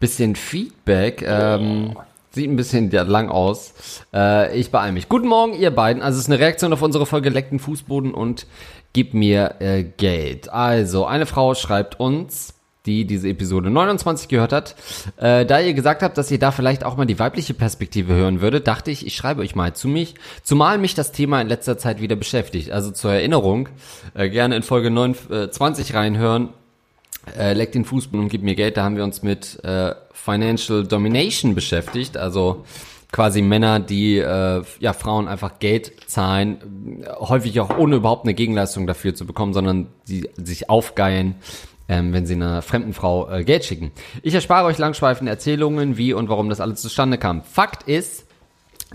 [0.00, 1.22] bisschen Feedback.
[1.26, 1.96] Ähm,
[2.34, 3.74] Sieht ein bisschen ja, lang aus.
[4.14, 5.10] Äh, ich beeile mich.
[5.10, 6.02] Guten Morgen, ihr beiden.
[6.02, 8.46] Also es ist eine Reaktion auf unsere Folge Leckten Fußboden und
[8.94, 10.48] gib mir äh, Geld.
[10.48, 12.54] Also, eine Frau schreibt uns,
[12.86, 14.74] die diese Episode 29 gehört hat.
[15.16, 18.40] Äh, da ihr gesagt habt, dass ihr da vielleicht auch mal die weibliche Perspektive hören
[18.40, 21.78] würdet, dachte ich, ich schreibe euch mal zu mich, zumal mich das Thema in letzter
[21.78, 22.70] Zeit wieder beschäftigt.
[22.70, 23.68] Also zur Erinnerung,
[24.14, 26.50] äh, gerne in Folge 29 reinhören.
[27.38, 28.76] Äh, leck den Fußboden und gib mir Geld.
[28.76, 32.16] Da haben wir uns mit äh, Financial Domination beschäftigt.
[32.16, 32.64] Also
[33.12, 38.34] quasi Männer, die äh, ja Frauen einfach Geld zahlen, äh, häufig auch ohne überhaupt eine
[38.34, 41.36] Gegenleistung dafür zu bekommen, sondern die sich aufgeilen,
[41.88, 43.92] ähm, wenn sie einer fremden Frau äh, Geld schicken.
[44.22, 47.42] Ich erspare euch langschweifende Erzählungen, wie und warum das alles zustande kam.
[47.42, 48.26] Fakt ist,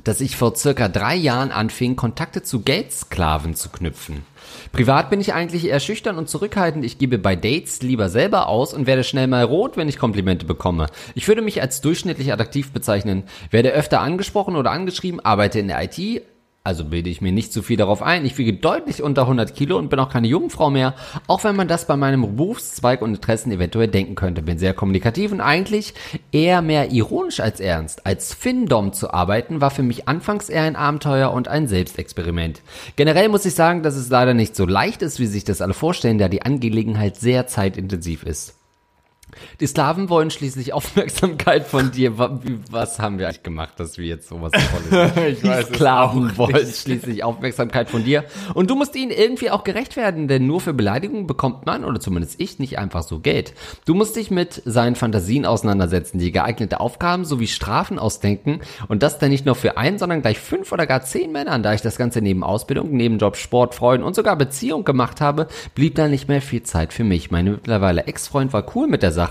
[0.03, 4.25] dass ich vor circa drei Jahren anfing, Kontakte zu Geldsklaven zu knüpfen.
[4.71, 6.85] Privat bin ich eigentlich eher schüchtern und zurückhaltend.
[6.85, 10.45] Ich gebe bei Dates lieber selber aus und werde schnell mal rot, wenn ich Komplimente
[10.45, 10.87] bekomme.
[11.15, 15.83] Ich würde mich als durchschnittlich attraktiv bezeichnen, werde öfter angesprochen oder angeschrieben, arbeite in der
[15.83, 16.21] IT,
[16.67, 18.25] Also bilde ich mir nicht zu viel darauf ein.
[18.25, 20.95] Ich wiege deutlich unter 100 Kilo und bin auch keine Jungfrau mehr,
[21.25, 24.41] auch wenn man das bei meinem Berufszweig und Interessen eventuell denken könnte.
[24.41, 25.93] Bin sehr kommunikativ und eigentlich
[26.33, 28.05] eher mehr ironisch als ernst.
[28.05, 32.61] Als Findom zu arbeiten war für mich anfangs eher ein Abenteuer und ein Selbstexperiment.
[32.97, 35.73] Generell muss ich sagen, dass es leider nicht so leicht ist, wie sich das alle
[35.73, 38.55] vorstellen, da die Angelegenheit sehr zeitintensiv ist.
[39.59, 42.17] Die Sklaven wollen schließlich Aufmerksamkeit von dir.
[42.17, 44.51] Was haben wir eigentlich gemacht, dass wir jetzt sowas
[44.91, 48.23] Tolles Ich weiß Die Sklaven wollen schließlich Aufmerksamkeit von dir.
[48.53, 51.99] Und du musst ihnen irgendwie auch gerecht werden, denn nur für Beleidigungen bekommt man, oder
[51.99, 53.53] zumindest ich, nicht einfach so Geld.
[53.85, 59.19] Du musst dich mit seinen Fantasien auseinandersetzen, die geeignete Aufgaben sowie Strafen ausdenken und das
[59.19, 61.63] dann nicht nur für einen, sondern gleich fünf oder gar zehn Männern.
[61.63, 65.95] Da ich das Ganze neben Ausbildung, Nebenjob, Sport, Freunden und sogar Beziehung gemacht habe, blieb
[65.95, 67.31] da nicht mehr viel Zeit für mich.
[67.31, 69.26] Mein mittlerweile Ex-Freund war cool mit der Sache.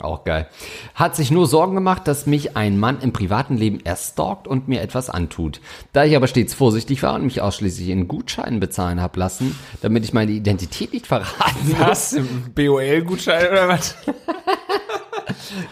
[0.00, 0.48] Auch geil.
[0.94, 4.68] Hat sich nur Sorgen gemacht, dass mich ein Mann im privaten Leben erst stalkt und
[4.68, 5.60] mir etwas antut.
[5.92, 10.04] Da ich aber stets vorsichtig war und mich ausschließlich in Gutscheinen bezahlen hab lassen, damit
[10.04, 12.12] ich meine Identität nicht verraten Was?
[12.12, 13.96] Im BOL-Gutschein oder was?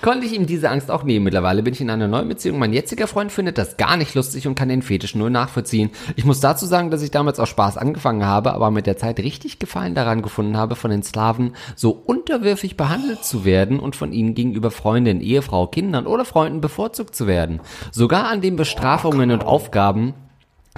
[0.02, 1.24] konnte ich ihm diese Angst auch nehmen.
[1.24, 2.58] Mittlerweile bin ich in einer neuen Beziehung.
[2.58, 5.90] Mein jetziger Freund findet das gar nicht lustig und kann den Fetisch nur nachvollziehen.
[6.16, 9.18] Ich muss dazu sagen, dass ich damals aus Spaß angefangen habe, aber mit der Zeit
[9.18, 14.12] richtig Gefallen daran gefunden habe, von den Slawen so unterwürfig behandelt zu werden und von
[14.12, 17.60] ihnen gegenüber Freundin, Ehefrau, Kindern oder Freunden bevorzugt zu werden.
[17.90, 20.14] Sogar an den Bestrafungen und Aufgaben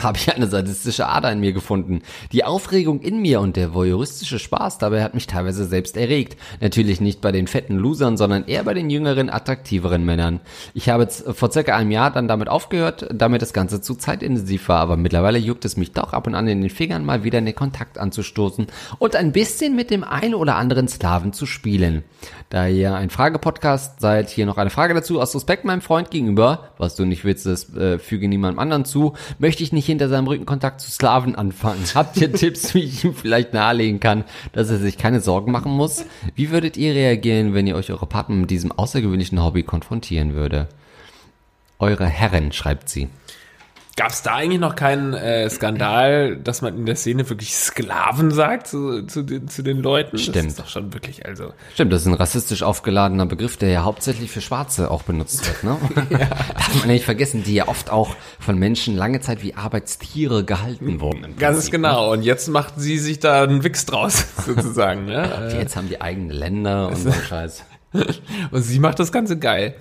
[0.03, 2.03] habe ich eine sadistische Ader in mir gefunden.
[2.33, 6.37] Die Aufregung in mir und der voyeuristische Spaß dabei hat mich teilweise selbst erregt.
[6.61, 10.41] Natürlich nicht bei den fetten Losern, sondern eher bei den jüngeren, attraktiveren Männern.
[10.75, 14.81] Ich habe vor circa einem Jahr dann damit aufgehört, damit das Ganze zu zeitintensiv war,
[14.81, 17.47] aber mittlerweile juckt es mich doch ab und an in den Fingern mal wieder in
[17.47, 18.67] den Kontakt anzustoßen
[18.99, 22.05] und ein bisschen mit dem einen oder anderen Sklaven zu spielen.
[22.51, 25.21] Da ihr ein Fragepodcast seid, hier noch eine Frage dazu.
[25.21, 29.13] Aus Respekt meinem Freund gegenüber, was du nicht willst, das äh, füge niemandem anderen zu,
[29.39, 31.85] möchte ich nicht hinter seinem Rücken Kontakt zu Sklaven anfangen.
[31.95, 35.73] Habt ihr Tipps, wie ich ihm vielleicht nahelegen kann, dass er sich keine Sorgen machen
[35.73, 36.07] muss?
[36.35, 40.69] Wie würdet ihr reagieren, wenn ihr euch eure Partner mit diesem außergewöhnlichen Hobby konfrontieren würde?
[41.79, 43.09] Eure Herren, schreibt sie.
[43.99, 48.31] Gab es da eigentlich noch keinen äh, Skandal, dass man in der Szene wirklich Sklaven
[48.31, 50.13] sagt zu, zu, den, zu den Leuten?
[50.13, 50.51] Das Stimmt.
[50.51, 51.53] ist doch schon wirklich, also.
[51.75, 55.65] Stimmt, das ist ein rassistisch aufgeladener Begriff, der ja hauptsächlich für Schwarze auch benutzt wird.
[55.65, 55.79] Ne?
[56.55, 61.01] Darf man nicht vergessen, die ja oft auch von Menschen lange Zeit wie Arbeitstiere gehalten
[61.01, 61.35] wurden.
[61.37, 62.13] Ganz genau.
[62.13, 65.07] Und jetzt macht sie sich da einen Wix draus, sozusagen.
[65.07, 65.23] Ne?
[65.23, 65.57] ne?
[65.59, 67.65] Jetzt haben die eigene Länder und so Scheiß.
[68.53, 69.75] Und sie macht das Ganze geil.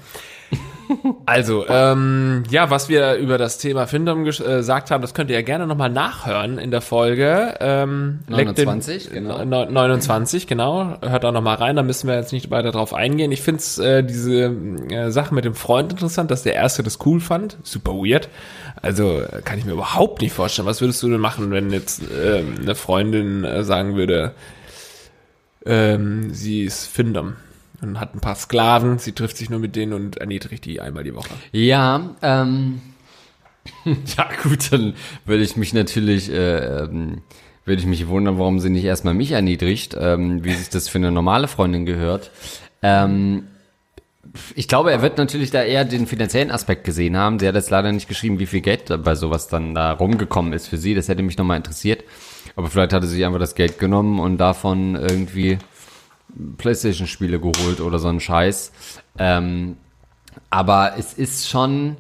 [1.26, 5.36] Also, ähm, ja, was wir über das Thema Findom äh, gesagt haben, das könnt ihr
[5.36, 7.56] ja gerne nochmal nachhören in der Folge.
[7.60, 9.44] Ähm, leckt den- 29, genau.
[9.44, 10.98] Neu- 29, genau.
[11.02, 13.32] Hört da nochmal rein, da müssen wir jetzt nicht weiter drauf eingehen.
[13.32, 14.46] Ich finde äh, diese
[14.90, 17.58] äh, Sache mit dem Freund interessant, dass der Erste das cool fand.
[17.64, 18.30] Super weird.
[18.82, 20.68] Also äh, kann ich mir überhaupt nicht vorstellen.
[20.68, 24.34] Was würdest du denn machen, wenn jetzt ähm, eine Freundin äh, sagen würde,
[25.66, 27.34] ähm, sie ist Findom
[27.82, 31.04] und hat ein paar Sklaven, sie trifft sich nur mit denen und erniedrigt die einmal
[31.04, 31.30] die Woche.
[31.52, 32.82] Ja, ähm,
[33.86, 34.94] ja gut, dann
[35.26, 37.22] würde ich mich natürlich, äh, ähm,
[37.66, 40.98] würde ich mich wundern, warum sie nicht erstmal mich erniedrigt, ähm, wie sich das für
[40.98, 42.32] eine normale Freundin gehört.
[42.82, 43.48] Ähm,
[44.56, 47.40] ich glaube, er wird natürlich da eher den finanziellen Aspekt gesehen haben.
[47.40, 50.68] Sie hat jetzt leider nicht geschrieben, wie viel Geld bei sowas dann da rumgekommen ist
[50.68, 50.94] für sie.
[50.94, 52.04] Das hätte mich nochmal interessiert.
[52.56, 55.58] Aber vielleicht hatte sie sich einfach das Geld genommen und davon irgendwie
[56.58, 58.72] Playstation-Spiele geholt oder so ein Scheiß.
[59.18, 59.78] Ähm,
[60.50, 61.98] aber es ist schon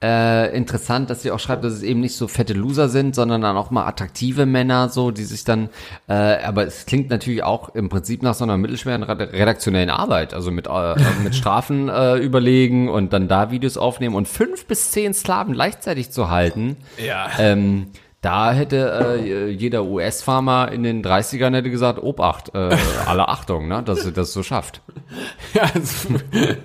[0.00, 3.40] äh, interessant, dass sie auch schreibt, dass es eben nicht so fette Loser sind, sondern
[3.40, 5.70] dann auch mal attraktive Männer, so, die sich dann,
[6.06, 10.34] äh, aber es klingt natürlich auch im Prinzip nach so einer mittelschweren red- redaktionellen Arbeit,
[10.34, 14.92] also mit, äh, mit Strafen äh, überlegen und dann da Videos aufnehmen und fünf bis
[14.92, 16.76] zehn Sklaven gleichzeitig zu halten.
[17.04, 17.30] Ja.
[17.38, 17.88] Ähm,
[18.20, 23.82] da hätte äh, jeder US-Farmer in den 30ern hätte gesagt, Obacht, äh, alle Achtung, ne,
[23.82, 24.82] dass sie das so schafft.
[25.54, 26.08] Ja, also,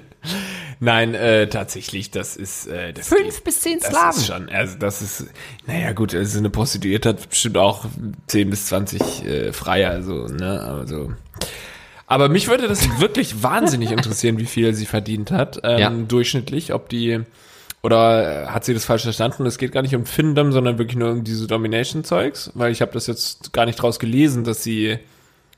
[0.79, 4.17] Nein, äh, tatsächlich, das ist äh, das Fünf geht- bis zehn das Sklaven.
[4.19, 5.25] ist schon, also das ist,
[5.65, 7.85] naja gut, also eine Prostituierte hat bestimmt auch
[8.27, 11.13] 10 bis 20 äh, Freier, also, ne, also.
[12.07, 15.89] Aber mich würde das wirklich wahnsinnig interessieren, wie viel sie verdient hat, ähm, Ja.
[15.89, 17.21] durchschnittlich, ob die,
[17.83, 19.45] oder äh, hat sie das falsch verstanden?
[19.45, 22.93] Es geht gar nicht um Findom, sondern wirklich nur um diese Domination-Zeugs, weil ich habe
[22.93, 24.99] das jetzt gar nicht draus gelesen, dass sie,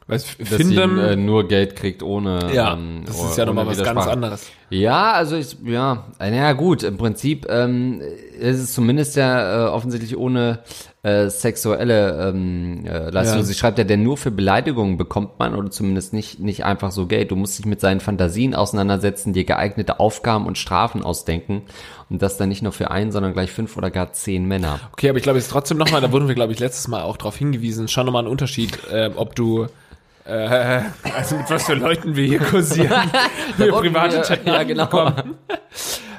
[0.07, 2.53] weil Dass Findom, sie äh, nur Geld kriegt ohne.
[2.53, 4.51] ja, ähm, das ist ja nochmal was ganz anderes.
[4.69, 8.01] Ja, also ich, ja, naja gut, im Prinzip ähm,
[8.39, 10.59] ist es zumindest ja äh, offensichtlich ohne
[11.01, 13.39] äh, sexuelle ähm, äh, Leistung.
[13.39, 13.43] Ja.
[13.45, 17.07] Sie schreibt ja, denn nur für Beleidigungen bekommt man oder zumindest nicht, nicht einfach so
[17.07, 17.31] Geld.
[17.31, 21.63] Du musst dich mit seinen Fantasien auseinandersetzen, dir geeignete Aufgaben und Strafen ausdenken
[22.11, 24.79] und das dann nicht nur für einen, sondern gleich fünf oder gar zehn Männer.
[24.93, 27.17] Okay, aber ich glaube jetzt trotzdem nochmal, da wurden wir, glaube ich, letztes Mal auch
[27.17, 29.67] darauf hingewiesen, schon nochmal ein Unterschied, äh, ob du
[30.25, 30.81] äh,
[31.15, 32.91] also mit was für Leuten wir hier kursieren.
[33.57, 34.85] wir private wir- ja, genau.
[34.85, 35.35] bekommen.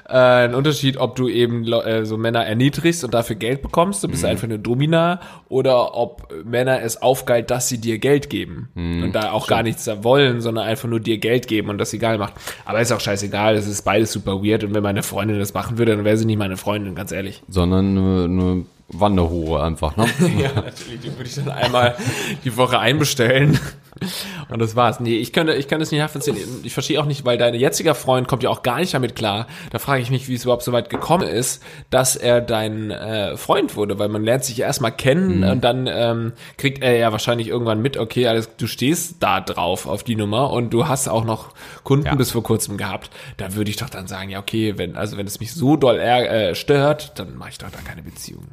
[0.08, 0.12] Äh,
[0.44, 4.22] ein Unterschied, ob du eben äh, so Männer erniedrigst und dafür Geld bekommst, du bist
[4.22, 4.28] Mhm.
[4.28, 9.02] einfach eine Domina, oder ob Männer es aufgeilt, dass sie dir Geld geben Mhm.
[9.02, 11.92] und da auch gar nichts da wollen, sondern einfach nur dir Geld geben und das
[11.92, 12.34] egal macht.
[12.64, 15.76] Aber ist auch scheißegal, es ist beides super weird und wenn meine Freundin das machen
[15.76, 17.42] würde, dann wäre sie nicht meine Freundin, ganz ehrlich.
[17.48, 20.06] Sondern eine, eine Wanderhure einfach, ne?
[20.38, 21.96] Ja, natürlich, die würde ich dann einmal
[22.44, 23.58] die Woche einbestellen.
[24.48, 25.00] Und das war's.
[25.00, 26.36] Nee, ich könnte, ich kann das nicht nachvollziehen.
[26.62, 29.46] Ich verstehe auch nicht, weil dein jetziger Freund kommt ja auch gar nicht damit klar.
[29.70, 33.36] Da frage ich mich, wie es überhaupt so weit gekommen ist, dass er dein äh,
[33.36, 37.48] Freund wurde, weil man lernt sich erstmal kennen und dann ähm, kriegt er ja wahrscheinlich
[37.48, 41.24] irgendwann mit, okay, alles, du stehst da drauf auf die Nummer und du hast auch
[41.24, 42.14] noch Kunden Ja.
[42.14, 43.10] bis vor kurzem gehabt.
[43.36, 45.98] Da würde ich doch dann sagen, ja, okay, wenn, also wenn es mich so doll
[45.98, 48.44] äh, stört, dann mache ich doch da keine Beziehung.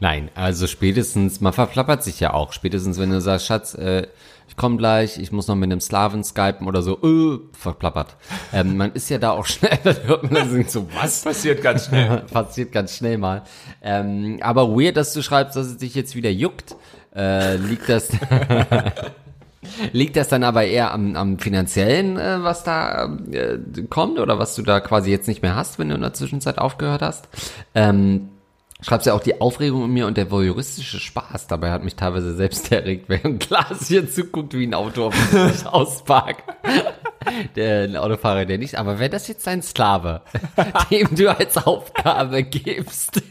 [0.00, 2.52] Nein, also spätestens, man verplappert sich ja auch.
[2.52, 4.06] Spätestens, wenn du sagst, Schatz, äh,
[4.50, 8.16] ich komme gleich, ich muss noch mit einem Slaven skypen oder so, äh, verplappert.
[8.52, 11.22] Ähm, man ist ja da auch schnell, dann hört man dann so, was?
[11.22, 12.18] Passiert ganz schnell.
[12.32, 13.44] Passiert ganz schnell mal.
[13.80, 16.74] Ähm, aber weird, dass du schreibst, dass es dich jetzt wieder juckt.
[17.14, 18.10] Äh, liegt das...
[19.92, 23.58] Liegt das dann aber eher am, am finanziellen, äh, was da äh,
[23.90, 26.56] kommt oder was du da quasi jetzt nicht mehr hast, wenn du in der Zwischenzeit
[26.56, 27.28] aufgehört hast?
[27.74, 28.30] Ähm,
[28.82, 31.46] schreibst ja auch die Aufregung in mir und der voyeuristische Spaß.
[31.46, 35.66] Dabei hat mich teilweise selbst erregt, während Glas hier zuguckt, wie ein Auto auf dem
[35.66, 36.44] ausparkt.
[37.54, 38.76] Der ein Autofahrer, der nicht.
[38.76, 40.22] Aber wäre das jetzt dein Sklave,
[40.90, 43.22] dem du als Aufgabe gibst,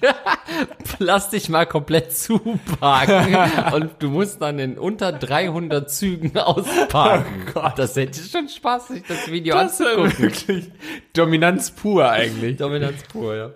[0.99, 7.51] lass dich mal komplett zuparken und du musst dann in unter 300 Zügen ausparken.
[7.75, 10.19] das hätte schon Spaß, sich das Video Das anzugucken.
[10.19, 10.71] wirklich
[11.13, 12.57] Dominanz pur eigentlich.
[12.57, 13.49] Dominanz pur, ja.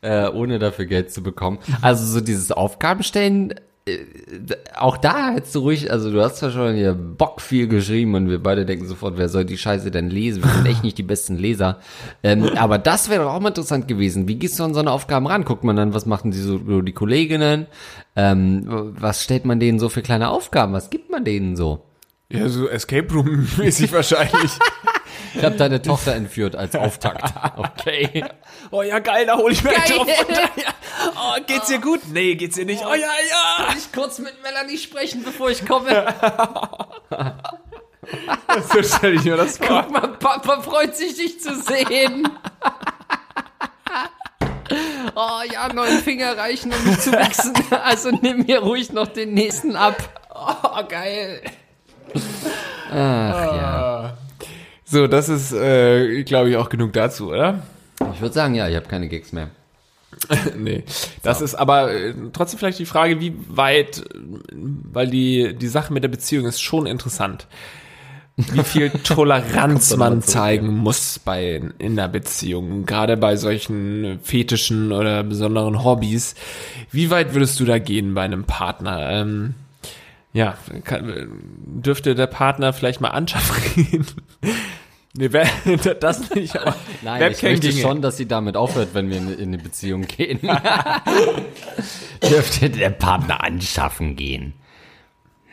[0.00, 1.58] Äh, ohne dafür Geld zu bekommen.
[1.82, 3.54] Also so dieses Aufgabenstellen,
[3.88, 3.98] äh,
[4.76, 8.28] auch da hättest du ruhig, also du hast ja schon hier Bock viel geschrieben und
[8.28, 10.44] wir beide denken sofort, wer soll die Scheiße denn lesen?
[10.44, 11.78] Wir sind echt nicht die besten Leser.
[12.22, 14.28] Ähm, aber das wäre doch auch mal interessant gewesen.
[14.28, 15.44] Wie gehst du an so eine Aufgaben ran?
[15.44, 17.66] Guckt man dann, was machen die so die Kolleginnen?
[18.14, 20.72] Ähm, was stellt man denen so für kleine Aufgaben?
[20.72, 21.84] Was gibt man denen so?
[22.30, 24.52] Ja, so Escape Room mäßig wahrscheinlich.
[25.34, 27.32] Ich habe deine Tochter entführt als Auftakt.
[27.56, 28.24] Okay.
[28.70, 30.08] Oh ja, geil, da hole ich mir einen.
[30.08, 30.74] Ja.
[31.14, 32.00] Oh, geht's dir gut?
[32.12, 32.84] Nee, geht's dir nicht?
[32.84, 33.66] Oh ja, ja.
[33.66, 36.14] Kann ich kurz mit Melanie sprechen, bevor ich komme?
[38.72, 39.82] So stelle ich mir das vor.
[39.82, 42.26] Guck mal, Papa freut sich, dich zu sehen.
[45.14, 47.54] Oh ja, neun Finger reichen, um mich zu wechseln.
[47.70, 49.96] Also nimm mir ruhig noch den nächsten ab.
[50.34, 51.42] Oh, geil.
[52.90, 54.18] Ach ja.
[54.90, 57.62] So, das ist, äh, glaube ich, auch genug dazu, oder?
[58.14, 59.50] Ich würde sagen, ja, ich habe keine Gigs mehr.
[60.56, 60.84] nee.
[61.22, 64.04] Das ist aber äh, trotzdem vielleicht die Frage, wie weit,
[64.54, 67.46] weil die, die Sache mit der Beziehung ist schon interessant.
[68.36, 75.22] Wie viel Toleranz man zeigen muss bei, in der Beziehung, gerade bei solchen Fetischen oder
[75.22, 76.34] besonderen Hobbys.
[76.90, 79.10] Wie weit würdest du da gehen bei einem Partner?
[79.10, 79.54] Ähm,
[80.32, 81.28] ja, kann,
[81.66, 84.06] dürfte der Partner vielleicht mal anschaffen gehen?
[85.14, 85.28] Nee,
[86.00, 87.80] das nicht, aber Nein, ich möchte Webcam-Dinge.
[87.82, 90.38] schon, dass sie damit aufhört, wenn wir in, in eine Beziehung gehen.
[92.30, 94.52] Dürfte der Partner anschaffen gehen.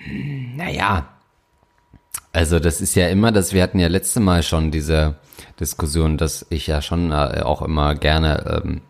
[0.04, 1.10] Hm, Naja.
[2.32, 5.16] Also das ist ja immer, das wir hatten ja letzte Mal schon diese
[5.60, 8.82] Diskussion, dass ich ja schon äh, auch immer gerne ähm,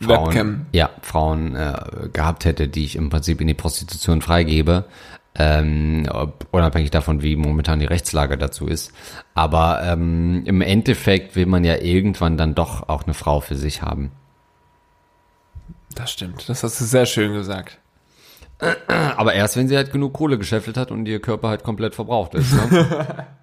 [0.00, 0.66] Frauen, Webcam.
[0.72, 1.74] ja, Frauen äh,
[2.12, 4.84] gehabt hätte, die ich im Prinzip in die Prostitution freigebe.
[5.40, 6.08] Ähm,
[6.50, 8.92] unabhängig davon, wie momentan die Rechtslage dazu ist.
[9.34, 13.82] Aber ähm, im Endeffekt will man ja irgendwann dann doch auch eine Frau für sich
[13.82, 14.10] haben.
[15.94, 17.78] Das stimmt, das hast du sehr schön gesagt.
[18.88, 22.34] Aber erst, wenn sie halt genug Kohle gescheffelt hat und ihr Körper halt komplett verbraucht
[22.34, 22.52] ist.
[22.52, 23.26] Ne?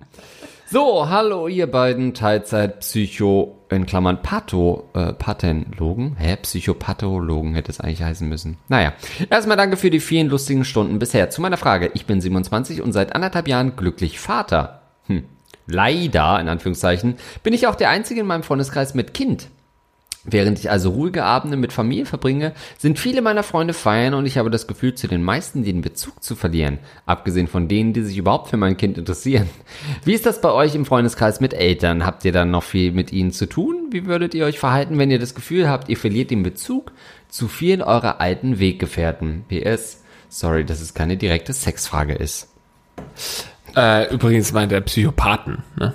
[0.68, 6.16] so, hallo ihr beiden Teilzeit-Psycho, in Klammern Patho, äh, Pathologen.
[6.18, 6.38] Hä?
[6.38, 8.58] Psychopathologen hätte es eigentlich heißen müssen.
[8.68, 8.94] Naja,
[9.30, 11.30] erstmal danke für die vielen lustigen Stunden bisher.
[11.30, 11.92] Zu meiner Frage.
[11.94, 14.82] Ich bin 27 und seit anderthalb Jahren glücklich Vater.
[15.08, 15.26] Hm.
[15.68, 19.50] Leider, in Anführungszeichen, bin ich auch der Einzige in meinem Freundeskreis mit Kind.
[20.28, 24.40] Während ich also ruhige Abende mit Familie verbringe, sind viele meiner Freunde feiern und ich
[24.40, 26.80] habe das Gefühl, zu den meisten den Bezug zu verlieren.
[27.06, 29.48] Abgesehen von denen, die sich überhaupt für mein Kind interessieren.
[30.04, 32.06] Wie ist das bei euch im Freundeskreis mit Eltern?
[32.06, 33.90] Habt ihr dann noch viel mit ihnen zu tun?
[33.92, 36.92] Wie würdet ihr euch verhalten, wenn ihr das Gefühl habt, ihr verliert den Bezug
[37.30, 39.46] zu vielen eurer alten Weggefährten?
[39.48, 40.02] PS.
[40.30, 42.50] Sorry, dass es keine direkte Sexfrage ist.
[43.76, 45.64] Äh, übrigens meint er Psychopathen.
[45.78, 45.94] Ne?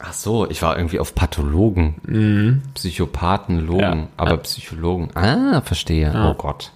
[0.00, 2.62] Ach so, ich war irgendwie auf Pathologen.
[2.74, 4.08] Psychopathen, Logen, Ja.
[4.16, 5.10] aber Psychologen.
[5.14, 6.12] Ah, verstehe.
[6.14, 6.72] Oh Gott.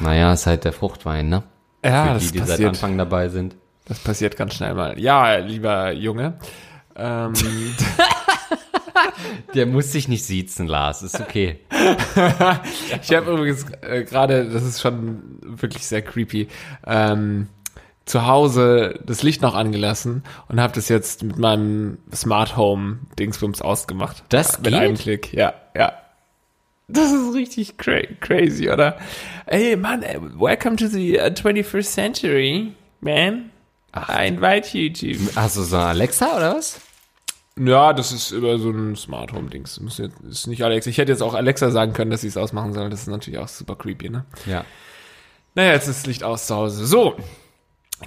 [0.00, 1.42] Naja, ist halt der Fruchtwein, ne?
[1.84, 2.68] Ja, Für das die, die seit passiert.
[2.70, 3.54] Anfang dabei sind.
[3.86, 4.98] Das passiert ganz schnell mal.
[4.98, 6.34] Ja, lieber Junge.
[6.96, 7.32] Ähm,
[9.54, 11.02] Der muss sich nicht siezen, Lars.
[11.02, 11.60] Ist okay.
[13.02, 16.48] ich habe übrigens äh, gerade, das ist schon wirklich sehr creepy,
[16.86, 17.48] ähm,
[18.10, 23.62] zu Hause das Licht noch angelassen und habe das jetzt mit meinem Smart Home Dingsbums
[23.62, 24.24] ausgemacht.
[24.28, 24.74] Das mit geht?
[24.74, 25.32] einem Klick.
[25.32, 25.92] Ja, ja.
[26.88, 28.98] Das ist richtig cra crazy, oder?
[29.46, 30.02] Ey, Mann,
[30.38, 33.50] welcome to the uh, 21st century, man.
[33.94, 35.18] I invite you to.
[35.36, 36.80] Hast du so eine Alexa oder was?
[37.58, 39.80] Ja, das ist über so ein Smart Home Dings.
[39.98, 40.90] Jetzt- Ist nicht Alexa.
[40.90, 42.90] Ich hätte jetzt auch Alexa sagen können, dass sie es ausmachen soll.
[42.90, 44.24] Das ist natürlich auch super creepy, ne?
[44.46, 44.64] Ja.
[45.54, 46.86] Naja, jetzt ist das Licht aus zu Hause.
[46.86, 47.16] So.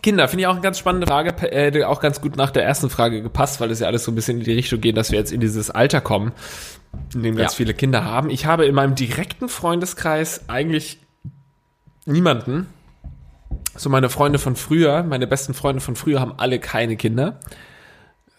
[0.02, 2.90] Kinder, finde ich auch eine ganz spannende Frage, äh, auch ganz gut nach der ersten
[2.90, 5.20] Frage gepasst, weil das ja alles so ein bisschen in die Richtung geht, dass wir
[5.20, 6.32] jetzt in dieses Alter kommen,
[7.14, 7.58] in dem ganz Ja.
[7.58, 8.30] viele Kinder haben.
[8.30, 10.98] Ich habe in meinem direkten Freundeskreis eigentlich
[12.06, 12.68] niemanden.
[13.76, 17.40] So meine Freunde von früher, meine besten Freunde von früher haben alle keine Kinder,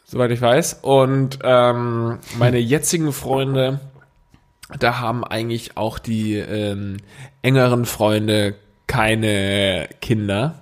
[0.05, 0.80] soweit ich weiß.
[0.82, 3.80] Und ähm, meine jetzigen Freunde,
[4.78, 6.98] da haben eigentlich auch die ähm,
[7.42, 8.55] engeren Freunde
[8.86, 10.61] keine Kinder,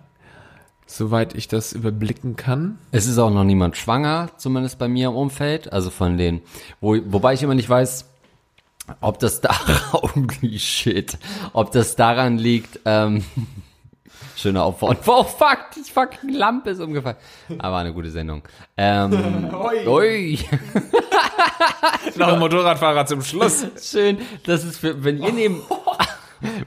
[0.97, 2.78] soweit ich das überblicken kann.
[2.90, 5.72] Es ist auch noch niemand schwanger, zumindest bei mir im Umfeld.
[5.72, 6.43] Also von den,
[6.80, 8.09] wo, wobei ich immer nicht weiß,
[9.01, 9.51] ob das da,
[9.93, 11.16] holy shit,
[11.53, 13.24] ob das daran liegt, ähm,
[14.36, 14.99] schöner Aufwand.
[15.07, 17.16] Oh fuck, die fucking Lampe ist umgefallen.
[17.59, 18.43] Aber eine gute Sendung.
[18.76, 19.51] Ähm,
[19.86, 20.38] ui.
[22.16, 23.66] Noch ein Motorradfahrer zum Schluss.
[23.80, 25.62] Schön, das ist für, wenn ihr neben,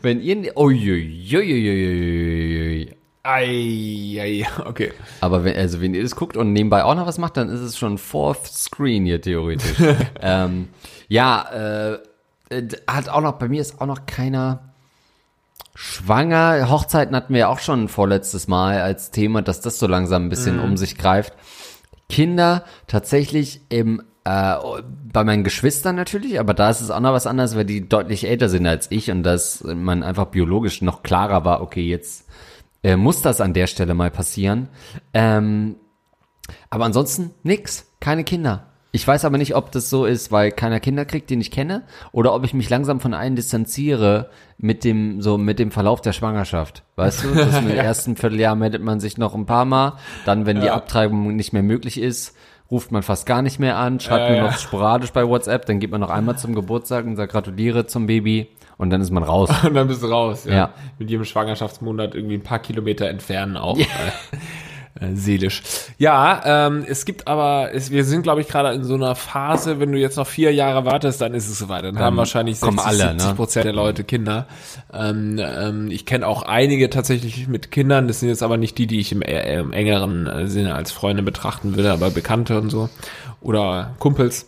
[0.02, 2.96] wenn ihr, ne- uiuiuiuiui.
[3.28, 4.94] Ei, ei, okay.
[5.20, 7.60] Aber wenn, also wenn ihr das guckt und nebenbei auch noch was macht, dann ist
[7.60, 9.74] es schon Fourth Screen hier theoretisch.
[10.22, 10.68] ähm,
[11.08, 11.94] ja, äh,
[12.50, 14.76] äh, hat auch noch, bei mir ist auch noch keiner
[15.74, 16.70] schwanger.
[16.70, 20.30] Hochzeiten hatten wir ja auch schon vorletztes Mal als Thema, dass das so langsam ein
[20.30, 21.34] bisschen um sich greift.
[22.10, 24.56] Kinder tatsächlich im äh,
[25.12, 28.28] bei meinen Geschwistern natürlich, aber da ist es auch noch was anderes, weil die deutlich
[28.28, 32.25] älter sind als ich und dass man einfach biologisch noch klarer war, okay, jetzt
[32.86, 34.68] äh, muss das an der Stelle mal passieren.
[35.12, 35.78] Ähm,
[36.70, 38.68] aber ansonsten nix, keine Kinder.
[38.92, 41.82] Ich weiß aber nicht, ob das so ist, weil keiner Kinder kriegt, den ich kenne,
[42.12, 46.14] oder ob ich mich langsam von allen distanziere mit dem so mit dem Verlauf der
[46.14, 46.84] Schwangerschaft.
[46.96, 49.94] Weißt du, das im ersten Vierteljahr meldet man sich noch ein paar Mal,
[50.26, 52.36] dann wenn die Abtreibung nicht mehr möglich ist,
[52.70, 54.44] ruft man fast gar nicht mehr an, schreibt Ja, nur ja.
[54.44, 58.06] noch sporadisch bei WhatsApp, dann geht man noch einmal zum Geburtstag und sagt gratuliere zum
[58.06, 58.48] Baby
[58.78, 59.50] und dann ist man raus.
[59.66, 60.46] Und dann bist du raus.
[60.46, 60.54] Ja.
[60.54, 60.74] Ja.
[61.00, 63.78] Mit jedem Schwangerschaftsmonat irgendwie ein paar Kilometer entfernen auch.
[63.78, 63.84] Äh,
[64.98, 65.62] äh, seelisch.
[65.98, 69.82] Ja, ähm, es gibt aber, es, wir sind, glaube ich, gerade in so einer Phase,
[69.82, 71.84] wenn du jetzt noch vier Jahre wartest, dann ist es soweit.
[71.84, 73.20] Dann haben wahrscheinlich kommen 60, alle, ne?
[73.20, 74.48] 70 Prozent der Leute Kinder.
[74.94, 78.08] Ähm, ähm, ich kenne auch einige tatsächlich mit Kindern.
[78.08, 81.24] Das sind jetzt aber nicht die, die ich im, äh, im engeren Sinne als Freunde
[81.24, 82.90] betrachten würde, aber Bekannte und so.
[83.42, 84.48] Oder Kumpels.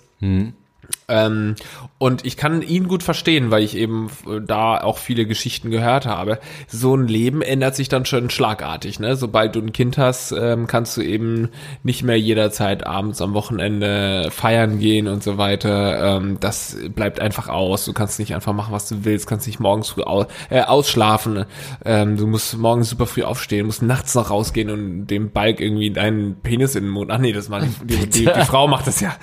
[1.09, 1.55] Ähm,
[1.99, 6.05] und ich kann ihn gut verstehen, weil ich eben äh, da auch viele Geschichten gehört
[6.05, 6.39] habe.
[6.67, 8.99] So ein Leben ändert sich dann schon schlagartig.
[8.99, 9.15] Ne?
[9.15, 11.49] Sobald du ein Kind hast, ähm, kannst du eben
[11.83, 16.17] nicht mehr jederzeit abends am Wochenende feiern gehen und so weiter.
[16.17, 17.85] Ähm, das bleibt einfach aus.
[17.85, 19.27] Du kannst nicht einfach machen, was du willst.
[19.27, 21.45] Kannst nicht morgens früh au äh, ausschlafen.
[21.85, 25.91] Ähm, du musst morgens super früh aufstehen, musst nachts noch rausgehen und dem Balk irgendwie
[25.91, 27.11] deinen Penis in den Mund.
[27.11, 29.15] Ach nee, das macht die, die, die, die Frau macht das ja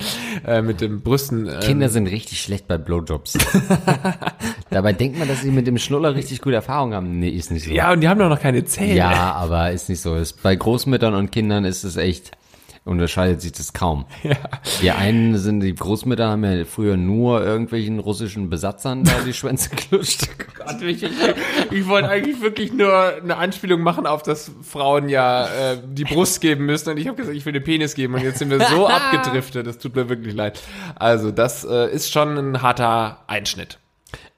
[0.46, 1.46] äh, mit den Brüsten.
[1.55, 3.38] Ähm, Kinder sind richtig schlecht bei Blowjobs.
[4.70, 7.18] Dabei denkt man, dass sie mit dem Schnuller richtig gute Erfahrungen haben.
[7.18, 7.70] Nee, ist nicht so.
[7.70, 8.96] Ja, und die haben doch noch keine Zähne.
[8.96, 10.16] Ja, aber ist nicht so.
[10.16, 12.32] Ist, bei Großmüttern und Kindern ist es echt,
[12.85, 14.07] unterscheidet sich das kaum.
[14.24, 14.37] Ja.
[14.80, 19.68] Die einen sind, die Großmütter haben ja früher nur irgendwelchen russischen Besatzern da die Schwänze
[19.91, 20.28] gelutscht.
[20.57, 21.12] Gott, ich, ich,
[21.70, 26.41] ich wollte eigentlich wirklich nur eine Anspielung machen auf, dass Frauen ja äh, die Brust
[26.41, 28.61] geben müssen und ich habe gesagt, ich will den Penis geben und jetzt sind wir
[28.61, 30.62] so abgedriftet, das tut mir wirklich leid.
[30.95, 33.78] Also das äh, ist schon ein harter Einschnitt.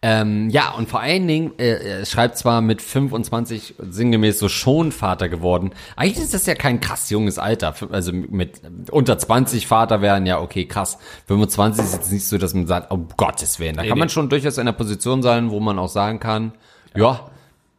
[0.03, 4.93] Ähm, ja, und vor allen Dingen, äh, er schreibt zwar mit 25 sinngemäß so schon
[4.93, 5.71] Vater geworden.
[5.97, 7.75] Eigentlich ist das ja kein krass junges Alter.
[7.91, 10.99] Also mit unter 20 Vater wären ja okay, krass.
[11.27, 13.77] 25 ist jetzt nicht so, dass man sagt, um Gottes Willen.
[13.77, 13.99] Da kann nee.
[13.99, 16.53] man schon durchaus in einer Position sein, wo man auch sagen kann,
[16.95, 17.31] ja,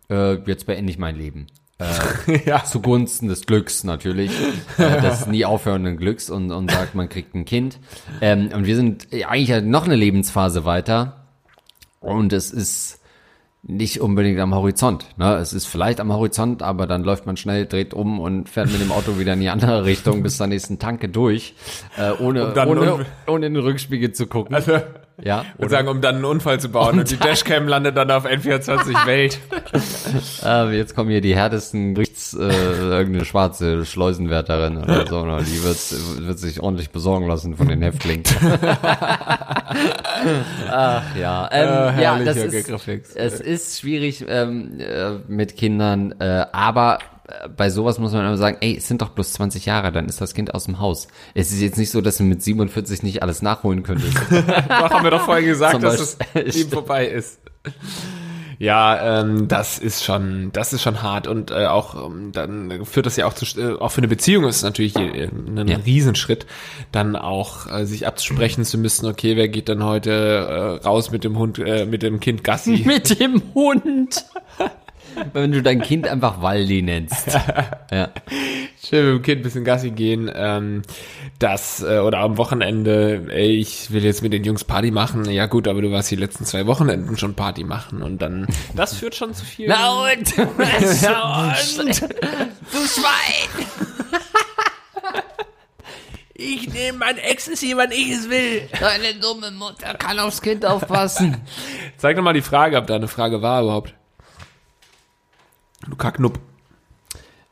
[0.09, 1.47] äh, jetzt beende ich mein Leben.
[2.45, 2.63] ja.
[2.63, 4.31] Zugunsten des Glücks natürlich,
[4.79, 7.77] äh, des nie aufhörenden Glücks und, und sagt, man kriegt ein Kind.
[8.19, 11.16] Ähm, und wir sind eigentlich ja noch eine Lebensphase weiter.
[11.99, 13.01] Und es ist
[13.63, 15.05] nicht unbedingt am Horizont.
[15.17, 15.35] Ne?
[15.35, 18.79] Es ist vielleicht am Horizont, aber dann läuft man schnell, dreht um und fährt mit
[18.79, 21.53] dem Auto wieder in die andere Richtung bis zur nächsten Tanke durch,
[21.97, 24.55] äh, ohne, ohne, ohne in den Rückspiegel zu gucken.
[24.55, 24.79] Also,
[25.23, 28.11] ja, ich würde sagen, um dann einen Unfall zu bauen und, die Dashcam landet dann
[28.11, 29.39] auf N24 Welt.
[30.43, 35.43] äh, jetzt kommen hier die härtesten Gerichts, äh, irgendeine schwarze Schleusenwärterin oder so, ne?
[35.43, 38.23] die wird, wird sich ordentlich besorgen lassen von den Häftlingen.
[40.69, 46.45] Ach ja, ähm, Äh, ja, das ist, es ist schwierig ähm, äh, mit Kindern, äh,
[46.51, 46.99] aber
[47.55, 50.21] bei sowas muss man immer sagen, ey, es sind doch bloß 20 Jahre, dann ist
[50.21, 51.07] das Kind aus dem Haus.
[51.33, 54.17] Es ist jetzt nicht so, dass du mit 47 nicht alles nachholen könntest.
[54.29, 57.39] Doch, haben wir doch vorhin gesagt, dass es ihm vorbei ist.
[58.59, 63.05] Ja, ähm, das ist schon, das ist schon hart und äh, auch ähm, dann führt
[63.05, 65.77] das ja auch zu, äh, auch für eine Beziehung ist es natürlich äh, ein Ja.
[65.77, 66.47] Riesenschritt,
[66.91, 69.05] dann auch äh, sich absprechen zu müssen.
[69.05, 70.11] Okay, wer geht dann heute
[70.81, 72.83] äh, raus mit dem Hund, äh, mit dem Kind Gassi?
[72.85, 74.25] mit dem Hund.
[75.33, 77.37] Wenn du dein Kind einfach Waldi nennst.
[77.91, 78.09] Ja.
[78.83, 80.31] Schön mit dem Kind ein bisschen Gassi gehen.
[80.33, 80.81] Ähm,
[81.39, 85.25] das, äh, oder am Wochenende, ey, ich will jetzt mit den Jungs Party machen.
[85.25, 88.93] Ja gut, aber du warst die letzten zwei Wochenenden schon Party machen und dann, das
[88.95, 89.67] führt schon zu viel.
[89.67, 90.33] Na und?
[91.01, 92.01] Na und?
[92.01, 93.65] Du Schwein!
[96.39, 98.69] Ich nehme mein Ecstasy, wann ich es will.
[98.79, 101.37] Deine dumme Mutter kann aufs Kind aufpassen.
[101.97, 103.95] Zeig doch mal die Frage, ob da eine Frage war überhaupt.
[105.89, 106.39] Du Kacknupp.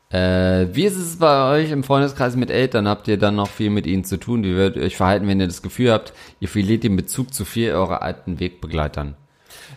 [0.09, 2.87] Äh, wie ist es bei euch im Freundeskreis mit Eltern?
[2.87, 4.43] Habt ihr dann noch viel mit ihnen zu tun?
[4.43, 7.43] Wie werdet ihr euch verhalten, wenn ihr das Gefühl habt, ihr verliert den Bezug zu
[7.43, 9.15] viel eurer alten Wegbegleitern?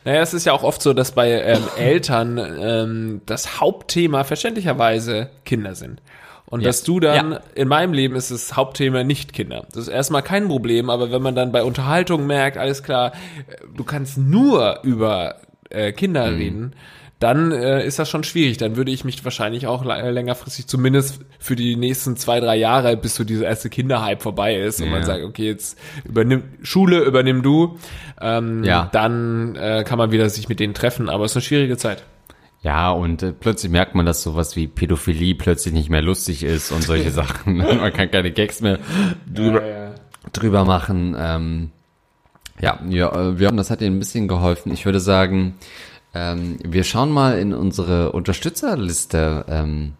[0.04, 5.30] Naja, es ist ja auch oft so, dass bei ähm, Eltern ähm, das Hauptthema verständlicherweise
[5.44, 6.02] Kinder sind.
[6.46, 6.68] Und Ja.
[6.68, 7.40] dass du dann, Ja.
[7.54, 9.66] in meinem Leben ist das Hauptthema nicht Kinder.
[9.70, 13.12] Das ist erstmal kein Problem, aber wenn man dann bei Unterhaltung merkt, alles klar,
[13.48, 15.36] äh, du kannst nur über
[15.70, 16.72] äh, Kinder reden,
[17.20, 18.58] dann äh, ist das schon schwierig.
[18.58, 22.96] Dann würde ich mich wahrscheinlich auch äh, längerfristig, zumindest für die nächsten zwei, drei Jahre,
[22.96, 25.06] bis so dieser erste Kinderhype vorbei ist und man Ja.
[25.06, 27.76] sagt, okay, jetzt übernimm Schule, übernimm du,
[28.20, 28.88] ähm, Ja.
[28.92, 32.04] dann äh, kann man wieder sich mit denen treffen, aber es ist eine schwierige Zeit.
[32.62, 36.70] Ja, und äh, plötzlich merkt man, dass sowas wie Pädophilie plötzlich nicht mehr lustig ist
[36.72, 37.56] und solche Sachen.
[37.80, 38.78] man kann keine Gags mehr
[39.32, 39.94] drüber,
[40.32, 41.16] drüber machen.
[41.18, 41.70] Ähm,
[42.60, 44.72] ja, ja, äh, wir haben, das hat Ihnen ein bisschen geholfen.
[44.72, 45.54] Ich würde sagen,
[46.14, 49.94] ähm, wir schauen mal in unsere Unterstützerliste ähm,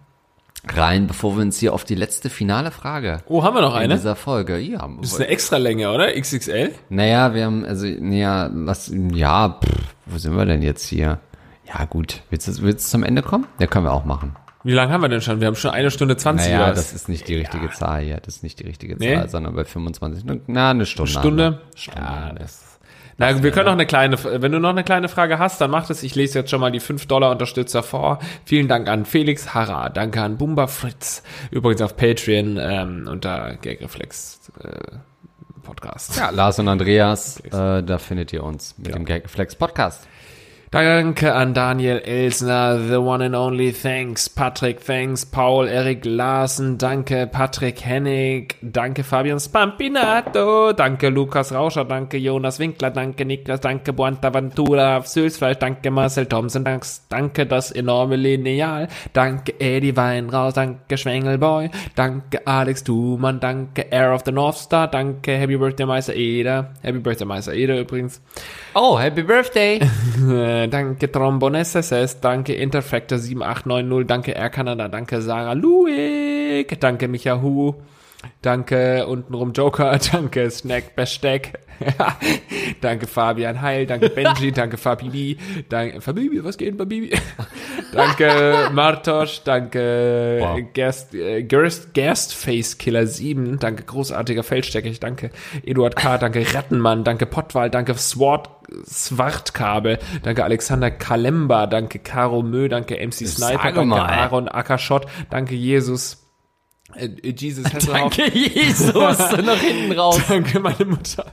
[0.74, 3.82] rein, bevor wir uns hier auf die letzte finale Frage Oh, haben wir noch in
[3.82, 3.94] eine?
[3.94, 4.59] dieser Folge.
[4.59, 6.12] Ja, Das ist eine Extralänge, oder?
[6.18, 6.72] XXL?
[6.88, 11.20] naja, wir haben, also, naja, lass, ja, pff, wo sind wir denn jetzt hier?
[11.66, 12.22] Ja, gut.
[12.30, 13.46] Willst du, willst du zum Ende kommen?
[13.59, 14.34] Ja, können wir auch machen.
[14.64, 15.40] Wie lange haben wir denn schon?
[15.40, 16.92] Wir haben schon eine Stunde 20 Naja, das was?
[16.92, 18.16] ist nicht die richtige Zahl hier.
[18.18, 19.14] Das ist nicht die richtige Nee?
[19.14, 20.24] Zahl, sondern bei 25.
[20.48, 21.11] Na, eine Stunde.
[21.12, 21.44] Stunde?
[21.44, 21.78] haben wir.
[21.78, 22.00] Stunde.
[22.00, 22.78] Ja, das.
[23.20, 25.88] Na, wir können noch eine kleine, wenn du noch eine kleine Frage hast, dann mach
[25.88, 26.04] das.
[26.04, 28.20] Ich lese jetzt schon mal die 5-Dollar-Unterstützer vor.
[28.44, 34.52] Vielen Dank an Felix Harra, danke an Bumba Fritz, übrigens auf Patreon ähm, unter Gagreflex
[34.62, 34.98] äh,
[35.64, 36.16] Podcast.
[36.16, 40.06] Ja, Lars und Andreas, äh, da findet ihr uns mit dem Gagflex Podcast.
[40.70, 44.28] Danke an Daniel Elsner, the one and only thanks.
[44.28, 45.24] Patrick, thanks.
[45.24, 47.26] Paul, Erik Larsen, danke.
[47.26, 49.02] Patrick Hennig, danke.
[49.02, 51.08] Fabian Spampinato, danke.
[51.08, 52.18] Lukas Rauscher, danke.
[52.18, 53.24] Jonas Winkler, danke.
[53.24, 53.94] Niklas, danke.
[53.94, 55.90] Buantaventura, Sülsfleisch, danke.
[55.90, 56.86] Marcel Thompson, danke.
[57.08, 59.58] Danke, das enorme Lineal, danke.
[59.58, 60.98] Eddie Weinraus, danke.
[60.98, 62.46] Schwengelboy, danke.
[62.46, 63.90] Alex Thumann, danke.
[63.90, 65.38] Air of the North Star, danke.
[65.38, 66.74] Happy Birthday, Meister Eder.
[66.82, 68.20] Happy Birthday, Meister Eder übrigens.
[68.74, 69.80] Oh, Happy Birthday!
[70.59, 77.40] Äh, danke Trombon SSS, danke Interfactor 7890, danke Air Canada, danke Sarah Luig, danke Micha
[77.40, 77.74] Hu,
[78.42, 81.58] danke untenrum Joker, danke Snack Besteck,
[82.80, 85.38] danke Fabian Heil, danke Benji, danke Fabibi,
[85.68, 87.16] danke Fabibi, was geht Fabibi?
[87.92, 90.60] danke Martosch, danke Wow.
[90.72, 95.30] Gerst, äh, Gerst, Gerstface Killer 7, danke großartiger Feldstecker, ich danke
[95.64, 98.50] Eduard K., danke Rattenmann, danke Pottwal, danke Sword
[98.84, 103.96] Swartkabel, danke Alexander Kalemba, danke Caro Mö, danke MC Sniper, danke.
[103.96, 106.28] Aaron Ackerschott, danke Jesus, äh, äh,
[107.22, 108.16] Jesus Hasselhoff.
[108.16, 108.95] Danke, Jesus,
[109.45, 110.20] nach hinten raus.
[110.26, 111.26] Danke, meine Mutter.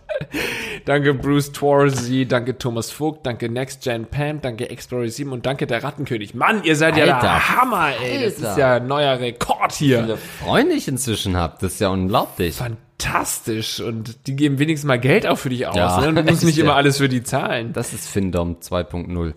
[0.83, 2.25] danke, Bruce Torsey.
[2.25, 3.25] Danke, Thomas Vogt.
[3.25, 4.41] Danke, Next Gen Pam.
[4.41, 5.31] Danke, Explorer 7.
[5.31, 6.35] Und danke, der Rattenkönig.
[6.35, 7.21] Mann, ihr seid ja Alter.
[7.21, 8.25] der Hammer, ey.
[8.25, 8.51] Das Alter.
[8.51, 10.01] ist ja ein neuer Rekord hier.
[10.01, 12.55] Viele Freunde ich inzwischen hab, das ist ja unglaublich.
[12.55, 13.79] Fantastisch.
[13.79, 15.75] Und die geben wenigstens mal Geld auch für dich aus.
[15.75, 16.09] Ja, ne?
[16.09, 16.75] Und du musst nicht immer ja.
[16.75, 17.71] alles für die zahlen.
[17.71, 19.33] Das ist Findom 2.0.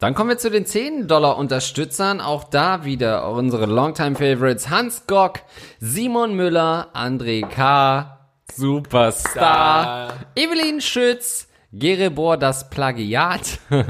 [0.00, 2.20] Dann kommen wir zu den 10-Dollar-Unterstützern.
[2.20, 5.40] Auch da wieder unsere Longtime-Favorites Hans Gock,
[5.80, 8.16] Simon Müller, André K.,
[8.54, 13.84] Superstar, Evelyn Schütz, Gerebor das Plagiat und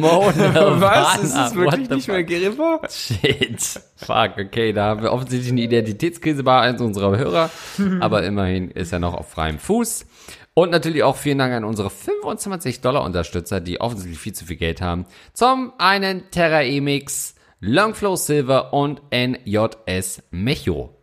[0.00, 1.22] Mona Was?
[1.22, 2.26] Ist es wirklich nicht mehr fuck?
[2.26, 2.80] Geribor?
[2.90, 3.80] Shit.
[3.96, 7.50] Fuck, okay, da haben wir offensichtlich eine Identitätskrise bei eins unserer Hörer,
[8.00, 10.06] aber immerhin ist er noch auf freiem Fuß.
[10.54, 14.56] Und natürlich auch vielen Dank an unsere 25 Dollar Unterstützer, die offensichtlich viel zu viel
[14.56, 15.04] Geld haben.
[15.32, 20.94] Zum einen Terra Emix, Longflow Silver und NJS Mecho.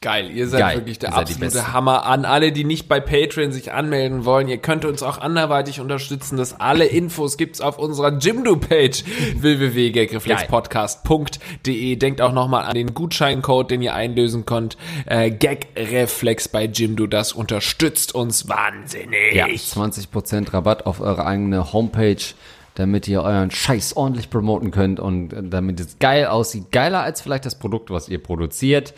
[0.00, 1.72] Geil, ihr seid Geil, wirklich der ihr absolute.
[1.72, 2.06] Hammer.
[2.06, 6.36] An alle, die nicht bei Patreon sich anmelden wollen, ihr könnt uns auch anderweitig unterstützen.
[6.36, 9.02] Das alle Infos gibt's auf unserer Jimdo-Page
[9.40, 11.96] www.gagreflexpodcast.de.
[11.96, 14.76] Denkt auch nochmal an den Gutscheincode, den ihr einlösen könnt.
[15.06, 19.34] Äh, Gagreflex bei Jimdo, das unterstützt uns wahnsinnig.
[19.34, 22.22] Ja, 20% Rabatt auf eure eigene Homepage,
[22.76, 26.70] damit ihr euren Scheiß ordentlich promoten könnt und damit es geil aussieht.
[26.70, 28.94] Geiler als vielleicht das Produkt, was ihr produziert.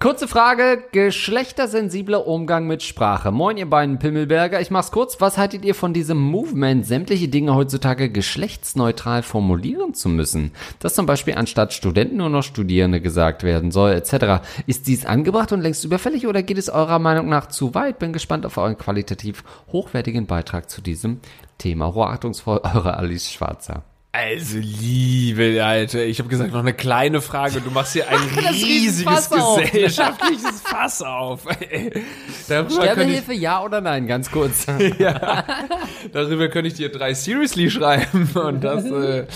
[0.00, 3.32] Kurze Frage, geschlechtersensibler Umgang mit Sprache.
[3.32, 4.60] Moin, ihr beiden Pimmelberger.
[4.60, 5.20] Ich mach's kurz.
[5.20, 10.52] Was haltet ihr von diesem Movement, sämtliche Dinge heutzutage geschlechtsneutral formulieren zu müssen?
[10.78, 14.46] Dass zum Beispiel anstatt Studenten nur noch Studierende gesagt werden soll, etc.
[14.68, 17.98] Ist dies angebracht und längst überfällig oder geht es eurer Meinung nach zu weit?
[17.98, 19.42] Bin gespannt auf euren qualitativ
[19.72, 21.18] hochwertigen Beitrag zu diesem
[21.58, 21.92] Thema.
[21.92, 23.82] Hochachtungsvoll, eure Alice Schwarzer.
[24.10, 27.60] Also, liebe Alter, ich habe gesagt, noch eine kleine Frage.
[27.60, 31.42] Du machst hier ein riesiges Fass gesellschaftliches Fass auf.
[31.70, 34.06] Ich, Sterbehilfe, ja oder nein?
[34.06, 34.64] Ganz kurz.
[36.12, 38.30] darüber könnte ich dir drei Seriously schreiben.
[38.34, 39.26] Und das, äh,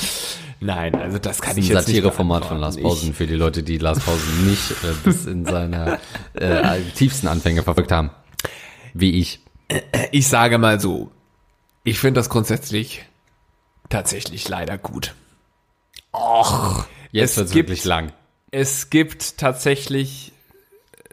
[0.61, 2.59] nein, also das kann ich ein jetzt nicht Satireformat von.
[2.59, 5.99] Lars Pausen für die Leute, die Lars Pausen nicht äh, bis in seine
[6.32, 8.11] äh, tiefsten Anfänge verfolgt haben.
[8.94, 9.20] Wie.
[9.20, 9.40] Ich,
[10.11, 11.11] ich sage mal so,
[11.85, 13.05] ich finde das grundsätzlich
[13.93, 15.14] tatsächlich leider gut.
[17.10, 18.12] Jetzt Es wird's gibt- wirklich lang.
[18.51, 20.32] Es gibt tatsächlich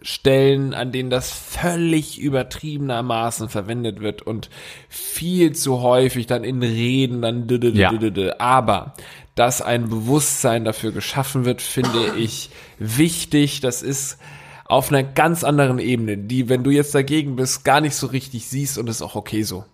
[0.01, 4.49] Stellen, an denen das völlig übertriebenermaßen verwendet wird und
[4.87, 7.91] viel zu häufig dann in Reden dann Ja.
[8.39, 8.93] aber
[9.35, 13.59] dass ein Bewusstsein dafür geschaffen wird, finde ich wichtig.
[13.61, 14.17] Das ist
[14.65, 18.47] auf einer ganz anderen Ebene, die, wenn du jetzt dagegen bist, gar nicht so richtig
[18.47, 19.65] siehst und ist auch okay so.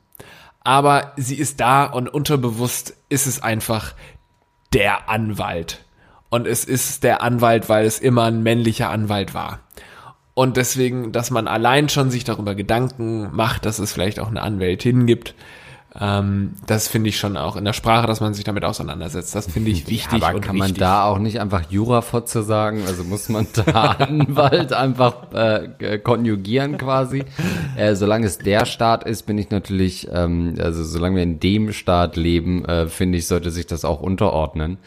[0.66, 3.94] Aber sie ist da und unterbewusst ist es einfach
[4.74, 5.86] der Anwalt.
[6.30, 9.60] Und es ist der Anwalt, weil es immer ein männlicher Anwalt war.
[10.34, 14.42] Und deswegen, dass man allein schon sich darüber Gedanken macht, dass es vielleicht auch eine
[14.42, 15.36] Anwältin gibt,
[16.00, 19.34] ähm, das finde ich schon auch in der Sprache, dass man sich damit auseinandersetzt.
[19.34, 20.80] Das finde ich wichtig Aber und kann man richtig.
[20.82, 22.84] da auch nicht einfach Jurafotze sagen?
[22.86, 27.24] Also muss man da Anwalt einfach äh, konjugieren quasi?
[27.78, 31.72] Äh, solange es der Staat ist, bin ich natürlich, ähm, also solange wir in dem
[31.72, 34.78] Staat leben, äh, finde ich, sollte sich das auch unterordnen.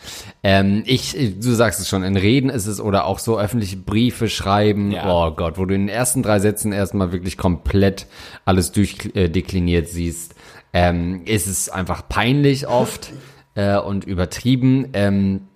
[0.42, 4.28] Ähm, ich, du sagst es schon, in Reden ist es oder auch so öffentliche Briefe
[4.28, 4.90] schreiben.
[4.90, 5.10] Ja.
[5.10, 8.06] Oh Gott, wo du in den ersten drei Sätzen erstmal wirklich komplett
[8.44, 10.34] alles durchdekliniert siehst
[10.72, 13.12] ähm, ist es einfach peinlich oft
[13.54, 15.48] äh, und übertrieben, ähm,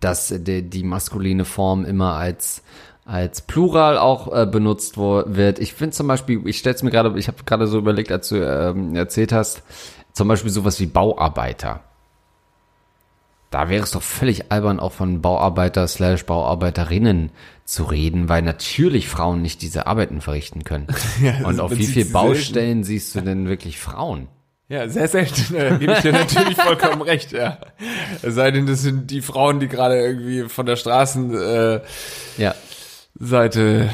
[0.00, 2.62] dass die, die maskuline Form immer als
[3.04, 5.58] als Plural auch äh, benutzt wird.
[5.58, 8.36] Ich finde zum Beispiel, ich stell's mir gerade, ich habe gerade so überlegt, als du
[8.36, 9.62] ähm, erzählt hast,
[10.12, 11.80] zum Beispiel sowas wie Bauarbeiter.
[13.50, 17.30] Da wäre es doch völlig albern, auch von Bauarbeiter slash Bauarbeiterinnen
[17.64, 20.86] zu reden, weil natürlich Frauen nicht diese Arbeiten verrichten können.
[21.44, 24.28] Und auf wie viel Baustellen siehst du denn wirklich Frauen?
[24.68, 25.54] Ja, sehr selten.
[25.54, 27.58] Da gebe ich dir natürlich vollkommen recht, ja.
[28.22, 31.82] Es sei denn, das sind die Frauen, die gerade irgendwie von der Straßenseite
[32.38, 32.54] äh, Ja.
[33.14, 33.90] Seite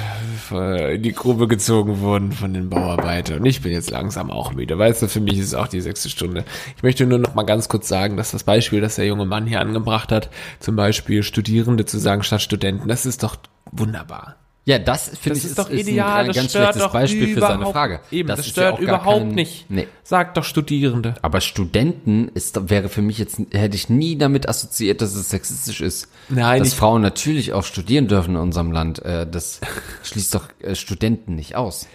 [0.52, 3.40] äh, in die Grube gezogen wurden von den Bauarbeitern.
[3.40, 4.78] Und ich bin jetzt langsam auch müde.
[4.78, 6.44] Weißt du, für mich ist es auch die sechste Stunde.
[6.76, 9.46] Ich möchte nur noch mal ganz kurz sagen, dass das Beispiel, das der junge Mann
[9.46, 10.30] hier angebracht hat,
[10.60, 13.36] zum Beispiel Studierende zu sagen statt Studenten, das ist doch
[13.72, 14.36] wunderbar.
[14.64, 17.64] Ja, das finde Das ich ist doch ideal, ein das ganz schlechtes Beispiel für seine
[17.66, 18.00] Frage.
[18.10, 19.70] Eben, das, ist stört ja überhaupt kein- nicht.
[19.70, 19.88] Nee.
[20.04, 21.14] Sagt doch Studierende.
[21.22, 25.80] Aber Studenten ist, wäre für mich jetzt, hätte ich nie damit assoziiert, dass es sexistisch
[25.80, 26.08] ist.
[26.28, 28.98] Nein, Dass Frauen natürlich auch studieren dürfen in unserem Land.
[29.04, 29.60] Äh, Das
[30.02, 31.86] schließt doch äh, Studenten nicht aus.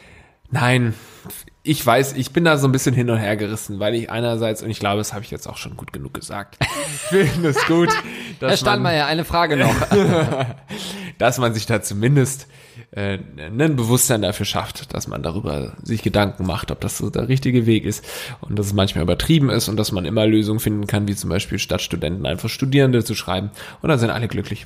[0.50, 0.96] Nein,
[1.66, 4.62] ich weiß, ich bin da so ein bisschen hin und her gerissen, weil ich einerseits,
[4.62, 6.68] und ich glaube, das habe ich jetzt auch schon gut genug gesagt, ich
[7.10, 8.02] finde es gut, Herr
[8.40, 9.74] dass man, Stallmeier, eine Frage noch.
[11.18, 12.48] dass man sich da zumindest
[12.92, 17.30] äh, ein Bewusstsein dafür schafft, dass man darüber sich Gedanken macht, ob das so der
[17.30, 18.04] richtige Weg ist
[18.42, 21.30] und dass es manchmal übertrieben ist und dass man immer Lösungen finden kann, wie zum
[21.30, 24.66] Beispiel statt Studenten einfach Studierende zu schreiben und dann sind alle glücklich.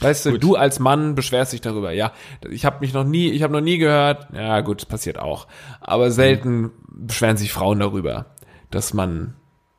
[0.00, 1.92] Weißt du, du als Mann beschwerst dich darüber.
[1.92, 2.12] Ja,
[2.50, 4.26] ich habe mich noch nie, ich habe noch nie gehört.
[4.34, 5.46] Ja, gut, passiert auch.
[5.80, 8.26] Aber selten beschweren sich Frauen darüber,
[8.70, 9.34] dass man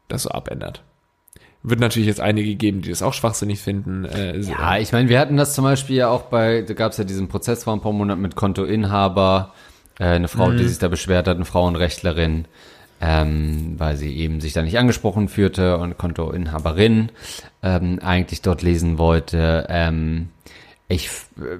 [0.07, 0.84] das so abändert.
[1.64, 4.06] Wird natürlich jetzt einige geben, die das auch schwachsinnig finden.
[4.06, 6.98] Äh, Ja, ich meine, wir hatten das zum Beispiel ja auch bei, da gab es
[6.98, 9.53] ja diesen Prozess vor ein paar Monaten mit Kontoinhaber
[9.99, 12.45] Äh, eine Frau, die sich da beschwert hat, eine Frauenrechtlerin,
[13.02, 17.10] ähm, weil sie eben sich da nicht angesprochen führte und Kontoinhaberin
[17.64, 19.68] ähm, eigentlich dort lesen wollte.
[19.69, 20.30] Ähm,
[20.90, 21.10] ich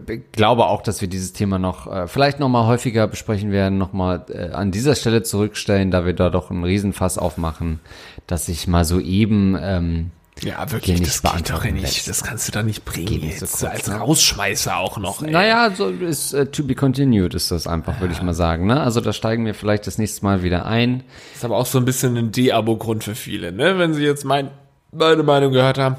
[0.08, 3.78] äh, glaube auch, dass wir dieses Thema noch äh, vielleicht noch mal häufiger besprechen werden,
[3.78, 7.80] noch mal äh, an dieser Stelle zurückstellen, da wir da doch einen Riesenfass aufmachen,
[8.26, 10.12] dass ich mal so eben ähm,
[10.44, 11.82] Ja, wirklich, nicht das geht doch nicht.
[11.82, 12.08] lässt.
[12.08, 13.96] Das kannst du doch nicht bringen nicht so kurz, als ne?
[13.96, 15.22] Rausschmeißer auch noch.
[15.22, 15.32] Ey.
[15.32, 18.68] Naja, so ist äh, to be continued ist das einfach, würde ich mal sagen.
[18.68, 18.80] Ne?
[18.80, 21.04] Also da steigen wir vielleicht das nächste Mal wieder ein.
[21.34, 23.78] ist aber auch so ein bisschen ein De-Abo-Grund für viele, ne?
[23.78, 24.52] Wenn sie jetzt mein,
[24.92, 25.96] meine Meinung gehört haben,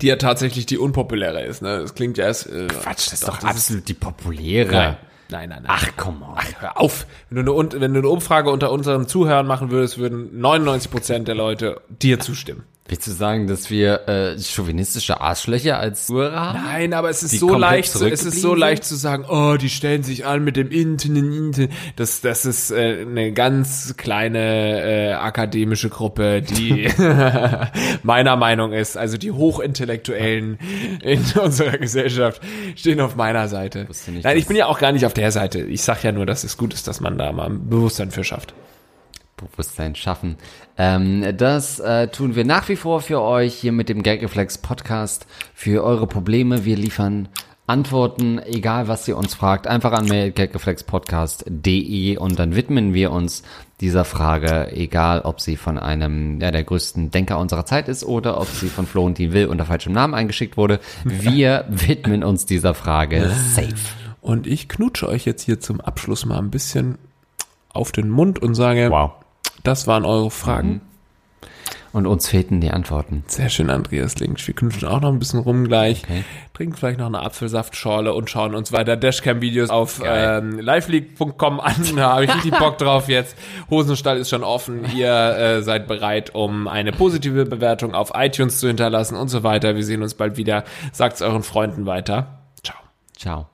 [0.00, 1.80] die ja tatsächlich die unpopuläre ist, ne?
[1.80, 4.72] Das klingt ja erst, äh, Quatsch, das ist doch, doch absolut die populäre.
[4.72, 4.96] Nein,
[5.30, 5.62] nein, nein.
[5.64, 5.72] nein.
[5.72, 6.38] Ach, komm on.
[6.58, 7.06] Hör auf.
[7.28, 11.34] Wenn du, eine, wenn du eine Umfrage unter unseren Zuhörern machen würdest, würden 99% der
[11.34, 12.64] Leute dir zustimmen.
[12.90, 16.58] Willst du sagen, dass wir äh, chauvinistische Arschlöcher als Zuhörer haben?
[16.64, 19.70] Nein, aber es ist so leicht, zu- es ist so leicht zu sagen, oh, die
[19.70, 21.70] stellen sich an mit dem Internet, Internet.
[21.94, 26.88] Das, das ist äh, eine ganz kleine äh, akademische Gruppe, die
[28.02, 30.58] meiner Meinung ist, also die Hochintellektuellen
[31.00, 32.42] in unserer Gesellschaft
[32.74, 33.86] stehen auf meiner Seite.
[34.08, 35.60] Nicht, Nein, ich bin ja auch gar nicht auf der Seite.
[35.60, 38.24] Ich sag ja nur, dass es gut ist, dass man da mal ein Bewusstsein für
[38.24, 38.52] schafft.
[39.36, 40.36] Bewusstsein schaffen.
[40.82, 45.26] Ähm, das äh, tun wir nach wie vor für euch hier mit dem Gagreflex Podcast
[45.52, 46.64] für eure Probleme.
[46.64, 47.28] Wir liefern
[47.66, 53.42] Antworten, egal was ihr uns fragt, einfach an mail gagreflexpodcast.de und dann widmen wir uns
[53.82, 58.40] dieser Frage, egal ob sie von einem ja, der größten Denker unserer Zeit ist oder
[58.40, 60.80] ob sie von Florentin Will unter falschem Namen eingeschickt wurde.
[61.04, 63.74] Wir widmen uns dieser Frage safe.
[64.22, 66.96] Und ich knutsche euch jetzt hier zum Abschluss mal ein bisschen
[67.68, 69.19] auf den Mund und sage, Wow.
[69.62, 70.80] Das waren eure Fragen.
[71.92, 73.24] Und uns fehlten die Antworten.
[73.26, 74.46] Sehr schön, Andreas Link.
[74.46, 76.04] Wir knutschen auch noch ein bisschen rum gleich.
[76.04, 76.24] Okay.
[76.54, 81.74] Trinken vielleicht noch eine Apfelsaftschorle und schauen uns weiter Dashcam-Videos auf ähm, liveleague.com an.
[81.96, 83.36] Da habe ich richtig Bock drauf jetzt.
[83.70, 84.84] Hosenstall ist schon offen.
[84.94, 89.74] Ihr äh, seid bereit, um eine positive Bewertung auf iTunes zu hinterlassen und so weiter.
[89.74, 90.62] Wir sehen uns bald wieder.
[90.92, 92.38] Sagt's euren Freunden weiter.
[92.62, 92.78] Ciao.
[93.16, 93.48] Ciao.